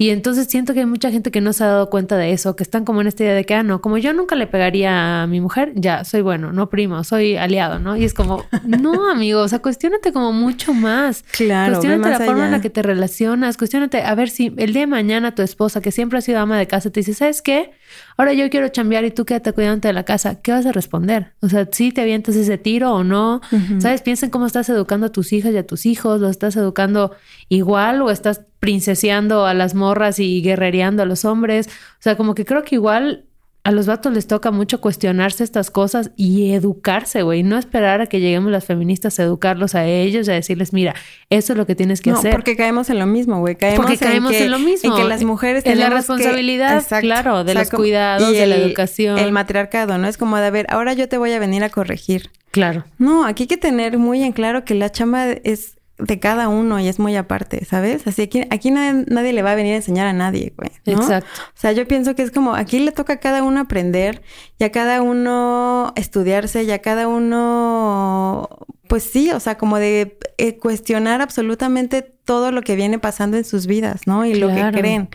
Y 0.00 0.08
entonces 0.08 0.46
siento 0.46 0.72
que 0.72 0.80
hay 0.80 0.86
mucha 0.86 1.10
gente 1.10 1.30
que 1.30 1.42
no 1.42 1.52
se 1.52 1.62
ha 1.62 1.66
dado 1.66 1.90
cuenta 1.90 2.16
de 2.16 2.32
eso, 2.32 2.56
que 2.56 2.62
están 2.62 2.86
como 2.86 3.02
en 3.02 3.06
esta 3.06 3.22
idea 3.22 3.34
de 3.34 3.44
que, 3.44 3.52
ah, 3.52 3.62
no, 3.62 3.82
como 3.82 3.98
yo 3.98 4.14
nunca 4.14 4.34
le 4.34 4.46
pegaría 4.46 5.22
a 5.22 5.26
mi 5.26 5.42
mujer, 5.42 5.72
ya, 5.74 6.04
soy 6.04 6.22
bueno, 6.22 6.54
no 6.54 6.70
primo, 6.70 7.04
soy 7.04 7.36
aliado, 7.36 7.78
¿no? 7.80 7.98
Y 7.98 8.06
es 8.06 8.14
como, 8.14 8.46
no, 8.64 9.10
amigo, 9.10 9.42
o 9.42 9.48
sea, 9.48 9.58
cuestionate 9.58 10.10
como 10.14 10.32
mucho 10.32 10.72
más. 10.72 11.22
Claro. 11.32 11.74
Cuestionate 11.74 12.18
la 12.18 12.20
forma 12.24 12.46
en 12.46 12.52
la 12.52 12.62
que 12.62 12.70
te 12.70 12.80
relacionas, 12.80 13.58
cuestionate, 13.58 14.00
a 14.00 14.14
ver 14.14 14.30
si 14.30 14.54
el 14.56 14.72
día 14.72 14.80
de 14.80 14.86
mañana 14.86 15.34
tu 15.34 15.42
esposa, 15.42 15.82
que 15.82 15.92
siempre 15.92 16.18
ha 16.18 16.22
sido 16.22 16.38
ama 16.38 16.58
de 16.58 16.66
casa, 16.66 16.88
te 16.88 17.00
dice, 17.00 17.12
¿sabes 17.12 17.42
qué? 17.42 17.72
Ahora 18.20 18.34
yo 18.34 18.50
quiero 18.50 18.68
chambear 18.68 19.06
y 19.06 19.12
tú 19.12 19.24
quédate 19.24 19.54
cuidando 19.54 19.88
de 19.88 19.94
la 19.94 20.04
casa. 20.04 20.42
¿Qué 20.42 20.52
vas 20.52 20.66
a 20.66 20.72
responder? 20.72 21.32
O 21.40 21.48
sea, 21.48 21.66
si 21.72 21.90
te 21.90 22.02
avientas 22.02 22.36
ese 22.36 22.58
tiro 22.58 22.92
o 22.92 23.02
no. 23.02 23.40
¿Sabes? 23.78 24.02
Piensa 24.02 24.26
en 24.26 24.30
cómo 24.30 24.44
estás 24.44 24.68
educando 24.68 25.06
a 25.06 25.08
tus 25.08 25.32
hijas 25.32 25.54
y 25.54 25.56
a 25.56 25.66
tus 25.66 25.86
hijos. 25.86 26.20
¿Lo 26.20 26.28
estás 26.28 26.54
educando 26.56 27.12
igual 27.48 28.02
o 28.02 28.10
estás 28.10 28.42
princeseando 28.58 29.46
a 29.46 29.54
las 29.54 29.74
morras 29.74 30.18
y 30.18 30.42
guerrereando 30.42 31.02
a 31.02 31.06
los 31.06 31.24
hombres? 31.24 31.68
O 31.68 32.02
sea, 32.02 32.18
como 32.18 32.34
que 32.34 32.44
creo 32.44 32.62
que 32.62 32.74
igual 32.74 33.24
a 33.62 33.72
los 33.72 33.86
vatos 33.86 34.12
les 34.12 34.26
toca 34.26 34.50
mucho 34.50 34.80
cuestionarse 34.80 35.44
estas 35.44 35.70
cosas 35.70 36.12
y 36.16 36.52
educarse, 36.52 37.22
güey. 37.22 37.42
No 37.42 37.58
esperar 37.58 38.00
a 38.00 38.06
que 38.06 38.18
lleguemos 38.18 38.50
las 38.50 38.64
feministas 38.64 39.20
a 39.20 39.22
educarlos 39.22 39.74
a 39.74 39.84
ellos 39.84 40.28
y 40.28 40.30
a 40.30 40.34
decirles, 40.34 40.72
mira, 40.72 40.94
eso 41.28 41.52
es 41.52 41.58
lo 41.58 41.66
que 41.66 41.74
tienes 41.74 42.00
que 42.00 42.10
hacer. 42.10 42.32
porque 42.32 42.56
caemos 42.56 42.88
en 42.88 42.98
lo 42.98 43.06
mismo, 43.06 43.40
güey. 43.40 43.56
Caemos 43.56 43.84
porque 43.84 43.98
caemos 43.98 44.32
en, 44.32 44.50
lo 44.50 44.58
mismo. 44.58 44.96
En 44.96 45.02
que 45.02 45.08
las 45.08 45.24
mujeres 45.24 45.64
tenemos 45.64 45.90
la 45.90 45.96
responsabilidad, 45.96 46.86
claro, 47.00 47.44
de 47.44 47.54
los 47.54 47.68
cuidados, 47.70 48.32
de 48.32 48.46
la 48.46 48.56
educación. 48.56 49.18
El 49.18 49.32
matriarcado, 49.32 49.98
¿no? 49.98 50.08
Es 50.08 50.16
como 50.16 50.38
de, 50.38 50.46
a 50.46 50.50
ver, 50.50 50.66
ahora 50.70 50.94
yo 50.94 51.08
te 51.08 51.18
voy 51.18 51.32
a 51.32 51.38
venir 51.38 51.62
a 51.62 51.68
corregir. 51.68 52.30
Claro. 52.52 52.84
No, 52.98 53.26
aquí 53.26 53.44
hay 53.44 53.48
que 53.48 53.56
tener 53.58 53.98
muy 53.98 54.22
en 54.22 54.32
claro 54.32 54.64
que 54.64 54.74
la 54.74 54.90
chamba 54.90 55.30
es 55.30 55.76
de 56.00 56.18
cada 56.18 56.48
uno 56.48 56.80
y 56.80 56.88
es 56.88 56.98
muy 56.98 57.16
aparte, 57.16 57.64
¿sabes? 57.64 58.06
Así 58.06 58.22
aquí, 58.22 58.42
aquí 58.50 58.70
nadie, 58.70 59.32
le 59.32 59.42
va 59.42 59.52
a 59.52 59.54
venir 59.54 59.74
a 59.74 59.76
enseñar 59.76 60.06
a 60.06 60.12
nadie, 60.12 60.52
güey. 60.56 60.70
Exacto. 60.86 61.28
O 61.48 61.60
sea, 61.60 61.72
yo 61.72 61.86
pienso 61.86 62.14
que 62.14 62.22
es 62.22 62.30
como 62.30 62.54
aquí 62.54 62.78
le 62.78 62.92
toca 62.92 63.14
a 63.14 63.16
cada 63.18 63.42
uno 63.42 63.60
aprender 63.60 64.22
y 64.58 64.64
a 64.64 64.72
cada 64.72 65.02
uno 65.02 65.92
estudiarse 65.96 66.64
y 66.64 66.70
a 66.70 66.80
cada 66.80 67.08
uno, 67.08 68.48
pues 68.88 69.04
sí, 69.04 69.30
o 69.30 69.40
sea, 69.40 69.58
como 69.58 69.78
de 69.78 70.18
eh, 70.38 70.58
cuestionar 70.58 71.20
absolutamente 71.20 72.02
todo 72.02 72.52
lo 72.52 72.62
que 72.62 72.76
viene 72.76 72.98
pasando 72.98 73.36
en 73.36 73.44
sus 73.44 73.66
vidas, 73.66 74.06
¿no? 74.06 74.24
Y 74.24 74.34
lo 74.34 74.48
que 74.48 74.70
creen. 74.72 75.08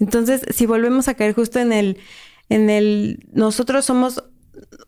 Entonces, 0.00 0.42
si 0.50 0.66
volvemos 0.66 1.08
a 1.08 1.14
caer 1.14 1.34
justo 1.34 1.58
en 1.58 1.72
el, 1.72 1.98
en 2.48 2.70
el, 2.70 3.26
nosotros 3.32 3.84
somos, 3.84 4.24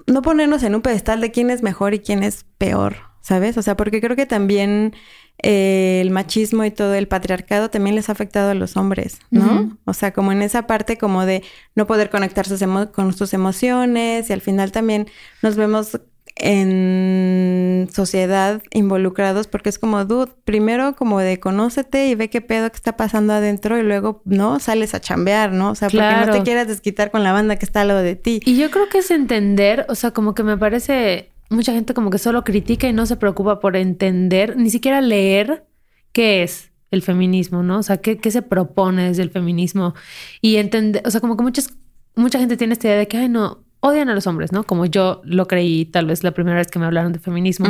no 0.06 0.22
ponernos 0.22 0.62
en 0.62 0.74
un 0.74 0.82
pedestal 0.82 1.20
de 1.20 1.30
quién 1.30 1.50
es 1.50 1.62
mejor 1.62 1.94
y 1.94 2.00
quién 2.00 2.22
es 2.22 2.44
peor, 2.58 2.96
¿sabes? 3.20 3.56
O 3.58 3.62
sea, 3.62 3.76
porque 3.76 4.00
creo 4.00 4.16
que 4.16 4.26
también 4.26 4.94
eh, 5.42 6.00
el 6.00 6.10
machismo 6.10 6.64
y 6.64 6.70
todo 6.70 6.94
el 6.94 7.08
patriarcado 7.08 7.68
también 7.68 7.94
les 7.94 8.08
ha 8.08 8.12
afectado 8.12 8.50
a 8.50 8.54
los 8.54 8.76
hombres, 8.76 9.18
¿no? 9.30 9.76
O 9.84 9.92
sea, 9.92 10.12
como 10.12 10.32
en 10.32 10.42
esa 10.42 10.66
parte 10.66 10.96
como 10.96 11.26
de 11.26 11.42
no 11.74 11.86
poder 11.86 12.10
conectar 12.10 12.46
con 12.92 13.12
sus 13.12 13.34
emociones 13.34 14.30
y 14.30 14.32
al 14.32 14.40
final 14.40 14.72
también 14.72 15.08
nos 15.42 15.56
vemos 15.56 16.00
en 16.36 17.88
sociedad 17.92 18.62
involucrados 18.70 19.46
porque 19.46 19.70
es 19.70 19.78
como, 19.78 20.04
dude, 20.04 20.32
primero 20.44 20.94
como 20.94 21.20
de 21.20 21.40
conócete 21.40 22.08
y 22.08 22.14
ve 22.14 22.28
qué 22.28 22.42
pedo 22.42 22.70
que 22.70 22.76
está 22.76 22.96
pasando 22.96 23.32
adentro 23.32 23.78
y 23.78 23.82
luego, 23.82 24.22
¿no? 24.24 24.60
Sales 24.60 24.94
a 24.94 25.00
chambear, 25.00 25.52
¿no? 25.52 25.70
O 25.70 25.74
sea, 25.74 25.88
porque 25.88 26.26
no 26.26 26.32
te 26.32 26.42
quieras 26.42 26.68
desquitar 26.68 27.10
con 27.10 27.22
la 27.24 27.32
banda 27.32 27.56
que 27.56 27.64
está 27.64 27.82
al 27.82 27.88
lado 27.88 28.02
de 28.02 28.16
ti. 28.16 28.40
Y 28.44 28.56
yo 28.58 28.70
creo 28.70 28.88
que 28.88 28.98
es 28.98 29.10
entender, 29.10 29.86
o 29.88 29.94
sea, 29.94 30.10
como 30.10 30.34
que 30.34 30.42
me 30.42 30.58
parece 30.58 31.30
mucha 31.50 31.72
gente 31.72 31.94
como 31.94 32.10
que 32.10 32.18
solo 32.18 32.44
critica 32.44 32.88
y 32.88 32.92
no 32.92 33.06
se 33.06 33.16
preocupa 33.16 33.60
por 33.60 33.76
entender, 33.76 34.56
ni 34.56 34.70
siquiera 34.70 35.00
leer 35.00 35.64
qué 36.12 36.42
es 36.42 36.70
el 36.90 37.02
feminismo, 37.02 37.62
¿no? 37.62 37.78
O 37.78 37.82
sea, 37.82 37.98
qué, 37.98 38.18
qué 38.18 38.30
se 38.30 38.42
propone 38.42 39.08
desde 39.08 39.22
el 39.22 39.30
feminismo 39.30 39.94
y 40.40 40.56
entender, 40.56 41.02
o 41.04 41.10
sea, 41.10 41.20
como 41.20 41.36
que 41.36 41.42
muchas, 41.42 41.74
mucha 42.14 42.38
gente 42.38 42.56
tiene 42.56 42.72
esta 42.72 42.88
idea 42.88 42.98
de 42.98 43.08
que, 43.08 43.16
ay, 43.16 43.28
no, 43.28 43.64
odian 43.80 44.08
a 44.08 44.14
los 44.14 44.26
hombres, 44.26 44.52
¿no? 44.52 44.64
Como 44.64 44.86
yo 44.86 45.20
lo 45.24 45.46
creí 45.46 45.84
tal 45.84 46.06
vez 46.06 46.24
la 46.24 46.32
primera 46.32 46.56
vez 46.56 46.68
que 46.68 46.78
me 46.78 46.86
hablaron 46.86 47.12
de 47.12 47.18
feminismo 47.18 47.68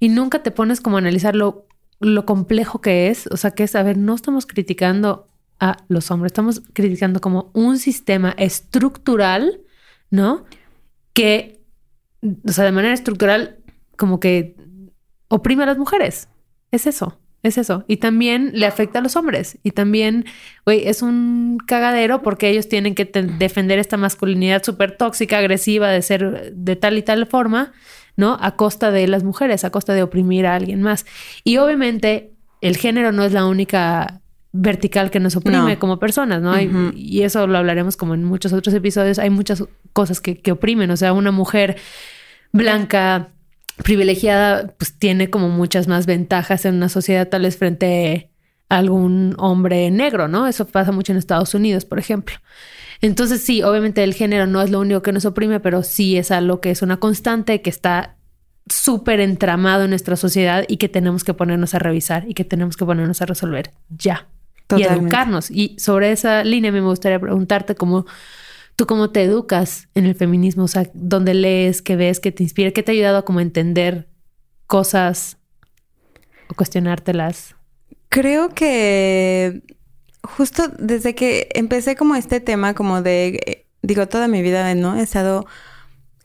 y 0.00 0.08
nunca 0.08 0.42
te 0.42 0.50
pones 0.50 0.80
como 0.80 0.96
a 0.96 1.00
analizar 1.00 1.36
lo, 1.36 1.66
lo 2.00 2.26
complejo 2.26 2.80
que 2.80 3.08
es, 3.08 3.26
o 3.28 3.36
sea, 3.36 3.52
que 3.52 3.64
es, 3.64 3.74
a 3.74 3.82
ver, 3.82 3.96
no 3.96 4.14
estamos 4.14 4.46
criticando 4.46 5.28
a 5.60 5.76
los 5.88 6.10
hombres, 6.10 6.32
estamos 6.32 6.62
criticando 6.72 7.20
como 7.20 7.50
un 7.52 7.78
sistema 7.78 8.34
estructural, 8.36 9.60
¿no? 10.10 10.44
Que 11.12 11.61
o 12.22 12.52
sea, 12.52 12.64
de 12.64 12.72
manera 12.72 12.94
estructural, 12.94 13.58
como 13.96 14.20
que 14.20 14.56
oprime 15.28 15.64
a 15.64 15.66
las 15.66 15.78
mujeres. 15.78 16.28
Es 16.70 16.86
eso, 16.86 17.18
es 17.42 17.58
eso. 17.58 17.84
Y 17.88 17.98
también 17.98 18.52
le 18.54 18.66
afecta 18.66 19.00
a 19.00 19.02
los 19.02 19.16
hombres. 19.16 19.58
Y 19.62 19.72
también, 19.72 20.24
güey, 20.64 20.86
es 20.86 21.02
un 21.02 21.58
cagadero 21.66 22.22
porque 22.22 22.48
ellos 22.48 22.68
tienen 22.68 22.94
que 22.94 23.04
defender 23.04 23.78
esta 23.78 23.96
masculinidad 23.96 24.62
súper 24.62 24.96
tóxica, 24.96 25.38
agresiva, 25.38 25.90
de 25.90 26.02
ser 26.02 26.52
de 26.54 26.76
tal 26.76 26.96
y 26.96 27.02
tal 27.02 27.26
forma, 27.26 27.72
¿no? 28.16 28.38
A 28.40 28.56
costa 28.56 28.90
de 28.90 29.06
las 29.08 29.24
mujeres, 29.24 29.64
a 29.64 29.70
costa 29.70 29.94
de 29.94 30.02
oprimir 30.02 30.46
a 30.46 30.54
alguien 30.54 30.82
más. 30.82 31.04
Y 31.44 31.56
obviamente 31.58 32.32
el 32.60 32.76
género 32.76 33.12
no 33.12 33.24
es 33.24 33.32
la 33.32 33.44
única 33.46 34.21
vertical 34.52 35.10
que 35.10 35.18
nos 35.18 35.34
oprime 35.34 35.78
como 35.78 35.98
personas, 35.98 36.42
¿no? 36.42 36.54
y 36.94 37.22
eso 37.22 37.46
lo 37.46 37.58
hablaremos 37.58 37.96
como 37.96 38.14
en 38.14 38.24
muchos 38.24 38.52
otros 38.52 38.74
episodios. 38.74 39.18
Hay 39.18 39.30
muchas 39.30 39.64
cosas 39.92 40.20
que, 40.20 40.38
que 40.38 40.52
oprimen. 40.52 40.90
O 40.90 40.96
sea, 40.96 41.12
una 41.12 41.32
mujer 41.32 41.76
blanca, 42.52 43.28
privilegiada, 43.82 44.74
pues 44.78 44.98
tiene 44.98 45.30
como 45.30 45.48
muchas 45.48 45.88
más 45.88 46.06
ventajas 46.06 46.64
en 46.64 46.74
una 46.74 46.88
sociedad 46.88 47.28
tal 47.28 47.42
vez 47.42 47.56
frente 47.56 48.30
a 48.68 48.78
algún 48.78 49.34
hombre 49.38 49.90
negro, 49.90 50.28
¿no? 50.28 50.46
Eso 50.46 50.66
pasa 50.66 50.92
mucho 50.92 51.12
en 51.12 51.18
Estados 51.18 51.54
Unidos, 51.54 51.84
por 51.84 51.98
ejemplo. 51.98 52.36
Entonces 53.00 53.42
sí, 53.42 53.62
obviamente 53.62 54.04
el 54.04 54.14
género 54.14 54.46
no 54.46 54.62
es 54.62 54.70
lo 54.70 54.80
único 54.80 55.02
que 55.02 55.12
nos 55.12 55.24
oprime, 55.24 55.60
pero 55.60 55.82
sí 55.82 56.16
es 56.16 56.30
algo 56.30 56.60
que 56.60 56.70
es 56.70 56.82
una 56.82 56.98
constante, 56.98 57.60
que 57.60 57.70
está 57.70 58.16
súper 58.68 59.18
entramado 59.20 59.84
en 59.84 59.90
nuestra 59.90 60.16
sociedad 60.16 60.64
y 60.68 60.76
que 60.76 60.88
tenemos 60.88 61.24
que 61.24 61.34
ponernos 61.34 61.74
a 61.74 61.80
revisar 61.80 62.24
y 62.28 62.34
que 62.34 62.44
tenemos 62.44 62.76
que 62.76 62.84
ponernos 62.84 63.20
a 63.20 63.26
resolver 63.26 63.72
ya. 63.88 64.28
Y 64.78 64.84
educarnos. 64.84 65.50
Y 65.50 65.76
sobre 65.78 66.12
esa 66.12 66.44
línea 66.44 66.72
me 66.72 66.80
gustaría 66.80 67.20
preguntarte 67.20 67.74
cómo 67.74 68.06
¿Tú 68.76 68.86
cómo 68.86 69.10
te 69.10 69.22
educas 69.22 69.88
en 69.94 70.06
el 70.06 70.14
feminismo? 70.14 70.64
O 70.64 70.68
sea, 70.68 70.88
¿dónde 70.94 71.34
lees, 71.34 71.82
qué 71.82 71.96
ves, 71.96 72.20
qué 72.20 72.32
te 72.32 72.42
inspira? 72.42 72.70
¿Qué 72.70 72.82
te 72.82 72.92
ha 72.92 72.94
ayudado 72.94 73.18
a 73.18 73.24
como 73.24 73.40
entender 73.40 74.08
cosas 74.66 75.36
o 76.48 76.54
cuestionártelas? 76.54 77.54
Creo 78.08 78.48
que 78.50 79.62
justo 80.22 80.68
desde 80.78 81.14
que 81.14 81.48
empecé 81.54 81.96
como 81.96 82.14
este 82.14 82.40
tema, 82.40 82.74
como 82.74 83.02
de, 83.02 83.66
digo, 83.82 84.08
toda 84.08 84.26
mi 84.26 84.40
vida, 84.40 84.74
¿no? 84.74 84.96
He 84.96 85.02
estado 85.02 85.46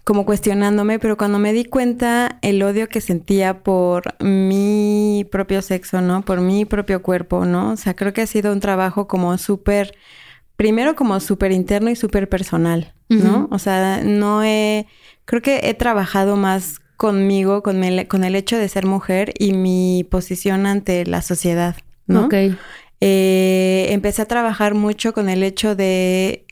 como 0.07 0.25
cuestionándome, 0.25 0.99
pero 0.99 1.17
cuando 1.17 1.37
me 1.37 1.51
di 1.51 1.65
cuenta 1.65 2.39
el 2.41 2.63
odio 2.63 2.87
que 2.87 3.01
sentía 3.01 3.61
por 3.61 4.15
mi 4.23 5.27
propio 5.29 5.61
sexo, 5.61 5.99
¿no? 5.99 6.21
Por 6.21 6.39
mi 6.39 6.63
propio 6.63 7.01
cuerpo, 7.01 7.43
¿no? 7.43 7.73
O 7.73 7.75
sea, 7.75 7.93
creo 7.93 8.13
que 8.13 8.21
ha 8.21 8.25
sido 8.25 8.53
un 8.53 8.61
trabajo 8.61 9.05
como 9.05 9.37
súper 9.37 9.95
primero 10.55 10.95
como 10.95 11.19
súper 11.19 11.51
interno 11.51 11.89
y 11.89 11.97
súper 11.97 12.29
personal, 12.29 12.93
¿no? 13.09 13.49
O 13.51 13.59
sea, 13.59 14.01
no 14.01 14.45
he, 14.45 14.87
creo 15.25 15.41
que 15.41 15.59
he 15.63 15.73
trabajado 15.73 16.37
más 16.37 16.79
conmigo, 16.95 17.61
con 17.61 17.83
el, 17.83 18.07
con 18.07 18.23
el 18.23 18.35
hecho 18.35 18.57
de 18.57 18.69
ser 18.69 18.85
mujer 18.85 19.33
y 19.37 19.51
mi 19.51 20.07
posición 20.09 20.67
ante 20.67 21.05
la 21.05 21.21
sociedad, 21.21 21.75
¿no? 22.05 22.27
Ok. 22.27 22.33
Eh, 23.01 23.87
empecé 23.89 24.21
a 24.21 24.25
trabajar 24.25 24.73
mucho 24.73 25.13
con 25.13 25.27
el 25.27 25.43
hecho 25.43 25.75
de 25.75 26.46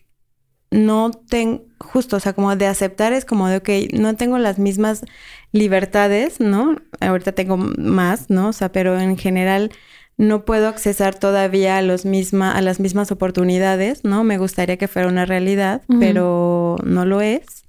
no 0.76 1.12
tengo, 1.12 1.64
justo, 1.80 2.18
o 2.18 2.20
sea, 2.20 2.34
como 2.34 2.56
de 2.56 2.68
aceptar 2.68 3.14
es 3.14 3.26
como 3.26 3.48
de, 3.48 3.58
ok, 3.58 3.70
no 3.94 4.16
tengo 4.16 4.38
las 4.38 4.60
mismas 4.60 5.04
libertades, 5.52 6.40
¿no? 6.40 6.76
Ahorita 7.00 7.32
tengo 7.32 7.58
más, 7.58 8.30
¿no? 8.30 8.50
O 8.50 8.54
sea, 8.54 8.72
pero 8.72 9.00
en 9.00 9.18
general 9.18 9.72
no 10.18 10.46
puedo 10.46 10.68
accesar 10.68 11.16
todavía 11.16 11.78
a, 11.78 11.82
los 11.82 12.06
misma, 12.06 12.52
a 12.52 12.62
las 12.62 12.80
mismas 12.80 13.12
oportunidades, 13.12 14.04
¿no? 14.04 14.24
Me 14.24 14.38
gustaría 14.38 14.78
que 14.78 14.88
fuera 14.88 15.08
una 15.08 15.26
realidad, 15.26 15.82
pero 16.00 16.78
no 16.84 17.06
lo 17.06 17.22
es. 17.22 17.65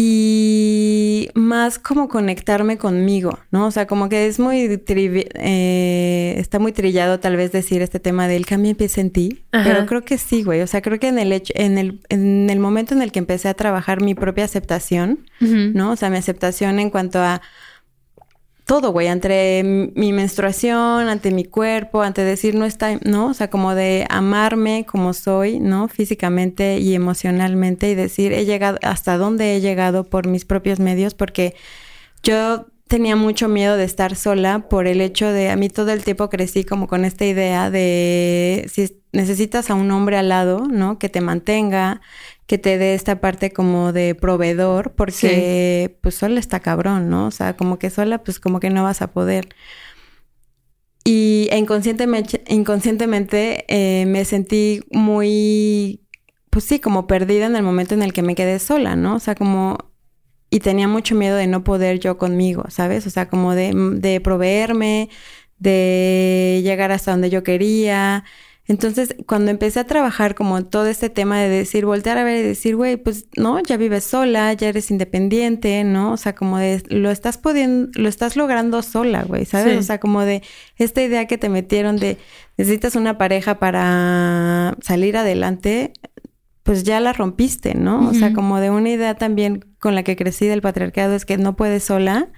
Y 0.00 1.28
más 1.34 1.80
como 1.80 2.08
conectarme 2.08 2.78
conmigo, 2.78 3.38
¿no? 3.50 3.66
O 3.66 3.70
sea, 3.72 3.86
como 3.86 4.08
que 4.08 4.28
es 4.28 4.38
muy, 4.38 4.80
eh, 4.86 6.34
está 6.38 6.60
muy 6.60 6.70
trillado 6.72 7.18
tal 7.18 7.36
vez 7.36 7.50
decir 7.50 7.82
este 7.82 7.98
tema 7.98 8.28
del 8.28 8.46
cambio 8.46 8.70
empieza 8.70 9.00
en 9.00 9.10
ti, 9.10 9.42
pero 9.50 9.86
creo 9.86 10.04
que 10.04 10.18
sí, 10.18 10.44
güey. 10.44 10.60
O 10.60 10.68
sea, 10.68 10.82
creo 10.82 11.00
que 11.00 11.08
en 11.08 11.18
el 11.18 11.32
hecho, 11.32 11.52
en 11.56 11.78
el, 11.78 12.00
en 12.10 12.48
el 12.48 12.60
momento 12.60 12.94
en 12.94 13.02
el 13.02 13.10
que 13.10 13.18
empecé 13.18 13.48
a 13.48 13.54
trabajar 13.54 14.00
mi 14.00 14.14
propia 14.14 14.44
aceptación, 14.44 15.26
¿no? 15.40 15.90
O 15.90 15.96
sea, 15.96 16.10
mi 16.10 16.16
aceptación 16.16 16.78
en 16.78 16.90
cuanto 16.90 17.18
a 17.18 17.42
todo, 18.68 18.92
güey, 18.92 19.08
ante 19.08 19.62
mi 19.94 20.12
menstruación, 20.12 21.08
ante 21.08 21.30
mi 21.30 21.44
cuerpo, 21.46 22.02
ante 22.02 22.22
decir 22.22 22.54
no 22.54 22.66
está, 22.66 23.00
¿no? 23.02 23.28
O 23.28 23.34
sea, 23.34 23.48
como 23.48 23.74
de 23.74 24.06
amarme 24.10 24.84
como 24.84 25.14
soy, 25.14 25.58
¿no? 25.58 25.88
Físicamente 25.88 26.78
y 26.78 26.94
emocionalmente 26.94 27.88
y 27.88 27.94
decir, 27.94 28.34
he 28.34 28.44
llegado, 28.44 28.78
hasta 28.82 29.16
dónde 29.16 29.56
he 29.56 29.62
llegado 29.62 30.04
por 30.04 30.28
mis 30.28 30.44
propios 30.44 30.80
medios, 30.80 31.14
porque 31.14 31.54
yo 32.22 32.66
tenía 32.88 33.16
mucho 33.16 33.48
miedo 33.48 33.78
de 33.78 33.84
estar 33.84 34.14
sola 34.14 34.68
por 34.68 34.86
el 34.86 35.00
hecho 35.00 35.32
de, 35.32 35.48
a 35.48 35.56
mí 35.56 35.70
todo 35.70 35.90
el 35.90 36.04
tiempo 36.04 36.28
crecí 36.28 36.64
como 36.64 36.88
con 36.88 37.06
esta 37.06 37.24
idea 37.24 37.70
de 37.70 38.68
si 38.70 39.00
necesitas 39.12 39.70
a 39.70 39.74
un 39.76 39.90
hombre 39.92 40.18
al 40.18 40.28
lado, 40.28 40.66
¿no? 40.68 40.98
Que 40.98 41.08
te 41.08 41.22
mantenga, 41.22 42.02
que 42.48 42.56
te 42.56 42.78
dé 42.78 42.94
esta 42.94 43.20
parte 43.20 43.52
como 43.52 43.92
de 43.92 44.14
proveedor, 44.14 44.94
porque 44.94 45.98
pues 46.00 46.14
sola 46.14 46.40
está 46.40 46.60
cabrón, 46.60 47.10
¿no? 47.10 47.26
O 47.26 47.30
sea, 47.30 47.56
como 47.56 47.78
que 47.78 47.90
sola, 47.90 48.24
pues 48.24 48.40
como 48.40 48.58
que 48.58 48.70
no 48.70 48.82
vas 48.82 49.02
a 49.02 49.12
poder. 49.12 49.50
Y 51.04 51.50
inconscientemente, 51.52 52.42
inconscientemente 52.48 53.66
eh, 53.68 54.06
me 54.06 54.24
sentí 54.24 54.80
muy, 54.90 56.00
pues 56.48 56.64
sí, 56.64 56.80
como 56.80 57.06
perdida 57.06 57.44
en 57.44 57.54
el 57.54 57.62
momento 57.62 57.92
en 57.94 58.02
el 58.02 58.14
que 58.14 58.22
me 58.22 58.34
quedé 58.34 58.58
sola, 58.58 58.96
¿no? 58.96 59.16
O 59.16 59.20
sea, 59.20 59.34
como... 59.34 59.76
Y 60.48 60.60
tenía 60.60 60.88
mucho 60.88 61.14
miedo 61.14 61.36
de 61.36 61.46
no 61.46 61.62
poder 61.64 62.00
yo 62.00 62.16
conmigo, 62.16 62.64
¿sabes? 62.70 63.06
O 63.06 63.10
sea, 63.10 63.28
como 63.28 63.54
de, 63.54 63.74
de 63.74 64.22
proveerme, 64.22 65.10
de 65.58 66.62
llegar 66.64 66.92
hasta 66.92 67.10
donde 67.10 67.28
yo 67.28 67.42
quería, 67.42 68.24
entonces, 68.68 69.16
cuando 69.26 69.50
empecé 69.50 69.80
a 69.80 69.84
trabajar 69.84 70.34
como 70.34 70.62
todo 70.66 70.86
este 70.88 71.08
tema 71.08 71.40
de 71.40 71.48
decir, 71.48 71.86
voltear 71.86 72.18
a 72.18 72.24
ver 72.24 72.44
y 72.44 72.46
decir, 72.46 72.76
güey, 72.76 72.98
pues 72.98 73.26
no, 73.34 73.58
ya 73.60 73.78
vives 73.78 74.04
sola, 74.04 74.52
ya 74.52 74.68
eres 74.68 74.90
independiente, 74.90 75.82
¿no? 75.84 76.12
O 76.12 76.16
sea, 76.18 76.34
como 76.34 76.58
de, 76.58 76.82
lo 76.90 77.10
estás 77.10 77.38
pudiendo, 77.38 77.90
lo 77.98 78.10
estás 78.10 78.36
logrando 78.36 78.82
sola, 78.82 79.22
güey, 79.22 79.46
¿sabes? 79.46 79.78
O 79.78 79.82
sea, 79.82 79.98
como 79.98 80.20
de 80.20 80.42
esta 80.76 81.02
idea 81.02 81.26
que 81.26 81.38
te 81.38 81.48
metieron 81.48 81.96
de 81.96 82.18
necesitas 82.58 82.94
una 82.94 83.16
pareja 83.16 83.58
para 83.58 84.76
salir 84.82 85.16
adelante, 85.16 85.94
pues 86.62 86.82
ya 86.84 87.00
la 87.00 87.14
rompiste, 87.14 87.74
¿no? 87.74 88.10
O 88.10 88.12
sea, 88.12 88.34
como 88.34 88.60
de 88.60 88.68
una 88.68 88.90
idea 88.90 89.14
también 89.14 89.64
con 89.78 89.94
la 89.94 90.02
que 90.02 90.14
crecí 90.14 90.46
del 90.46 90.60
patriarcado 90.60 91.14
es 91.14 91.24
que 91.24 91.38
no 91.38 91.56
puedes 91.56 91.84
sola 91.84 92.28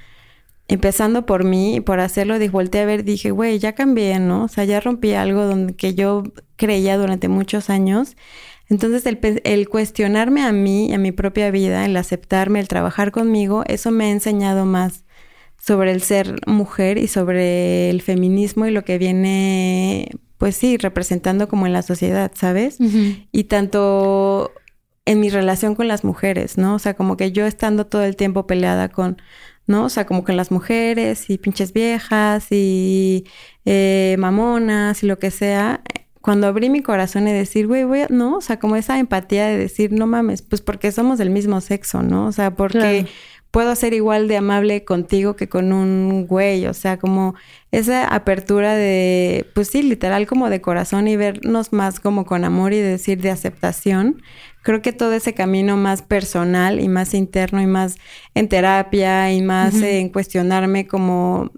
empezando 0.71 1.27
por 1.27 1.43
mí 1.43 1.77
y 1.77 1.81
por 1.81 1.99
hacerlo, 1.99 2.39
dije, 2.39 2.53
volteé 2.53 2.83
a 2.83 2.87
ver, 2.87 3.03
dije, 3.03 3.33
güey, 3.33 3.59
ya 3.59 3.75
cambié, 3.75 4.21
¿no? 4.21 4.45
O 4.45 4.49
sea, 4.49 4.64
ya 4.64 4.79
rompí 4.79 5.12
algo 5.14 5.45
donde, 5.45 5.75
que 5.75 5.95
yo 5.95 6.23
creía 6.55 6.97
durante 6.97 7.27
muchos 7.27 7.71
años. 7.71 8.16
Entonces, 8.68 9.05
el, 9.07 9.18
el 9.43 9.68
cuestionarme 9.68 10.43
a 10.43 10.53
mí, 10.53 10.95
a 10.95 10.99
mi 10.99 11.11
propia 11.11 11.51
vida, 11.51 11.85
el 11.85 11.97
aceptarme, 11.97 12.61
el 12.61 12.68
trabajar 12.68 13.11
conmigo, 13.11 13.64
eso 13.66 13.91
me 13.91 14.05
ha 14.05 14.11
enseñado 14.11 14.64
más 14.64 15.05
sobre 15.61 15.91
el 15.91 16.03
ser 16.03 16.37
mujer 16.47 16.99
y 16.99 17.09
sobre 17.09 17.91
el 17.91 18.01
feminismo 18.01 18.64
y 18.66 18.71
lo 18.71 18.85
que 18.85 18.97
viene, 18.97 20.09
pues 20.39 20.55
sí, 20.55 20.77
representando 20.77 21.49
como 21.49 21.66
en 21.66 21.73
la 21.73 21.83
sociedad, 21.83 22.31
¿sabes? 22.37 22.79
Y 23.33 23.45
tanto 23.45 24.53
en 25.05 25.18
mi 25.18 25.31
relación 25.31 25.75
con 25.75 25.89
las 25.89 26.05
mujeres, 26.05 26.59
¿no? 26.59 26.77
O 26.77 26.79
sea, 26.79 26.95
como 26.95 27.16
que 27.16 27.33
yo 27.33 27.45
estando 27.45 27.87
todo 27.89 28.05
el 28.05 28.14
tiempo 28.14 28.47
peleada 28.47 28.89
con 28.89 29.21
¿no? 29.71 29.85
O 29.85 29.89
sea, 29.89 30.05
como 30.05 30.25
que 30.25 30.33
las 30.33 30.51
mujeres 30.51 31.31
y 31.31 31.39
pinches 31.39 31.73
viejas 31.73 32.49
y 32.51 33.25
eh, 33.64 34.16
mamonas 34.18 35.03
y 35.03 35.07
lo 35.07 35.18
que 35.18 35.31
sea, 35.31 35.81
cuando 36.21 36.49
abrí 36.49 36.68
mi 36.68 36.83
corazón 36.83 37.29
y 37.29 37.33
decir, 37.33 37.66
güey, 37.66 37.85
voy 37.85 38.01
a, 38.01 38.07
no, 38.11 38.37
o 38.37 38.41
sea, 38.41 38.59
como 38.59 38.77
esa 38.77 38.99
empatía 38.99 39.47
de 39.47 39.57
decir, 39.57 39.93
no 39.93 40.07
mames, 40.07 40.43
pues 40.43 40.61
porque 40.61 40.93
somos 40.93 41.18
del 41.18 41.31
mismo 41.31 41.61
sexo, 41.61 42.03
¿no? 42.03 42.27
O 42.27 42.33
sea, 42.33 42.55
porque 42.55 43.07
puedo 43.51 43.75
ser 43.75 43.95
igual 43.95 44.29
de 44.29 44.37
amable 44.37 44.85
contigo 44.85 45.37
que 45.37 45.49
con 45.49 45.73
un 45.73 46.27
güey, 46.27 46.66
o 46.66 46.75
sea, 46.75 46.99
como 46.99 47.35
esa 47.71 48.07
apertura 48.09 48.75
de, 48.75 49.47
pues 49.55 49.68
sí, 49.68 49.83
literal 49.83 50.27
como 50.27 50.51
de 50.51 50.61
corazón 50.61 51.09
y 51.09 51.16
vernos 51.16 51.73
más 51.73 52.01
como 52.01 52.27
con 52.27 52.45
amor 52.45 52.73
y 52.73 52.81
decir 52.81 53.21
de 53.21 53.31
aceptación. 53.31 54.23
Creo 54.63 54.83
que 54.83 54.93
todo 54.93 55.13
ese 55.13 55.35
camino 55.35 55.77
más 55.77 56.03
personal 56.03 56.81
y 56.81 56.89
más 56.89 57.15
interno 57.15 57.63
y 57.63 57.67
más 57.67 57.97
en 58.35 58.49
terapia 58.49 59.33
y 59.33 59.43
más 59.43 59.75
en 59.77 60.11
cuestionarme 60.11 60.87
como 60.87 61.51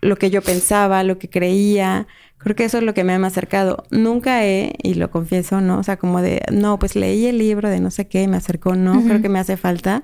lo 0.00 0.16
que 0.16 0.30
yo 0.30 0.42
pensaba, 0.42 1.04
lo 1.04 1.18
que 1.18 1.28
creía, 1.28 2.06
creo 2.38 2.56
que 2.56 2.64
eso 2.64 2.78
es 2.78 2.84
lo 2.84 2.94
que 2.94 3.04
me 3.04 3.12
ha 3.12 3.26
acercado. 3.26 3.84
Nunca 3.90 4.44
he, 4.44 4.72
y 4.82 4.94
lo 4.94 5.10
confieso, 5.10 5.60
¿no? 5.60 5.78
O 5.78 5.82
sea, 5.82 5.98
como 5.98 6.22
de, 6.22 6.42
no, 6.50 6.78
pues 6.78 6.96
leí 6.96 7.26
el 7.26 7.38
libro 7.38 7.68
de 7.68 7.80
no 7.80 7.90
sé 7.90 8.08
qué, 8.08 8.26
me 8.28 8.36
acercó, 8.36 8.74
no, 8.74 9.02
creo 9.04 9.20
que 9.22 9.28
me 9.28 9.38
hace 9.38 9.56
falta. 9.56 10.02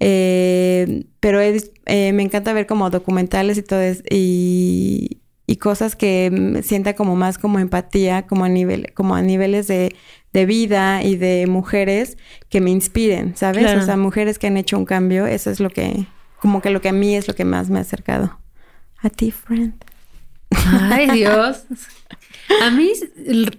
Eh, 0.00 1.04
pero 1.20 1.40
eh, 1.40 2.12
me 2.12 2.22
encanta 2.22 2.52
ver 2.52 2.66
como 2.66 2.90
documentales 2.90 3.58
y 3.58 3.62
todo 3.62 3.80
eso, 3.80 4.02
y, 4.08 5.20
cosas 5.56 5.94
que 5.96 6.60
sienta 6.62 6.94
como 6.94 7.16
más 7.16 7.38
como 7.38 7.58
empatía, 7.58 8.26
como 8.26 8.44
a 8.44 8.48
nivel, 8.48 8.92
como 8.94 9.14
a 9.14 9.22
niveles 9.22 9.68
de, 9.68 9.94
vida 10.32 11.02
y 11.02 11.16
de 11.16 11.46
mujeres 11.46 12.16
que 12.48 12.60
me 12.60 12.70
inspiren, 12.70 13.36
¿sabes? 13.36 13.72
O 13.76 13.82
sea, 13.82 13.96
mujeres 13.96 14.38
que 14.38 14.48
han 14.48 14.56
hecho 14.56 14.76
un 14.76 14.84
cambio, 14.84 15.26
eso 15.26 15.50
es 15.50 15.60
lo 15.60 15.70
que, 15.70 16.06
como 16.40 16.60
que 16.60 16.70
lo 16.70 16.80
que 16.80 16.88
a 16.88 16.92
mí 16.92 17.14
es 17.14 17.28
lo 17.28 17.34
que 17.34 17.44
más 17.44 17.70
me 17.70 17.78
ha 17.78 17.82
acercado. 17.82 18.36
A 19.00 19.10
ti, 19.10 19.30
friend. 19.30 19.74
Ay, 20.50 21.10
Dios. 21.12 21.64
A 22.62 22.70
mí 22.70 22.90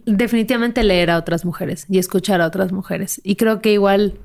definitivamente 0.06 0.84
leer 0.84 1.12
a 1.12 1.18
otras 1.18 1.46
mujeres 1.46 1.86
y 1.90 1.98
escuchar 1.98 2.42
a 2.42 2.48
otras 2.48 2.72
mujeres. 2.72 3.22
Y 3.24 3.36
creo 3.36 3.62
que 3.62 3.72
igual 3.72 4.20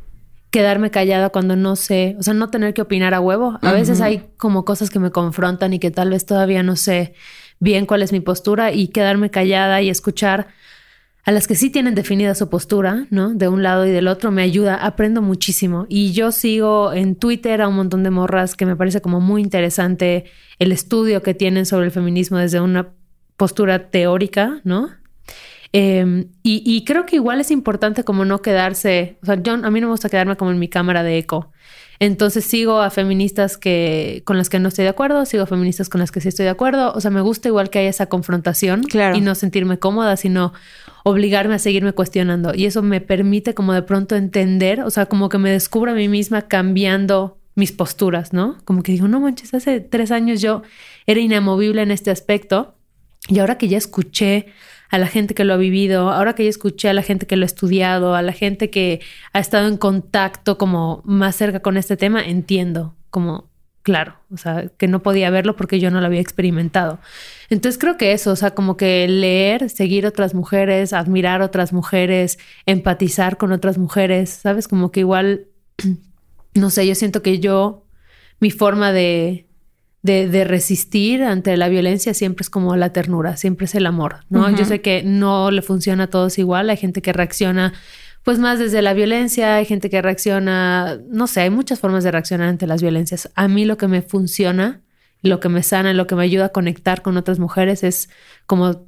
quedarme 0.50 0.90
callada 0.90 1.30
cuando 1.30 1.56
no 1.56 1.76
sé, 1.76 2.16
o 2.18 2.22
sea, 2.22 2.34
no 2.34 2.50
tener 2.50 2.74
que 2.74 2.82
opinar 2.82 3.14
a 3.14 3.20
huevo. 3.20 3.58
A 3.62 3.72
veces 3.72 4.00
hay 4.00 4.30
como 4.36 4.64
cosas 4.64 4.90
que 4.90 4.98
me 4.98 5.11
confrontan 5.11 5.72
y 5.72 5.78
que 5.78 5.90
tal 5.90 6.11
vez 6.11 6.26
todavía 6.26 6.62
no 6.62 6.76
sé 6.76 7.14
bien 7.61 7.86
cuál 7.86 8.02
es 8.02 8.12
mi 8.12 8.20
postura 8.20 8.72
y 8.72 8.88
quedarme 8.88 9.30
callada 9.30 9.80
y 9.82 9.90
escuchar 9.90 10.48
a 11.24 11.32
las 11.32 11.46
que 11.46 11.54
sí 11.54 11.70
tienen 11.70 11.94
definida 11.94 12.34
su 12.34 12.48
postura, 12.48 13.06
¿no? 13.11 13.34
De 13.34 13.46
un 13.46 13.62
lado 13.62 13.86
y 13.86 13.90
del 13.90 14.08
otro 14.08 14.30
me 14.30 14.42
ayuda, 14.42 14.74
aprendo 14.76 15.20
muchísimo. 15.20 15.86
Y 15.88 16.12
yo 16.12 16.32
sigo 16.32 16.92
en 16.92 17.14
Twitter 17.14 17.61
a 17.61 17.68
un 17.68 17.76
montón 17.76 18.02
de 18.02 18.11
morras 18.11 18.56
que 18.56 18.66
me 18.66 18.74
parece 18.74 19.00
como 19.02 19.20
muy 19.20 19.42
interesante 19.42 20.24
el 20.58 20.72
estudio 20.72 21.22
que 21.22 21.34
tienen 21.34 21.66
sobre 21.66 21.86
el 21.86 21.92
feminismo 21.92 22.38
desde 22.38 22.61
una 22.61 22.88
postura 23.36 23.90
teórica, 23.90 24.61
¿no? 24.64 24.90
Em, 25.72 26.28
y, 26.42 26.84
creo 26.84 27.06
que 27.06 27.16
igual 27.16 27.40
es 27.40 27.50
importante 27.52 28.02
como 28.02 28.24
no 28.24 28.42
quedarse, 28.42 29.18
o 29.22 29.26
sea, 29.26 29.40
yo, 29.40 29.52
a 29.52 29.70
mí 29.70 29.80
no 29.80 29.86
me 29.86 29.92
gusta 29.92 30.08
quedarme 30.08 30.36
como 30.36 30.50
en 30.50 30.58
mi 30.58 30.68
cámara 30.68 31.02
de 31.04 31.18
eco. 31.18 31.52
Entonces 32.03 32.46
sigo 32.46 32.80
a 32.80 32.88
feministas 32.88 33.59
que 33.59 34.22
con 34.24 34.38
las 34.38 34.48
que 34.48 34.59
no 34.59 34.68
estoy 34.68 34.84
de 34.84 34.88
acuerdo, 34.88 35.26
sigo 35.26 35.42
a 35.42 35.46
feministas 35.46 35.90
con 35.90 36.01
las 36.01 36.11
que 36.11 36.22
sí 36.22 36.28
estoy 36.28 36.44
de 36.44 36.51
acuerdo. 36.51 36.92
O 36.94 37.01
sea, 37.03 37.11
me 37.11 37.20
gusta 37.20 37.48
igual 37.48 37.68
que 37.68 37.78
haya 37.78 37.90
esa 37.90 38.07
confrontación 38.07 38.82
y 39.14 39.20
no 39.20 39.34
sentirme 39.34 39.78
cómoda, 39.78 40.16
sino 40.16 40.55
obligarme 41.05 41.57
a 41.57 41.59
seguirme 41.59 41.92
cuestionando. 41.92 42.55
Y 42.55 42.64
eso 42.64 42.80
me 42.80 43.03
permite 43.03 43.53
como 43.53 43.74
de 43.74 43.82
pronto 43.82 44.16
entender, 44.16 44.80
o 44.80 44.88
sea, 44.88 45.07
como 45.07 45.28
que 45.28 45.36
me 45.36 45.51
descubro 45.51 45.92
a 45.92 45.94
mí 45.94 46.09
misma 46.09 46.48
cambiando 46.48 47.36
mis 47.55 47.72
posturas, 47.72 48.32
¿no? 48.32 48.57
Como 48.64 48.82
que 48.82 48.92
digo, 48.92 49.07
no 49.07 49.20
manches, 49.20 49.53
hace 49.53 49.80
tres 49.80 50.11
años 50.11 50.40
yo 50.40 50.62
era 51.07 51.20
inamovible 51.20 51.82
en 51.82 51.90
este 51.90 52.11
aspecto 52.11 52.76
y 53.28 53.40
ahora 53.40 53.59
que 53.59 53.68
ya 53.68 53.76
escuché 53.76 54.46
a 54.91 54.99
la 54.99 55.07
gente 55.07 55.34
que 55.34 55.45
lo 55.45 55.55
ha 55.55 55.57
vivido, 55.57 56.11
ahora 56.11 56.34
que 56.34 56.45
ya 56.45 56.51
escuché 56.51 56.88
a 56.88 56.93
la 56.93 57.03
gente 57.03 57.26
que 57.26 57.36
lo 57.36 57.45
ha 57.45 57.47
estudiado, 57.47 58.14
a 58.14 58.22
la 58.22 58.32
gente 58.32 58.70
que 58.70 59.01
ha 59.32 59.38
estado 59.38 59.68
en 59.68 59.76
contacto 59.76 60.59
como 60.59 61.03
más 61.05 61.36
cerca 61.36 61.61
con 61.61 61.76
este 61.76 61.97
tema, 61.97 62.22
entiendo 62.22 62.95
como 63.11 63.51
claro, 63.82 64.14
o 64.32 64.36
sea, 64.36 64.70
que 64.76 64.88
no 64.88 65.03
podía 65.03 65.30
verlo 65.30 65.57
porque 65.57 65.80
yo 65.80 65.91
no 65.91 66.01
lo 66.01 66.07
había 66.07 66.20
experimentado. 66.20 66.99
Entonces 67.49 67.78
creo 67.78 67.97
que 67.97 68.12
eso, 68.12 68.32
o 68.32 68.36
sea, 68.36 68.51
como 68.53 68.76
que 68.76 69.07
leer, 69.09 69.70
seguir 69.70 70.07
otras 70.07 70.34
mujeres, 70.34 70.93
admirar 70.93 71.41
otras 71.41 71.72
mujeres, 71.72 72.38
empatizar 72.66 73.36
con 73.36 73.53
otras 73.53 73.78
mujeres, 73.78 74.30
¿sabes? 74.30 74.68
Como 74.68 74.93
que 74.93 75.01
igual, 75.01 75.47
no 76.55 76.70
sé, 76.70 76.86
yo 76.86 76.95
siento 76.95 77.22
que 77.22 77.41
yo, 77.41 77.84
mi 78.38 78.51
forma 78.51 78.93
de, 78.93 79.47
de, 80.03 80.44
resistir 80.44 81.22
ante 81.22 81.57
la 81.57 81.68
violencia 81.68 82.14
siempre 82.14 82.42
es 82.42 82.51
como 82.51 82.74
la 82.76 82.92
ternura, 82.92 83.36
siempre 83.36 83.66
es 83.66 83.74
el 83.74 83.86
amor, 83.86 84.24
¿no? 84.28 84.48
Yo 84.51 84.64
sé 84.64 84.80
que 84.80 85.03
no 85.03 85.51
le 85.51 85.62
funciona 85.62 86.05
a 86.05 86.07
todos 86.07 86.38
igual, 86.38 86.70
hay 86.70 86.76
gente 86.76 87.03
que 87.03 87.12
reacciona 87.12 87.74
pues 88.22 88.38
más 88.38 88.59
desde 88.59 88.82
la 88.82 88.92
violencia, 88.92 89.57
hay 89.57 89.64
gente 89.64 89.88
que 89.88 90.03
reacciona, 90.03 90.98
no 91.09 91.26
sé, 91.26 91.40
hay 91.40 91.51
muchas 91.51 91.80
formas 91.80 92.05
de 92.05 92.11
reaccionar 92.11 92.48
ante 92.48 92.66
las 92.66 92.82
violencias. 92.82 93.30
A 93.34 93.48
mí 93.48 93.64
lo 93.64 93.78
que 93.78 93.88
me 93.88 94.03
funciona 94.03 94.82
lo 95.22 95.40
que 95.40 95.48
me 95.48 95.62
sana, 95.62 95.92
lo 95.92 96.07
que 96.07 96.14
me 96.14 96.24
ayuda 96.24 96.46
a 96.46 96.48
conectar 96.51 97.03
con 97.03 97.16
otras 97.16 97.38
mujeres 97.38 97.82
es 97.82 98.09
como 98.46 98.86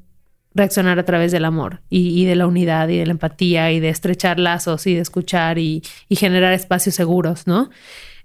reaccionar 0.55 0.99
a 0.99 1.05
través 1.05 1.33
del 1.33 1.45
amor 1.45 1.83
y, 1.89 2.25
de 2.27 2.37
la 2.37 2.47
unidad 2.47 2.89
y 2.89 2.99
de 2.99 3.07
la 3.07 3.13
empatía 3.13 3.73
y 3.73 3.81
de 3.81 3.89
estrechar 3.89 4.39
lazos 4.39 4.87
y 4.87 4.95
de 4.95 5.01
escuchar 5.01 5.59
y, 5.59 5.83
y 6.09 6.17
generar 6.17 6.53
espacios 6.53 6.95
seguros, 6.95 7.47
¿no? 7.47 7.71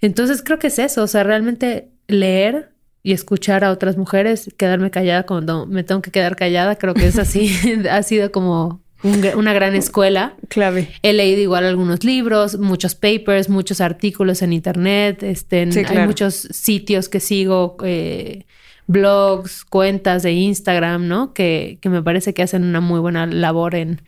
Entonces 0.02 0.44
creo 0.44 0.60
que 0.60 0.68
es 0.68 0.80
eso, 0.80 1.04
o 1.04 1.08
sea, 1.08 1.24
realmente 1.24 1.90
leer 2.08 2.74
y 3.08 3.14
escuchar 3.14 3.64
a 3.64 3.72
otras 3.72 3.96
mujeres, 3.96 4.54
quedarme 4.58 4.92
callada 4.92 5.26
cuando 5.26 5.66
me 5.66 5.86
tengo 5.86 6.02
que 6.02 6.12
quedar 6.12 6.36
callada, 6.36 6.76
creo 6.76 6.94
que 6.94 7.08
es 7.08 7.18
así, 7.18 7.50
ha 7.90 8.04
sido 8.04 8.34
como 8.34 8.82
una 9.02 9.54
gran 9.54 9.76
escuela. 9.76 10.36
Clave. 10.50 10.90
He 11.04 11.14
leído 11.14 11.40
igual 11.40 11.64
algunos 11.64 12.04
libros, 12.04 12.60
muchos 12.60 12.96
papers, 12.96 13.48
muchos 13.48 13.80
artículos 13.80 14.42
en 14.42 14.52
internet, 14.52 15.24
este, 15.24 15.70
hay 15.88 16.06
muchos 16.06 16.50
sitios 16.52 17.08
que 17.08 17.22
sigo, 17.22 17.78
eh, 17.86 18.46
blogs, 18.88 19.64
cuentas 19.64 20.24
de 20.24 20.34
Instagram, 20.34 21.08
¿no? 21.08 21.34
Que, 21.34 21.78
que 21.80 21.88
me 21.88 22.04
parece 22.04 22.34
que 22.34 22.44
hacen 22.44 22.66
una 22.66 22.82
muy 22.82 23.00
buena 23.00 23.26
labor 23.26 23.76
en 23.76 24.02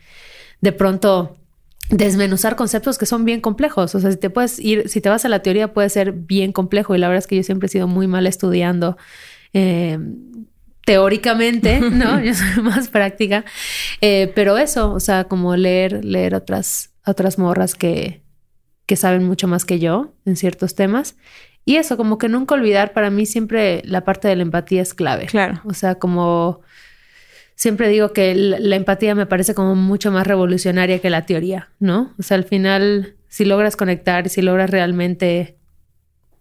de 0.60 0.72
pronto 0.72 1.38
desmenuzar 1.90 2.56
conceptos 2.56 2.98
que 2.98 3.06
son 3.06 3.24
bien 3.24 3.40
complejos. 3.40 3.94
O 3.94 4.00
sea, 4.00 4.10
si 4.10 4.16
te 4.16 4.30
puedes 4.30 4.58
ir, 4.58 4.88
si 4.88 5.00
te 5.00 5.08
vas 5.08 5.24
a 5.24 5.28
la 5.28 5.42
teoría 5.42 5.72
puede 5.72 5.88
ser 5.90 6.12
bien 6.12 6.52
complejo 6.52 6.94
y 6.94 6.98
la 6.98 7.08
verdad 7.08 7.18
es 7.18 7.26
que 7.26 7.36
yo 7.36 7.42
siempre 7.42 7.66
he 7.66 7.70
sido 7.70 7.88
muy 7.88 8.06
mal 8.06 8.26
estudiando 8.26 8.96
eh, 9.52 9.98
teóricamente, 10.84 11.80
¿no? 11.90 12.20
Yo 12.22 12.34
soy 12.34 12.62
más 12.62 12.88
práctica, 12.88 13.44
eh, 14.00 14.32
pero 14.34 14.56
eso, 14.56 14.92
o 14.92 15.00
sea, 15.00 15.24
como 15.24 15.56
leer, 15.56 16.04
leer 16.04 16.34
otras, 16.34 16.90
otras 17.04 17.38
morras 17.38 17.74
que, 17.74 18.22
que 18.86 18.96
saben 18.96 19.24
mucho 19.24 19.48
más 19.48 19.64
que 19.64 19.78
yo 19.78 20.14
en 20.24 20.36
ciertos 20.36 20.74
temas. 20.74 21.16
Y 21.64 21.76
eso, 21.76 21.96
como 21.96 22.18
que 22.18 22.28
nunca 22.28 22.54
olvidar, 22.54 22.92
para 22.92 23.10
mí 23.10 23.26
siempre 23.26 23.82
la 23.84 24.04
parte 24.04 24.28
de 24.28 24.36
la 24.36 24.42
empatía 24.42 24.80
es 24.80 24.94
clave. 24.94 25.26
Claro. 25.26 25.60
O 25.64 25.74
sea, 25.74 25.96
como 25.96 26.62
siempre 27.60 27.90
digo 27.90 28.14
que 28.14 28.34
la, 28.34 28.74
empatía 28.74 29.14
me 29.14 29.26
parece 29.26 29.54
como 29.54 29.74
mucho 29.74 30.10
más 30.10 30.26
revolucionaria 30.26 30.98
que 30.98 31.10
la 31.10 31.26
teoría, 31.26 31.68
¿no? 31.78 32.14
O 32.18 32.22
sea, 32.22 32.38
al 32.38 32.44
final, 32.44 33.16
si 33.28 33.44
logras 33.44 33.76
conectar, 33.76 34.30
si 34.30 34.40
logras 34.40 34.70
realmente, 34.70 35.58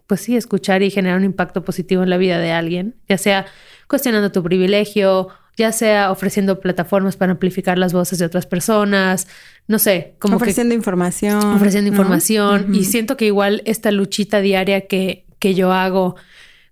pues 0.08 0.22
sí, 0.22 0.38
escuchar 0.38 0.82
y 0.82 0.90
generar 0.90 1.18
un 1.18 1.26
impacto 1.26 1.66
positivo 1.66 2.04
en 2.04 2.10
la 2.10 2.16
vida 2.16 2.40
de 2.40 2.54
alguien, 2.54 2.96
ya 3.10 3.18
sea 3.18 3.48
cuestionando 3.90 4.32
tu 4.32 4.42
privilegio, 4.44 5.28
ya 5.58 5.74
sea 5.74 6.10
ofreciendo 6.10 6.62
plataformas 6.62 7.18
para 7.18 7.34
amplificar 7.34 7.78
las 7.78 7.92
voces 7.92 8.18
de 8.20 8.26
otras 8.26 8.46
personas, 8.46 9.28
no 9.68 9.78
sé, 9.78 10.16
como 10.20 10.38
ofreciendo 10.38 10.74
información. 10.74 11.44
Ofreciendo 11.44 11.90
información. 11.90 12.74
Y 12.74 12.86
siento 12.86 13.18
que 13.18 13.26
igual 13.26 13.62
esta 13.66 13.92
luchita 13.92 14.40
diaria 14.40 14.88
que, 14.88 15.26
que 15.38 15.54
yo 15.54 15.74
hago 15.74 16.16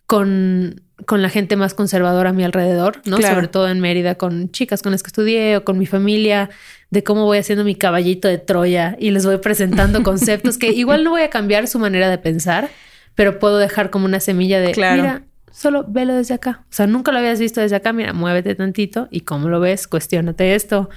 con 0.06 0.87
con 1.06 1.22
la 1.22 1.30
gente 1.30 1.56
más 1.56 1.74
conservadora 1.74 2.32
a 2.32 2.34
mi 2.34 2.44
alrededor, 2.44 3.02
¿no? 3.06 3.22
Sobre 3.22 3.48
todo 3.48 3.70
en 3.70 3.80
Mérida, 3.80 4.16
con 4.16 4.52
chicas 4.52 4.82
con 4.82 4.92
las 4.92 5.04
que 5.04 5.08
estudié 5.08 5.58
o 5.58 5.64
con 5.64 5.78
mi 5.78 5.86
familia, 5.86 6.50
de 6.90 7.04
cómo 7.04 7.26
voy 7.26 7.38
haciendo 7.38 7.64
mi 7.64 7.76
caballito 7.76 8.28
de 8.28 8.38
Troya 8.38 8.96
y 9.00 9.12
les 9.12 9.26
voy 9.26 9.38
presentando 9.38 10.02
conceptos 10.04 10.58
que 10.58 10.72
igual 10.72 11.04
no 11.04 11.12
voy 11.12 11.22
a 11.22 11.30
cambiar 11.30 11.68
su 11.68 11.80
manera 11.80 12.10
de 12.10 12.18
pensar, 12.18 12.70
pero 13.16 13.40
puedo 13.40 13.58
dejar 13.58 13.90
como 13.90 14.06
una 14.06 14.20
semilla 14.20 14.60
de, 14.60 14.70
mira, 14.70 15.24
solo 15.52 15.86
velo 15.88 16.16
desde 16.16 16.34
acá. 16.34 16.64
O 16.64 16.74
sea, 16.74 16.88
nunca 16.88 17.12
lo 17.12 17.20
habías 17.20 17.40
visto 17.40 17.62
desde 17.62 17.76
acá, 17.76 17.94
mira, 17.94 18.14
muévete 18.14 18.56
tantito 18.56 19.08
y 19.12 19.22
cómo 19.22 19.50
lo 19.50 19.60
ves, 19.60 19.88
cuestionate 19.88 20.56
esto. 20.56 20.90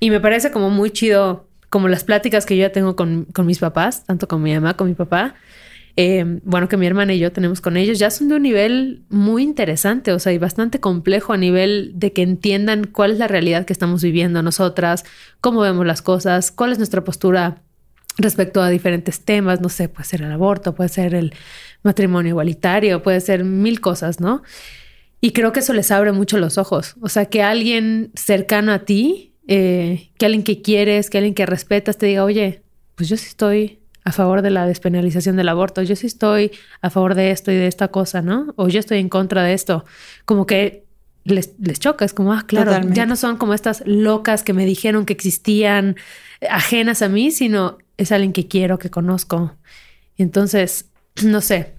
Y 0.00 0.10
me 0.10 0.20
parece 0.20 0.50
como 0.50 0.70
muy 0.70 0.90
chido, 0.90 1.48
como 1.70 1.88
las 1.88 2.04
pláticas 2.04 2.44
que 2.44 2.56
yo 2.56 2.62
ya 2.62 2.72
tengo 2.72 2.96
con, 2.96 3.24
con 3.32 3.46
mis 3.46 3.58
papás, 3.58 4.04
tanto 4.04 4.28
con 4.28 4.42
mi 4.42 4.54
mamá, 4.54 4.74
con 4.74 4.88
mi 4.88 4.94
papá, 4.94 5.34
eh, 5.98 6.40
bueno, 6.44 6.68
que 6.68 6.76
mi 6.76 6.86
hermana 6.86 7.14
y 7.14 7.18
yo 7.18 7.32
tenemos 7.32 7.62
con 7.62 7.78
ellos, 7.78 7.98
ya 7.98 8.10
son 8.10 8.28
de 8.28 8.36
un 8.36 8.42
nivel 8.42 9.04
muy 9.08 9.42
interesante, 9.42 10.12
o 10.12 10.18
sea, 10.18 10.32
y 10.32 10.38
bastante 10.38 10.78
complejo 10.78 11.32
a 11.32 11.38
nivel 11.38 11.92
de 11.94 12.12
que 12.12 12.20
entiendan 12.20 12.84
cuál 12.84 13.12
es 13.12 13.18
la 13.18 13.28
realidad 13.28 13.64
que 13.64 13.72
estamos 13.72 14.02
viviendo 14.02 14.42
nosotras, 14.42 15.04
cómo 15.40 15.60
vemos 15.62 15.86
las 15.86 16.02
cosas, 16.02 16.52
cuál 16.52 16.72
es 16.72 16.78
nuestra 16.78 17.02
postura 17.02 17.62
respecto 18.18 18.60
a 18.60 18.68
diferentes 18.68 19.24
temas, 19.24 19.62
no 19.62 19.70
sé, 19.70 19.88
puede 19.88 20.06
ser 20.06 20.20
el 20.20 20.32
aborto, 20.32 20.74
puede 20.74 20.90
ser 20.90 21.14
el 21.14 21.34
matrimonio 21.82 22.30
igualitario, 22.30 23.02
puede 23.02 23.20
ser 23.20 23.44
mil 23.44 23.80
cosas, 23.80 24.20
¿no? 24.20 24.42
Y 25.22 25.32
creo 25.32 25.52
que 25.52 25.60
eso 25.60 25.72
les 25.72 25.90
abre 25.90 26.12
mucho 26.12 26.36
los 26.36 26.58
ojos, 26.58 26.96
o 27.00 27.08
sea, 27.08 27.24
que 27.26 27.42
alguien 27.42 28.10
cercano 28.14 28.72
a 28.72 28.80
ti, 28.80 29.34
eh, 29.48 30.10
que 30.18 30.26
alguien 30.26 30.44
que 30.44 30.60
quieres, 30.60 31.08
que 31.08 31.16
alguien 31.18 31.34
que 31.34 31.46
respetas 31.46 31.96
te 31.96 32.04
diga, 32.04 32.24
oye, 32.24 32.62
pues 32.96 33.08
yo 33.08 33.16
sí 33.16 33.28
estoy 33.28 33.80
a 34.06 34.12
favor 34.12 34.40
de 34.40 34.50
la 34.50 34.66
despenalización 34.66 35.34
del 35.34 35.48
aborto, 35.48 35.82
yo 35.82 35.96
sí 35.96 36.06
estoy 36.06 36.52
a 36.80 36.90
favor 36.90 37.16
de 37.16 37.32
esto 37.32 37.50
y 37.50 37.56
de 37.56 37.66
esta 37.66 37.88
cosa, 37.88 38.22
¿no? 38.22 38.54
O 38.54 38.68
yo 38.68 38.78
estoy 38.78 38.98
en 38.98 39.08
contra 39.08 39.42
de 39.42 39.52
esto. 39.52 39.84
Como 40.24 40.46
que 40.46 40.84
les, 41.24 41.54
les 41.58 41.80
choca, 41.80 42.04
es 42.04 42.14
como, 42.14 42.32
ah, 42.32 42.44
claro, 42.46 42.88
ya 42.92 43.04
no 43.04 43.16
son 43.16 43.36
como 43.36 43.52
estas 43.52 43.82
locas 43.84 44.44
que 44.44 44.52
me 44.52 44.64
dijeron 44.64 45.06
que 45.06 45.12
existían 45.12 45.96
ajenas 46.48 47.02
a 47.02 47.08
mí, 47.08 47.32
sino 47.32 47.78
es 47.96 48.12
alguien 48.12 48.32
que 48.32 48.46
quiero, 48.46 48.78
que 48.78 48.90
conozco. 48.90 49.56
Entonces, 50.16 50.86
no 51.24 51.40
sé, 51.40 51.74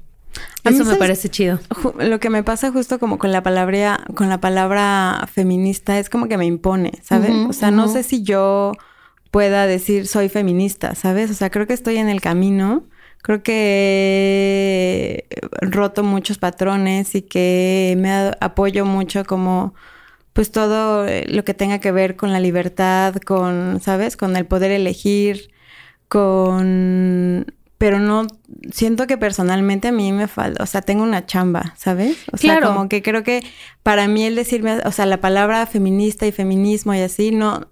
eso 0.65 0.84
me 0.84 0.97
parece 0.97 1.30
chido. 1.30 1.61
Lo 1.97 2.19
que 2.19 2.30
me 2.30 2.43
pasa 2.43 2.73
justo 2.73 2.99
como 2.99 3.19
con 3.19 3.32
la 3.32 3.41
palabra, 3.41 4.01
con 4.15 4.28
la 4.28 4.41
palabra 4.41 5.30
feminista 5.32 5.97
es 5.97 6.09
como 6.09 6.28
que 6.28 6.38
me 6.38 6.45
impone, 6.45 6.91
¿sabes? 7.03 7.32
o 7.47 7.53
sea, 7.53 7.71
no 7.71 7.88
sé 7.88 8.03
si 8.03 8.21
yo 8.21 8.73
pueda 9.32 9.67
decir 9.67 10.07
soy 10.07 10.30
feminista, 10.30 10.95
¿sabes? 10.95 11.32
O 11.32 11.34
sea, 11.34 11.49
creo 11.49 11.67
que 11.67 11.73
estoy 11.73 11.97
en 11.97 12.09
el 12.09 12.21
camino. 12.21 12.86
Creo 13.23 13.43
que 13.43 15.25
he 15.30 15.65
roto 15.65 16.03
muchos 16.03 16.38
patrones 16.38 17.15
y 17.15 17.23
que 17.23 17.95
me 17.97 18.32
apoyo 18.39 18.86
mucho 18.86 19.25
como 19.25 19.73
pues 20.34 20.51
todo 20.51 21.05
lo 21.25 21.43
que 21.43 21.53
tenga 21.55 21.80
que 21.80 21.91
ver 21.91 22.15
con 22.15 22.32
la 22.32 22.39
libertad, 22.39 23.15
con, 23.15 23.82
¿sabes? 23.82 24.15
Con 24.15 24.36
el 24.36 24.45
poder 24.45 24.71
elegir, 24.71 25.51
con 26.07 27.45
pero 27.78 27.99
no 27.99 28.25
siento 28.71 29.05
que 29.05 29.17
personalmente 29.17 29.89
a 29.89 29.91
mí 29.91 30.11
me 30.11 30.28
falta, 30.28 30.63
o 30.63 30.65
sea, 30.65 30.82
tengo 30.82 31.03
una 31.03 31.25
chamba, 31.25 31.75
¿sabes? 31.78 32.17
O 32.32 32.38
sea, 32.38 32.59
como 32.59 32.89
que 32.89 33.03
creo 33.03 33.23
que 33.23 33.43
para 33.84 34.07
mí 34.07 34.23
el 34.23 34.36
decirme, 34.36 34.80
o 34.84 34.91
sea, 34.91 35.05
la 35.05 35.21
palabra 35.21 35.65
feminista 35.67 36.25
y 36.25 36.32
feminismo 36.32 36.93
y 36.95 37.01
así 37.01 37.32
no 37.32 37.67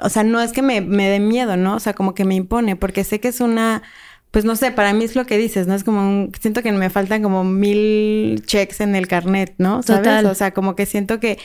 o 0.00 0.08
sea, 0.08 0.24
no 0.24 0.40
es 0.40 0.52
que 0.52 0.62
me, 0.62 0.80
me 0.80 1.08
dé 1.08 1.20
miedo, 1.20 1.56
¿no? 1.56 1.76
O 1.76 1.80
sea, 1.80 1.94
como 1.94 2.14
que 2.14 2.24
me 2.24 2.34
impone, 2.34 2.76
porque 2.76 3.04
sé 3.04 3.20
que 3.20 3.28
es 3.28 3.40
una, 3.40 3.82
pues 4.30 4.44
no 4.44 4.56
sé, 4.56 4.70
para 4.72 4.92
mí 4.92 5.04
es 5.04 5.16
lo 5.16 5.26
que 5.26 5.38
dices, 5.38 5.66
¿no? 5.66 5.74
Es 5.74 5.84
como 5.84 6.00
un, 6.00 6.32
siento 6.40 6.62
que 6.62 6.72
me 6.72 6.90
faltan 6.90 7.22
como 7.22 7.44
mil 7.44 8.42
checks 8.46 8.80
en 8.80 8.96
el 8.96 9.06
carnet, 9.08 9.54
¿no? 9.58 9.82
¿Sabes? 9.82 10.24
O 10.24 10.34
sea, 10.34 10.52
como 10.52 10.74
que 10.74 10.86
siento 10.86 11.20
que 11.20 11.38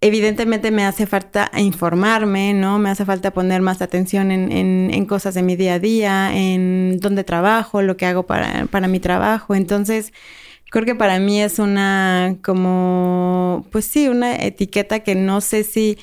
evidentemente 0.00 0.70
me 0.70 0.84
hace 0.84 1.06
falta 1.06 1.50
informarme, 1.56 2.52
¿no? 2.52 2.78
Me 2.78 2.90
hace 2.90 3.04
falta 3.04 3.32
poner 3.32 3.62
más 3.62 3.80
atención 3.82 4.30
en, 4.30 4.52
en, 4.52 4.90
en, 4.92 5.06
cosas 5.06 5.34
de 5.34 5.42
mi 5.42 5.56
día 5.56 5.74
a 5.74 5.78
día, 5.78 6.36
en 6.36 6.98
dónde 7.00 7.24
trabajo, 7.24 7.82
lo 7.82 7.96
que 7.96 8.06
hago 8.06 8.24
para, 8.24 8.66
para 8.66 8.86
mi 8.86 9.00
trabajo. 9.00 9.54
Entonces, 9.54 10.12
creo 10.70 10.84
que 10.84 10.94
para 10.94 11.18
mí 11.20 11.40
es 11.40 11.58
una 11.58 12.36
como, 12.42 13.64
pues 13.70 13.86
sí, 13.86 14.08
una 14.08 14.36
etiqueta 14.36 15.00
que 15.00 15.14
no 15.14 15.40
sé 15.40 15.64
si 15.64 15.98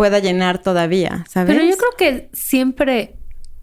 pueda 0.00 0.18
llenar 0.18 0.62
todavía, 0.62 1.26
¿sabes? 1.28 1.54
Pero 1.54 1.68
yo 1.68 1.76
creo 1.76 1.90
que 1.98 2.30
siempre 2.32 3.16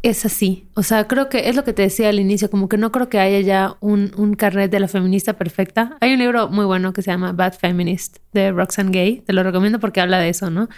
es 0.04 0.24
así. 0.24 0.68
O 0.76 0.84
sea, 0.84 1.08
creo 1.08 1.30
que 1.30 1.50
es 1.50 1.56
lo 1.56 1.64
que 1.64 1.74
te 1.74 1.82
decía 1.82 2.10
al 2.10 2.20
inicio, 2.20 2.52
como 2.52 2.70
que 2.70 2.78
no 2.78 2.92
creo 2.92 3.10
que 3.10 3.18
haya 3.18 3.40
ya 3.40 3.76
un, 3.80 4.12
un 4.18 4.36
carnet 4.36 4.70
de 4.70 4.80
la 4.80 4.88
feminista 4.88 5.34
perfecta. 5.34 5.98
Hay 6.00 6.14
un 6.14 6.20
libro 6.20 6.48
muy 6.50 6.66
bueno 6.66 6.94
que 6.94 7.02
se 7.02 7.10
llama 7.10 7.32
Bad 7.32 7.54
Feminist 7.54 8.18
de 8.34 8.52
Roxane 8.52 8.92
Gay. 8.92 9.22
Te 9.22 9.34
lo 9.34 9.42
recomiendo 9.42 9.80
porque 9.80 10.00
habla 10.00 10.20
de 10.20 10.30
eso, 10.30 10.52
¿no? 10.52 10.70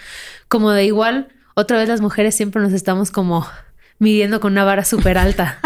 Como 0.48 0.70
de 0.70 0.86
igual, 0.86 1.28
otra 1.54 1.76
vez 1.76 1.90
las 1.90 2.00
mujeres 2.00 2.34
siempre 2.34 2.62
nos 2.62 2.72
estamos 2.72 3.10
como 3.10 3.46
midiendo 4.00 4.40
con 4.40 4.52
una 4.52 4.64
vara 4.64 4.82
súper 4.82 5.18
alta. 5.18 5.58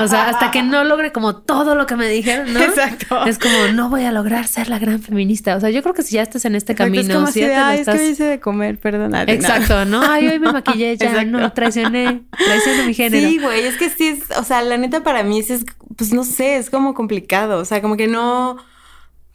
O 0.00 0.08
sea, 0.08 0.28
hasta 0.30 0.50
que 0.50 0.62
no 0.62 0.82
logre 0.84 1.12
como 1.12 1.36
todo 1.36 1.74
lo 1.74 1.86
que 1.86 1.94
me 1.96 2.08
dijeron, 2.08 2.52
¿no? 2.52 2.60
Exacto. 2.60 3.26
Es 3.26 3.38
como, 3.38 3.68
no 3.74 3.90
voy 3.90 4.04
a 4.04 4.10
lograr 4.10 4.48
ser 4.48 4.68
la 4.68 4.78
gran 4.78 5.00
feminista. 5.00 5.54
O 5.54 5.60
sea, 5.60 5.68
yo 5.68 5.82
creo 5.82 5.94
que 5.94 6.02
si 6.02 6.14
ya 6.14 6.22
estás 6.22 6.46
en 6.46 6.54
este 6.54 6.74
camino, 6.74 7.02
es 7.02 7.14
como 7.14 7.26
si, 7.28 7.40
ya 7.40 7.76
es 7.76 7.86
que 7.86 8.08
hice 8.08 8.24
de 8.24 8.40
comer. 8.40 8.80
Exacto, 9.28 9.84
¿no? 9.84 10.02
Ay, 10.02 10.28
hoy 10.28 10.38
me 10.38 10.50
maquillé 10.50 10.96
ya, 10.96 11.24
no, 11.24 11.52
traicioné, 11.52 12.22
traicioné 12.32 12.86
mi 12.86 12.94
género. 12.94 13.28
Sí, 13.28 13.38
güey, 13.38 13.66
es 13.66 13.76
que 13.76 13.90
sí, 13.90 14.08
es, 14.08 14.36
o 14.36 14.44
sea, 14.44 14.62
la 14.62 14.78
neta 14.78 15.02
para 15.02 15.22
mí 15.22 15.40
es, 15.40 15.64
pues 15.96 16.12
no 16.12 16.24
sé, 16.24 16.56
es 16.56 16.70
como 16.70 16.94
complicado. 16.94 17.58
O 17.58 17.64
sea, 17.66 17.82
como 17.82 17.98
que 17.98 18.08
no 18.08 18.56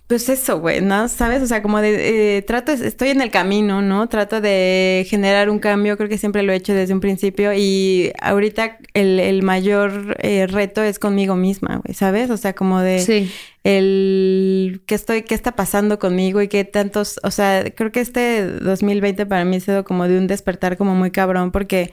pues 0.09 0.27
eso, 0.27 0.59
güey, 0.59 0.81
¿no? 0.81 1.07
¿Sabes? 1.07 1.43
O 1.43 1.45
sea, 1.45 1.61
como 1.61 1.79
de, 1.81 2.37
eh, 2.37 2.41
trato, 2.41 2.71
estoy 2.71 3.09
en 3.09 3.21
el 3.21 3.29
camino, 3.29 3.83
¿no? 3.83 4.09
Trato 4.09 4.41
de 4.41 5.05
generar 5.07 5.51
un 5.51 5.59
cambio, 5.59 5.97
creo 5.97 6.09
que 6.09 6.17
siempre 6.17 6.41
lo 6.41 6.51
he 6.51 6.55
hecho 6.55 6.73
desde 6.73 6.95
un 6.95 6.99
principio 6.99 7.53
y 7.53 8.11
ahorita 8.19 8.79
el, 8.95 9.43
mayor 9.43 10.17
eh, 10.19 10.47
reto 10.47 10.81
es 10.81 10.97
conmigo 10.97 11.35
misma, 11.35 11.79
güey, 11.85 11.93
¿sabes? 11.93 12.31
O 12.31 12.37
sea, 12.37 12.53
como 12.53 12.79
de 12.81 13.01
sí. 13.01 13.31
el 13.63 14.81
qué 14.87 14.95
estoy, 14.95 15.21
qué 15.21 15.35
está 15.35 15.51
pasando 15.51 15.99
conmigo 15.99 16.41
y 16.41 16.47
qué 16.47 16.63
tantos, 16.63 17.19
o 17.21 17.29
sea, 17.29 17.63
creo 17.69 17.91
que 17.91 17.99
este 17.99 18.47
2020 18.47 19.27
para 19.27 19.45
mí 19.45 19.57
ha 19.57 19.59
sido 19.59 19.83
como 19.83 20.07
de 20.07 20.17
un 20.17 20.25
despertar 20.25 20.75
como 20.75 20.95
muy 20.95 21.11
cabrón 21.11 21.51
porque 21.51 21.91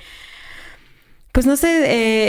pues 1.37 1.45
no 1.45 1.59
sé, 1.59 1.68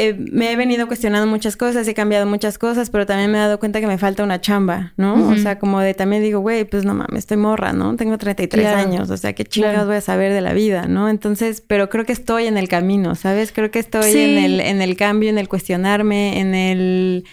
eh, 0.09 0.17
me 0.33 0.51
he 0.51 0.57
venido 0.57 0.85
cuestionando 0.85 1.27
muchas 1.27 1.55
cosas, 1.55 1.87
he 1.87 1.93
cambiado 1.93 2.25
muchas 2.25 2.57
cosas, 2.57 2.89
pero 2.89 3.05
también 3.05 3.31
me 3.31 3.37
he 3.37 3.39
dado 3.39 3.57
cuenta 3.57 3.79
que 3.79 3.87
me 3.87 3.97
falta 3.97 4.21
una 4.21 4.41
chamba, 4.41 4.91
¿no? 4.97 5.29
O 5.29 5.37
sea, 5.37 5.59
como 5.59 5.79
de 5.79 5.93
también 5.93 6.21
digo, 6.21 6.41
güey, 6.41 6.65
pues 6.65 6.83
no 6.83 6.93
mames, 6.93 7.19
estoy 7.19 7.37
morra, 7.37 7.71
¿no? 7.71 7.95
Tengo 7.95 8.17
33 8.17 8.67
años, 8.67 9.09
o 9.09 9.15
sea, 9.15 9.31
qué 9.31 9.45
chingados 9.45 9.87
voy 9.87 9.95
a 9.95 10.01
saber 10.01 10.33
de 10.33 10.41
la 10.41 10.51
vida, 10.51 10.89
¿no? 10.89 11.07
Entonces, 11.07 11.63
pero 11.65 11.89
creo 11.89 12.03
que 12.03 12.11
estoy 12.11 12.47
en 12.47 12.57
el 12.57 12.67
camino, 12.67 13.15
¿sabes? 13.15 13.53
Creo 13.53 13.71
que 13.71 13.79
estoy 13.79 14.11
en, 14.11 14.43
el, 14.43 14.59
en 14.59 14.81
el 14.81 14.97
cambio, 14.97 15.29
en 15.29 15.37
el 15.37 15.47
cuestionarme, 15.47 16.41
en 16.41 16.53
el 16.53 17.23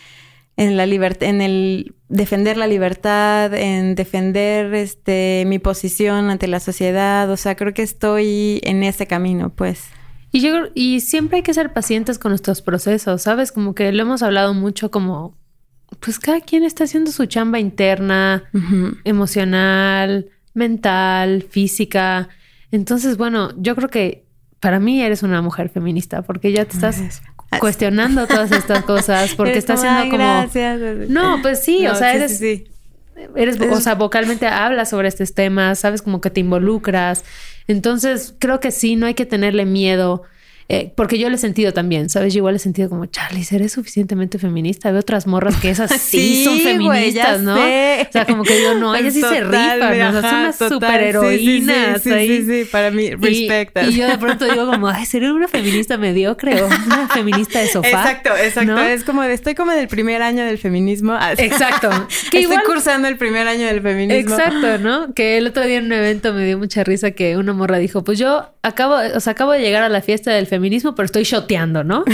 en 0.57 0.77
la 0.77 0.87
libertad, 0.87 1.29
en 1.29 1.41
el 1.41 1.97
defender 2.09 2.57
la 2.57 2.69
libertad, 2.69 3.53
en 3.53 3.97
defender 3.97 4.73
este 4.75 5.43
mi 5.49 5.59
posición 5.59 6.31
ante 6.31 6.47
la 6.47 6.61
sociedad, 6.61 7.29
o 7.29 7.37
sea, 7.37 7.57
creo 7.57 7.75
que 7.75 7.83
estoy 7.83 8.61
en 8.63 8.85
ese 8.85 9.09
camino, 9.09 9.51
pues. 9.51 9.89
Y, 10.35 10.41
yo, 10.41 10.65
y 10.75 10.99
siempre 10.99 11.37
hay 11.37 11.43
que 11.45 11.55
ser 11.55 11.73
pacientes 11.73 12.19
con 12.19 12.33
nuestros 12.33 12.61
procesos, 12.61 13.23
¿sabes? 13.23 13.53
Como 13.53 13.73
que 13.73 13.93
lo 13.93 14.03
hemos 14.03 14.21
hablado 14.21 14.53
mucho 14.53 14.91
como, 14.91 15.37
pues 16.01 16.19
cada 16.19 16.41
quien 16.41 16.65
está 16.65 16.83
haciendo 16.83 17.13
su 17.13 17.27
chamba 17.27 17.61
interna, 17.61 18.43
emocional, 19.05 20.27
mental, 20.53 21.47
física. 21.49 22.31
Entonces, 22.73 23.17
bueno, 23.17 23.53
yo 23.59 23.77
creo 23.77 23.89
que 23.89 24.25
para 24.59 24.81
mí 24.81 25.01
eres 25.01 25.23
una 25.23 25.41
mujer 25.41 25.69
feminista 25.69 26.23
porque 26.23 26.51
ya 26.51 26.65
te 26.65 26.73
estás 26.73 27.23
cuestionando 27.61 28.27
todas 28.27 28.51
estas 28.51 28.83
cosas 28.83 29.35
porque 29.37 29.57
estás 29.57 29.85
haciendo 29.85 30.17
como... 30.17 30.49
No, 31.11 31.43
pues 31.43 31.63
sí, 31.63 31.87
o 31.87 31.95
sea, 31.95 32.13
eres... 32.13 32.43
Eres, 33.37 33.61
o 33.61 33.81
sea, 33.81 33.95
vocalmente 33.95 34.49
hablas 34.49 34.91
sobre 34.91 35.07
estos 35.07 35.33
temas, 35.33 35.79
sabes 35.79 36.03
como 36.03 36.21
que 36.21 36.31
te 36.31 36.41
involucras 36.41 37.23
entonces, 37.67 38.35
creo 38.39 38.61
que 38.61 38.71
sí, 38.71 38.97
no 38.97 39.07
hay 39.07 39.15
que 39.15 39.27
tenerle 39.27 39.65
miedo. 39.65 40.23
Eh, 40.69 40.93
porque 40.97 41.19
yo 41.19 41.29
lo 41.29 41.35
he 41.35 41.39
sentido 41.39 41.73
también, 41.73 42.09
¿sabes? 42.09 42.33
Yo 42.33 42.39
igual 42.39 42.57
he 42.57 42.59
sentido 42.59 42.89
como, 42.89 43.05
Charlie, 43.07 43.45
¿seré 43.45 43.69
suficientemente 43.69 44.39
feminista? 44.39 44.91
Veo 44.91 45.01
otras 45.01 45.27
morras 45.27 45.57
que 45.57 45.71
esas 45.71 45.91
sí, 46.01 46.45
son 46.45 46.59
feministas, 46.61 47.41
¿no? 47.41 47.55
O 47.55 48.13
sea, 48.13 48.25
como 48.27 48.45
que 48.45 48.63
yo 48.63 48.75
no, 48.75 48.95
ellas 48.95 49.13
sí 49.13 49.21
se 49.21 49.41
rifan, 49.41 49.79
¿no? 49.99 50.19
O 50.19 50.21
sea, 50.21 50.31
son 50.31 50.41
unas 50.41 50.57
super 50.57 51.03
heroínas. 51.03 52.03
Sí 52.03 52.11
sí, 52.11 52.45
sí, 52.47 52.65
para 52.71 52.91
mí, 52.91 53.11
respect. 53.11 53.77
Y, 53.89 53.97
yo 53.97 54.09
de 54.09 54.19
pronto 54.19 54.45
digo 54.47 54.67
como, 54.67 54.89
ay, 54.89 55.05
¿seré 55.05 55.31
una 55.33 55.49
feminista 55.49 55.99
mediocre 55.99 56.63
o 56.63 56.67
una 56.67 57.09
feminista 57.09 57.61
de 57.61 57.69
sofá? 57.69 57.89
Exacto, 57.89 58.31
exacto. 58.37 58.79
Es 58.81 59.05
como, 59.05 59.23
de, 59.23 59.35
estoy 59.35 59.55
como 59.55 59.73
en 59.73 59.79
el 59.79 59.89
primer 59.89 60.23
año 60.23 60.45
del 60.45 60.59
feminismo. 60.59 61.17
Exacto. 61.39 61.91
Que 62.31 62.41
estoy 62.41 62.59
cursando 62.67 63.07
el 63.07 63.17
primer 63.17 63.47
año 63.47 63.67
del 63.67 63.81
feminismo. 63.81 64.35
Exacto, 64.35 64.79
¿no? 64.79 65.13
Que 65.15 65.37
el 65.37 65.47
otro 65.47 65.65
día 65.65 65.79
en 65.79 65.87
un 65.87 65.93
evento 65.93 66.33
me 66.33 66.45
dio 66.45 66.59
mucha 66.59 66.83
risa 66.83 67.13
que 67.13 67.37
una 67.37 67.53
morra 67.53 67.79
dijo, 67.79 68.03
pues 68.03 68.19
yo 68.19 68.51
acabo, 68.63 68.97
o 69.15 69.21
sea, 69.21 69.33
acabo 69.33 69.53
de 69.53 69.61
llegar 69.61 69.83
a 69.83 69.89
la 69.89 70.01
fiesta 70.01 70.33
del 70.33 70.47
feminismo, 70.47 70.54
pero 70.95 71.07
estoy 71.07 71.25
shoteando, 71.25 71.85
¿no? 71.85 72.05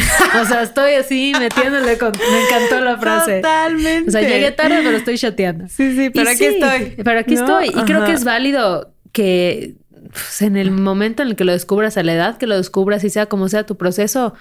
O 0.40 0.44
sea, 0.44 0.62
estoy 0.62 0.94
así 0.94 1.32
metiéndole 1.38 1.98
con... 1.98 2.12
Me 2.12 2.44
encantó 2.44 2.80
la 2.84 2.98
frase. 2.98 3.36
Totalmente. 3.36 4.08
O 4.08 4.12
sea, 4.12 4.22
llegué 4.22 4.50
tarde, 4.52 4.80
pero 4.82 4.96
estoy 4.96 5.16
shoteando. 5.16 5.68
Sí, 5.68 5.94
sí, 5.96 6.10
pero 6.10 6.30
aquí 6.30 6.44
estoy. 6.44 6.94
Pero 7.02 7.18
aquí 7.18 7.34
estoy. 7.34 7.68
Y 7.68 7.84
creo 7.84 8.04
que 8.04 8.12
es 8.12 8.24
válido 8.24 8.92
que 9.12 9.74
pues, 10.12 10.42
en 10.42 10.56
el 10.56 10.70
momento 10.70 11.22
en 11.22 11.28
el 11.28 11.36
que 11.36 11.44
lo 11.44 11.52
descubras, 11.52 11.96
a 11.96 12.02
la 12.02 12.14
edad 12.14 12.38
que 12.38 12.46
lo 12.46 12.56
descubras 12.56 13.04
y 13.04 13.10
sea 13.10 13.26
como 13.26 13.48
sea 13.48 13.64
tu 13.64 13.76
proceso, 13.76 14.34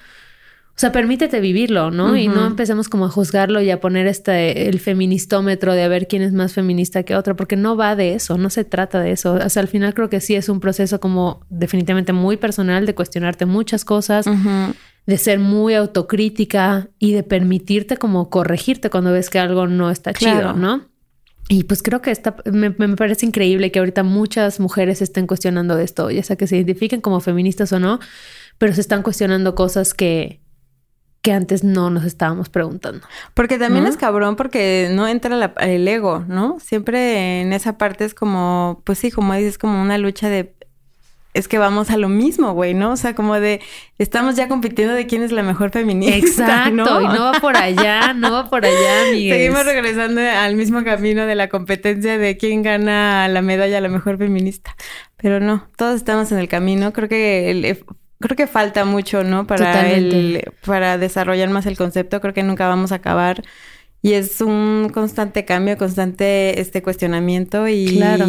o 0.80 0.82
sea, 0.82 0.94
permítete 0.94 1.42
vivirlo, 1.42 1.92
¿no? 1.92 2.16
Y 2.16 2.30
no 2.30 2.48
empecemos 2.48 2.88
como 2.88 3.04
a 3.04 3.10
juzgarlo 3.10 3.60
y 3.60 3.70
a 3.70 3.82
poner 3.82 4.08
este 4.08 4.70
el 4.70 4.80
feministómetro 4.80 5.74
de 5.74 5.84
a 5.84 5.90
ver 5.90 6.08
quién 6.08 6.22
es 6.22 6.32
más 6.32 6.54
feminista 6.54 7.04
que 7.04 7.18
otro, 7.18 7.36
porque 7.36 7.58
no 7.58 7.76
va 7.76 7.98
de 7.98 8.14
eso, 8.14 8.38
no 8.38 8.50
se 8.50 8.64
trata 8.64 9.02
de 9.02 9.12
eso. 9.12 9.34
O 9.34 9.50
sea, 9.50 9.62
al 9.62 9.68
final 9.68 9.94
creo 9.94 10.10
que 10.10 10.22
sí 10.22 10.36
es 10.36 10.48
un 10.48 10.62
proceso 10.62 11.02
como 11.02 11.46
definitivamente 11.50 12.14
muy 12.14 12.38
personal 12.38 12.86
de 12.86 12.96
cuestionarte 12.96 13.46
muchas 13.46 13.84
cosas, 13.84 14.26
de 15.06 15.18
ser 15.18 15.40
muy 15.40 15.74
autocrítica 15.74 16.88
y 16.98 17.12
de 17.12 17.24
permitirte 17.24 17.98
como 17.98 18.30
corregirte 18.30 18.90
cuando 18.90 19.12
ves 19.12 19.30
que 19.30 19.38
algo 19.38 19.68
no 19.68 19.92
está 19.92 20.14
chido, 20.14 20.54
¿no? 20.54 20.86
Y 21.50 21.66
pues 21.66 21.84
creo 21.84 22.02
que 22.02 22.12
está, 22.12 22.38
me, 22.46 22.70
me, 22.70 22.96
parece 22.96 23.26
increíble 23.26 23.70
que 23.70 23.80
ahorita 23.80 24.04
muchas 24.04 24.62
mujeres 24.62 25.02
estén 25.02 25.28
cuestionando 25.28 25.78
esto, 25.78 26.10
ya 26.10 26.24
sea 26.24 26.38
que 26.38 26.48
se 26.48 26.56
identifiquen 26.56 27.02
como 27.02 27.20
feministas 27.20 27.74
o 27.74 27.82
no, 27.82 28.00
pero 28.58 28.74
se 28.74 28.80
están 28.80 29.04
cuestionando 29.04 29.56
cosas 29.56 29.94
que, 29.94 30.39
que 31.22 31.34
antes 31.34 31.64
no 31.64 31.90
nos 31.90 32.06
estábamos 32.06 32.50
preguntando. 32.50 33.06
Porque 33.34 33.58
también 33.58 33.86
es 33.86 33.98
cabrón 33.98 34.36
porque 34.36 34.90
no 34.92 35.08
entra 35.08 35.54
el 35.60 35.88
ego, 35.88 36.24
¿no? 36.28 36.60
Siempre 36.60 37.42
en 37.42 37.54
esa 37.54 37.78
parte 37.78 38.06
es 38.06 38.14
como, 38.14 38.82
pues 38.86 39.00
sí, 39.00 39.12
como 39.12 39.34
dices, 39.34 39.58
como 39.58 39.82
una 39.82 39.98
lucha 39.98 40.30
de 40.30 40.54
es 41.34 41.48
que 41.48 41.60
vamos 41.60 41.92
a 41.92 41.98
lo 41.98 42.10
mismo, 42.10 42.54
güey, 42.54 42.74
¿no? 42.74 42.92
O 42.92 42.98
sea, 42.98 43.14
como 43.14 43.40
de 43.40 43.62
estamos 44.00 44.36
ya 44.36 44.48
compitiendo 44.48 44.96
de 44.96 45.06
quién 45.06 45.22
es 45.22 45.32
la 45.32 45.44
mejor 45.44 45.70
feminista. 45.70 46.18
Exacto, 46.18 47.02
y 47.02 47.08
no 47.08 47.24
va 47.24 47.34
por 47.40 47.56
allá, 47.56 48.14
no 48.14 48.32
va 48.32 48.50
por 48.50 48.66
allá, 48.66 49.12
Miguel. 49.12 49.38
Seguimos 49.38 49.66
regresando 49.66 50.22
al 50.22 50.56
mismo 50.56 50.84
camino 50.84 51.26
de 51.28 51.36
la 51.36 51.48
competencia 51.48 52.18
de 52.18 52.38
quién 52.38 52.64
gana 52.64 53.28
la 53.28 53.42
medalla 53.42 53.78
a 53.78 53.82
la 53.82 53.90
mejor 53.90 54.18
feminista. 54.18 54.76
Pero 55.18 55.40
no, 55.40 55.68
todos 55.78 55.96
estamos 55.96 56.32
en 56.32 56.40
el 56.40 56.48
camino. 56.48 56.94
Creo 56.94 57.08
que 57.08 57.52
el, 57.52 57.86
creo 58.20 58.36
que 58.36 58.48
falta 58.48 58.86
mucho, 58.86 59.24
¿no? 59.24 59.48
Para 59.48 59.90
el, 59.90 60.44
para 60.66 60.98
desarrollar 60.98 61.50
más 61.50 61.66
el 61.66 61.78
concepto. 61.78 62.22
Creo 62.22 62.34
que 62.34 62.44
nunca 62.44 62.68
vamos 62.68 62.92
a 62.92 62.96
acabar. 62.96 63.44
Y 64.02 64.14
es 64.14 64.42
un 64.42 64.90
constante 64.94 65.46
cambio, 65.46 65.78
constante 65.78 66.60
este 66.60 66.82
cuestionamiento 66.82 67.68
y... 67.68 67.98
Claro. 67.98 68.26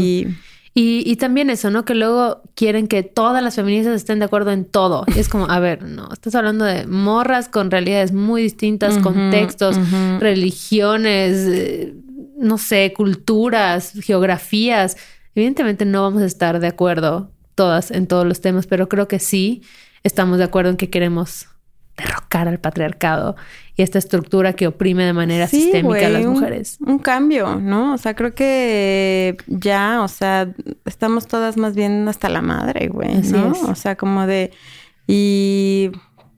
Y, 0.73 1.03
y, 1.05 1.17
también 1.17 1.51
eso, 1.51 1.69
¿no? 1.71 1.85
Que 1.85 1.97
luego 1.97 2.43
quieren 2.55 2.87
que 2.87 3.03
todas 3.03 3.43
las 3.43 3.57
feministas 3.57 3.97
estén 3.97 4.21
de 4.21 4.27
acuerdo 4.27 4.53
en 4.53 4.65
todo. 4.65 5.05
Y 5.15 5.19
es 5.19 5.29
como, 5.29 5.51
a 5.51 5.59
ver, 5.59 5.83
no, 5.83 6.09
estás 6.13 6.37
hablando 6.37 6.65
de 6.65 6.87
morras 6.87 7.49
con 7.49 7.73
realidades 7.73 8.13
muy 8.13 8.43
distintas, 8.43 8.97
contextos, 8.99 9.77
religiones, 10.21 11.49
eh, 11.49 11.95
no 12.39 12.57
sé, 12.57 12.93
culturas, 12.97 13.93
geografías. 14.01 14.97
Evidentemente 15.35 15.85
no 15.85 16.03
vamos 16.03 16.23
a 16.23 16.27
estar 16.27 16.61
de 16.61 16.69
acuerdo 16.69 17.33
todas 17.55 17.91
en 17.91 18.07
todos 18.07 18.27
los 18.27 18.41
temas, 18.41 18.67
pero 18.67 18.89
creo 18.89 19.09
que 19.09 19.19
sí 19.19 19.63
estamos 20.03 20.39
de 20.39 20.45
acuerdo 20.45 20.71
en 20.71 20.77
que 20.77 20.91
queremos 20.91 21.49
derrocar 21.97 22.49
al 22.49 22.59
patriarcado 22.59 23.37
y 23.77 23.83
esta 23.83 23.99
estructura 23.99 24.55
que 24.55 24.67
oprime 24.67 25.05
de 25.05 25.13
manera 25.13 25.47
sistémica 25.47 26.07
a 26.07 26.11
las 26.11 26.25
mujeres. 26.25 26.79
Un, 26.81 26.99
cambio, 26.99 27.57
¿no? 27.57 27.95
O 27.95 27.99
sea, 27.99 28.15
creo 28.15 28.35
que 28.35 29.37
ya, 29.47 30.03
o 30.03 30.09
sea, 30.09 30.53
estamos 30.85 31.27
todas 31.27 31.57
más 31.57 31.75
bien 31.75 32.09
hasta 32.09 32.29
la 32.29 32.43
madre, 32.43 32.89
güey, 32.89 33.17
¿no? 33.23 33.53
O 33.69 33.75
sea, 33.75 33.97
como 33.97 34.27
de 34.27 34.51
y 35.07 35.91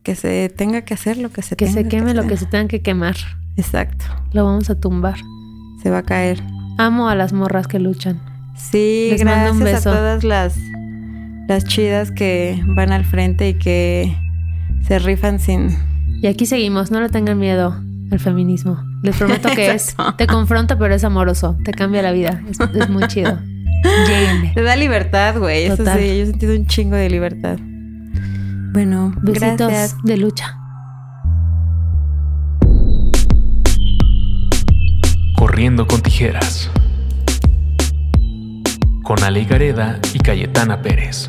que 0.02 0.14
se 0.14 0.48
tenga 0.48 0.82
que 0.82 0.94
hacer 0.94 1.18
lo 1.18 1.30
que 1.30 1.42
se 1.42 1.56
que 1.56 1.66
tenga 1.66 1.82
se 1.82 1.88
queme 1.88 2.14
lo 2.14 2.26
que 2.26 2.36
se 2.36 2.46
tenga 2.46 2.68
que 2.68 2.82
quemar. 2.82 3.16
Exacto. 3.56 4.04
Lo 4.32 4.44
vamos 4.44 4.70
a 4.70 4.80
tumbar. 4.80 5.18
Se 5.82 5.90
va 5.90 5.98
a 5.98 6.02
caer. 6.02 6.42
Amo 6.78 7.08
a 7.08 7.14
las 7.14 7.32
morras 7.32 7.66
que 7.66 7.78
luchan. 7.78 8.20
Sí, 8.56 9.14
gracias 9.18 9.86
a 9.86 9.92
todas 9.92 10.24
las 10.24 10.56
las 11.52 11.64
chidas 11.66 12.10
que 12.10 12.62
van 12.64 12.92
al 12.92 13.04
frente 13.04 13.50
y 13.50 13.54
que 13.54 14.16
se 14.86 14.98
rifan 14.98 15.38
sin... 15.38 15.76
Y 16.22 16.26
aquí 16.26 16.46
seguimos, 16.46 16.90
no 16.90 16.98
le 17.02 17.10
tengan 17.10 17.38
miedo 17.38 17.78
al 18.10 18.18
feminismo. 18.20 18.82
Les 19.02 19.14
prometo 19.16 19.50
que 19.50 19.72
es, 19.72 19.94
te 20.16 20.26
confronta 20.26 20.78
pero 20.78 20.94
es 20.94 21.04
amoroso, 21.04 21.58
te 21.62 21.72
cambia 21.72 22.00
la 22.00 22.12
vida, 22.12 22.42
es, 22.48 22.88
muy 22.88 23.06
chido. 23.08 23.38
Te 24.54 24.62
da 24.62 24.76
libertad, 24.76 25.36
güey. 25.38 25.64
Eso 25.64 25.84
sí, 25.84 25.84
yo 25.84 26.22
he 26.22 26.26
sentido 26.26 26.54
un 26.54 26.66
chingo 26.66 26.94
de 26.94 27.10
libertad. 27.10 27.58
Bueno, 28.72 29.12
Besitos 29.20 29.68
gracias. 29.68 29.96
de 30.04 30.16
lucha. 30.16 30.56
Corriendo 35.36 35.86
con 35.86 36.00
tijeras. 36.00 36.70
Con 39.02 39.22
Ale 39.24 39.44
Gareda 39.44 39.98
y 40.14 40.18
Cayetana 40.18 40.80
Pérez. 40.80 41.28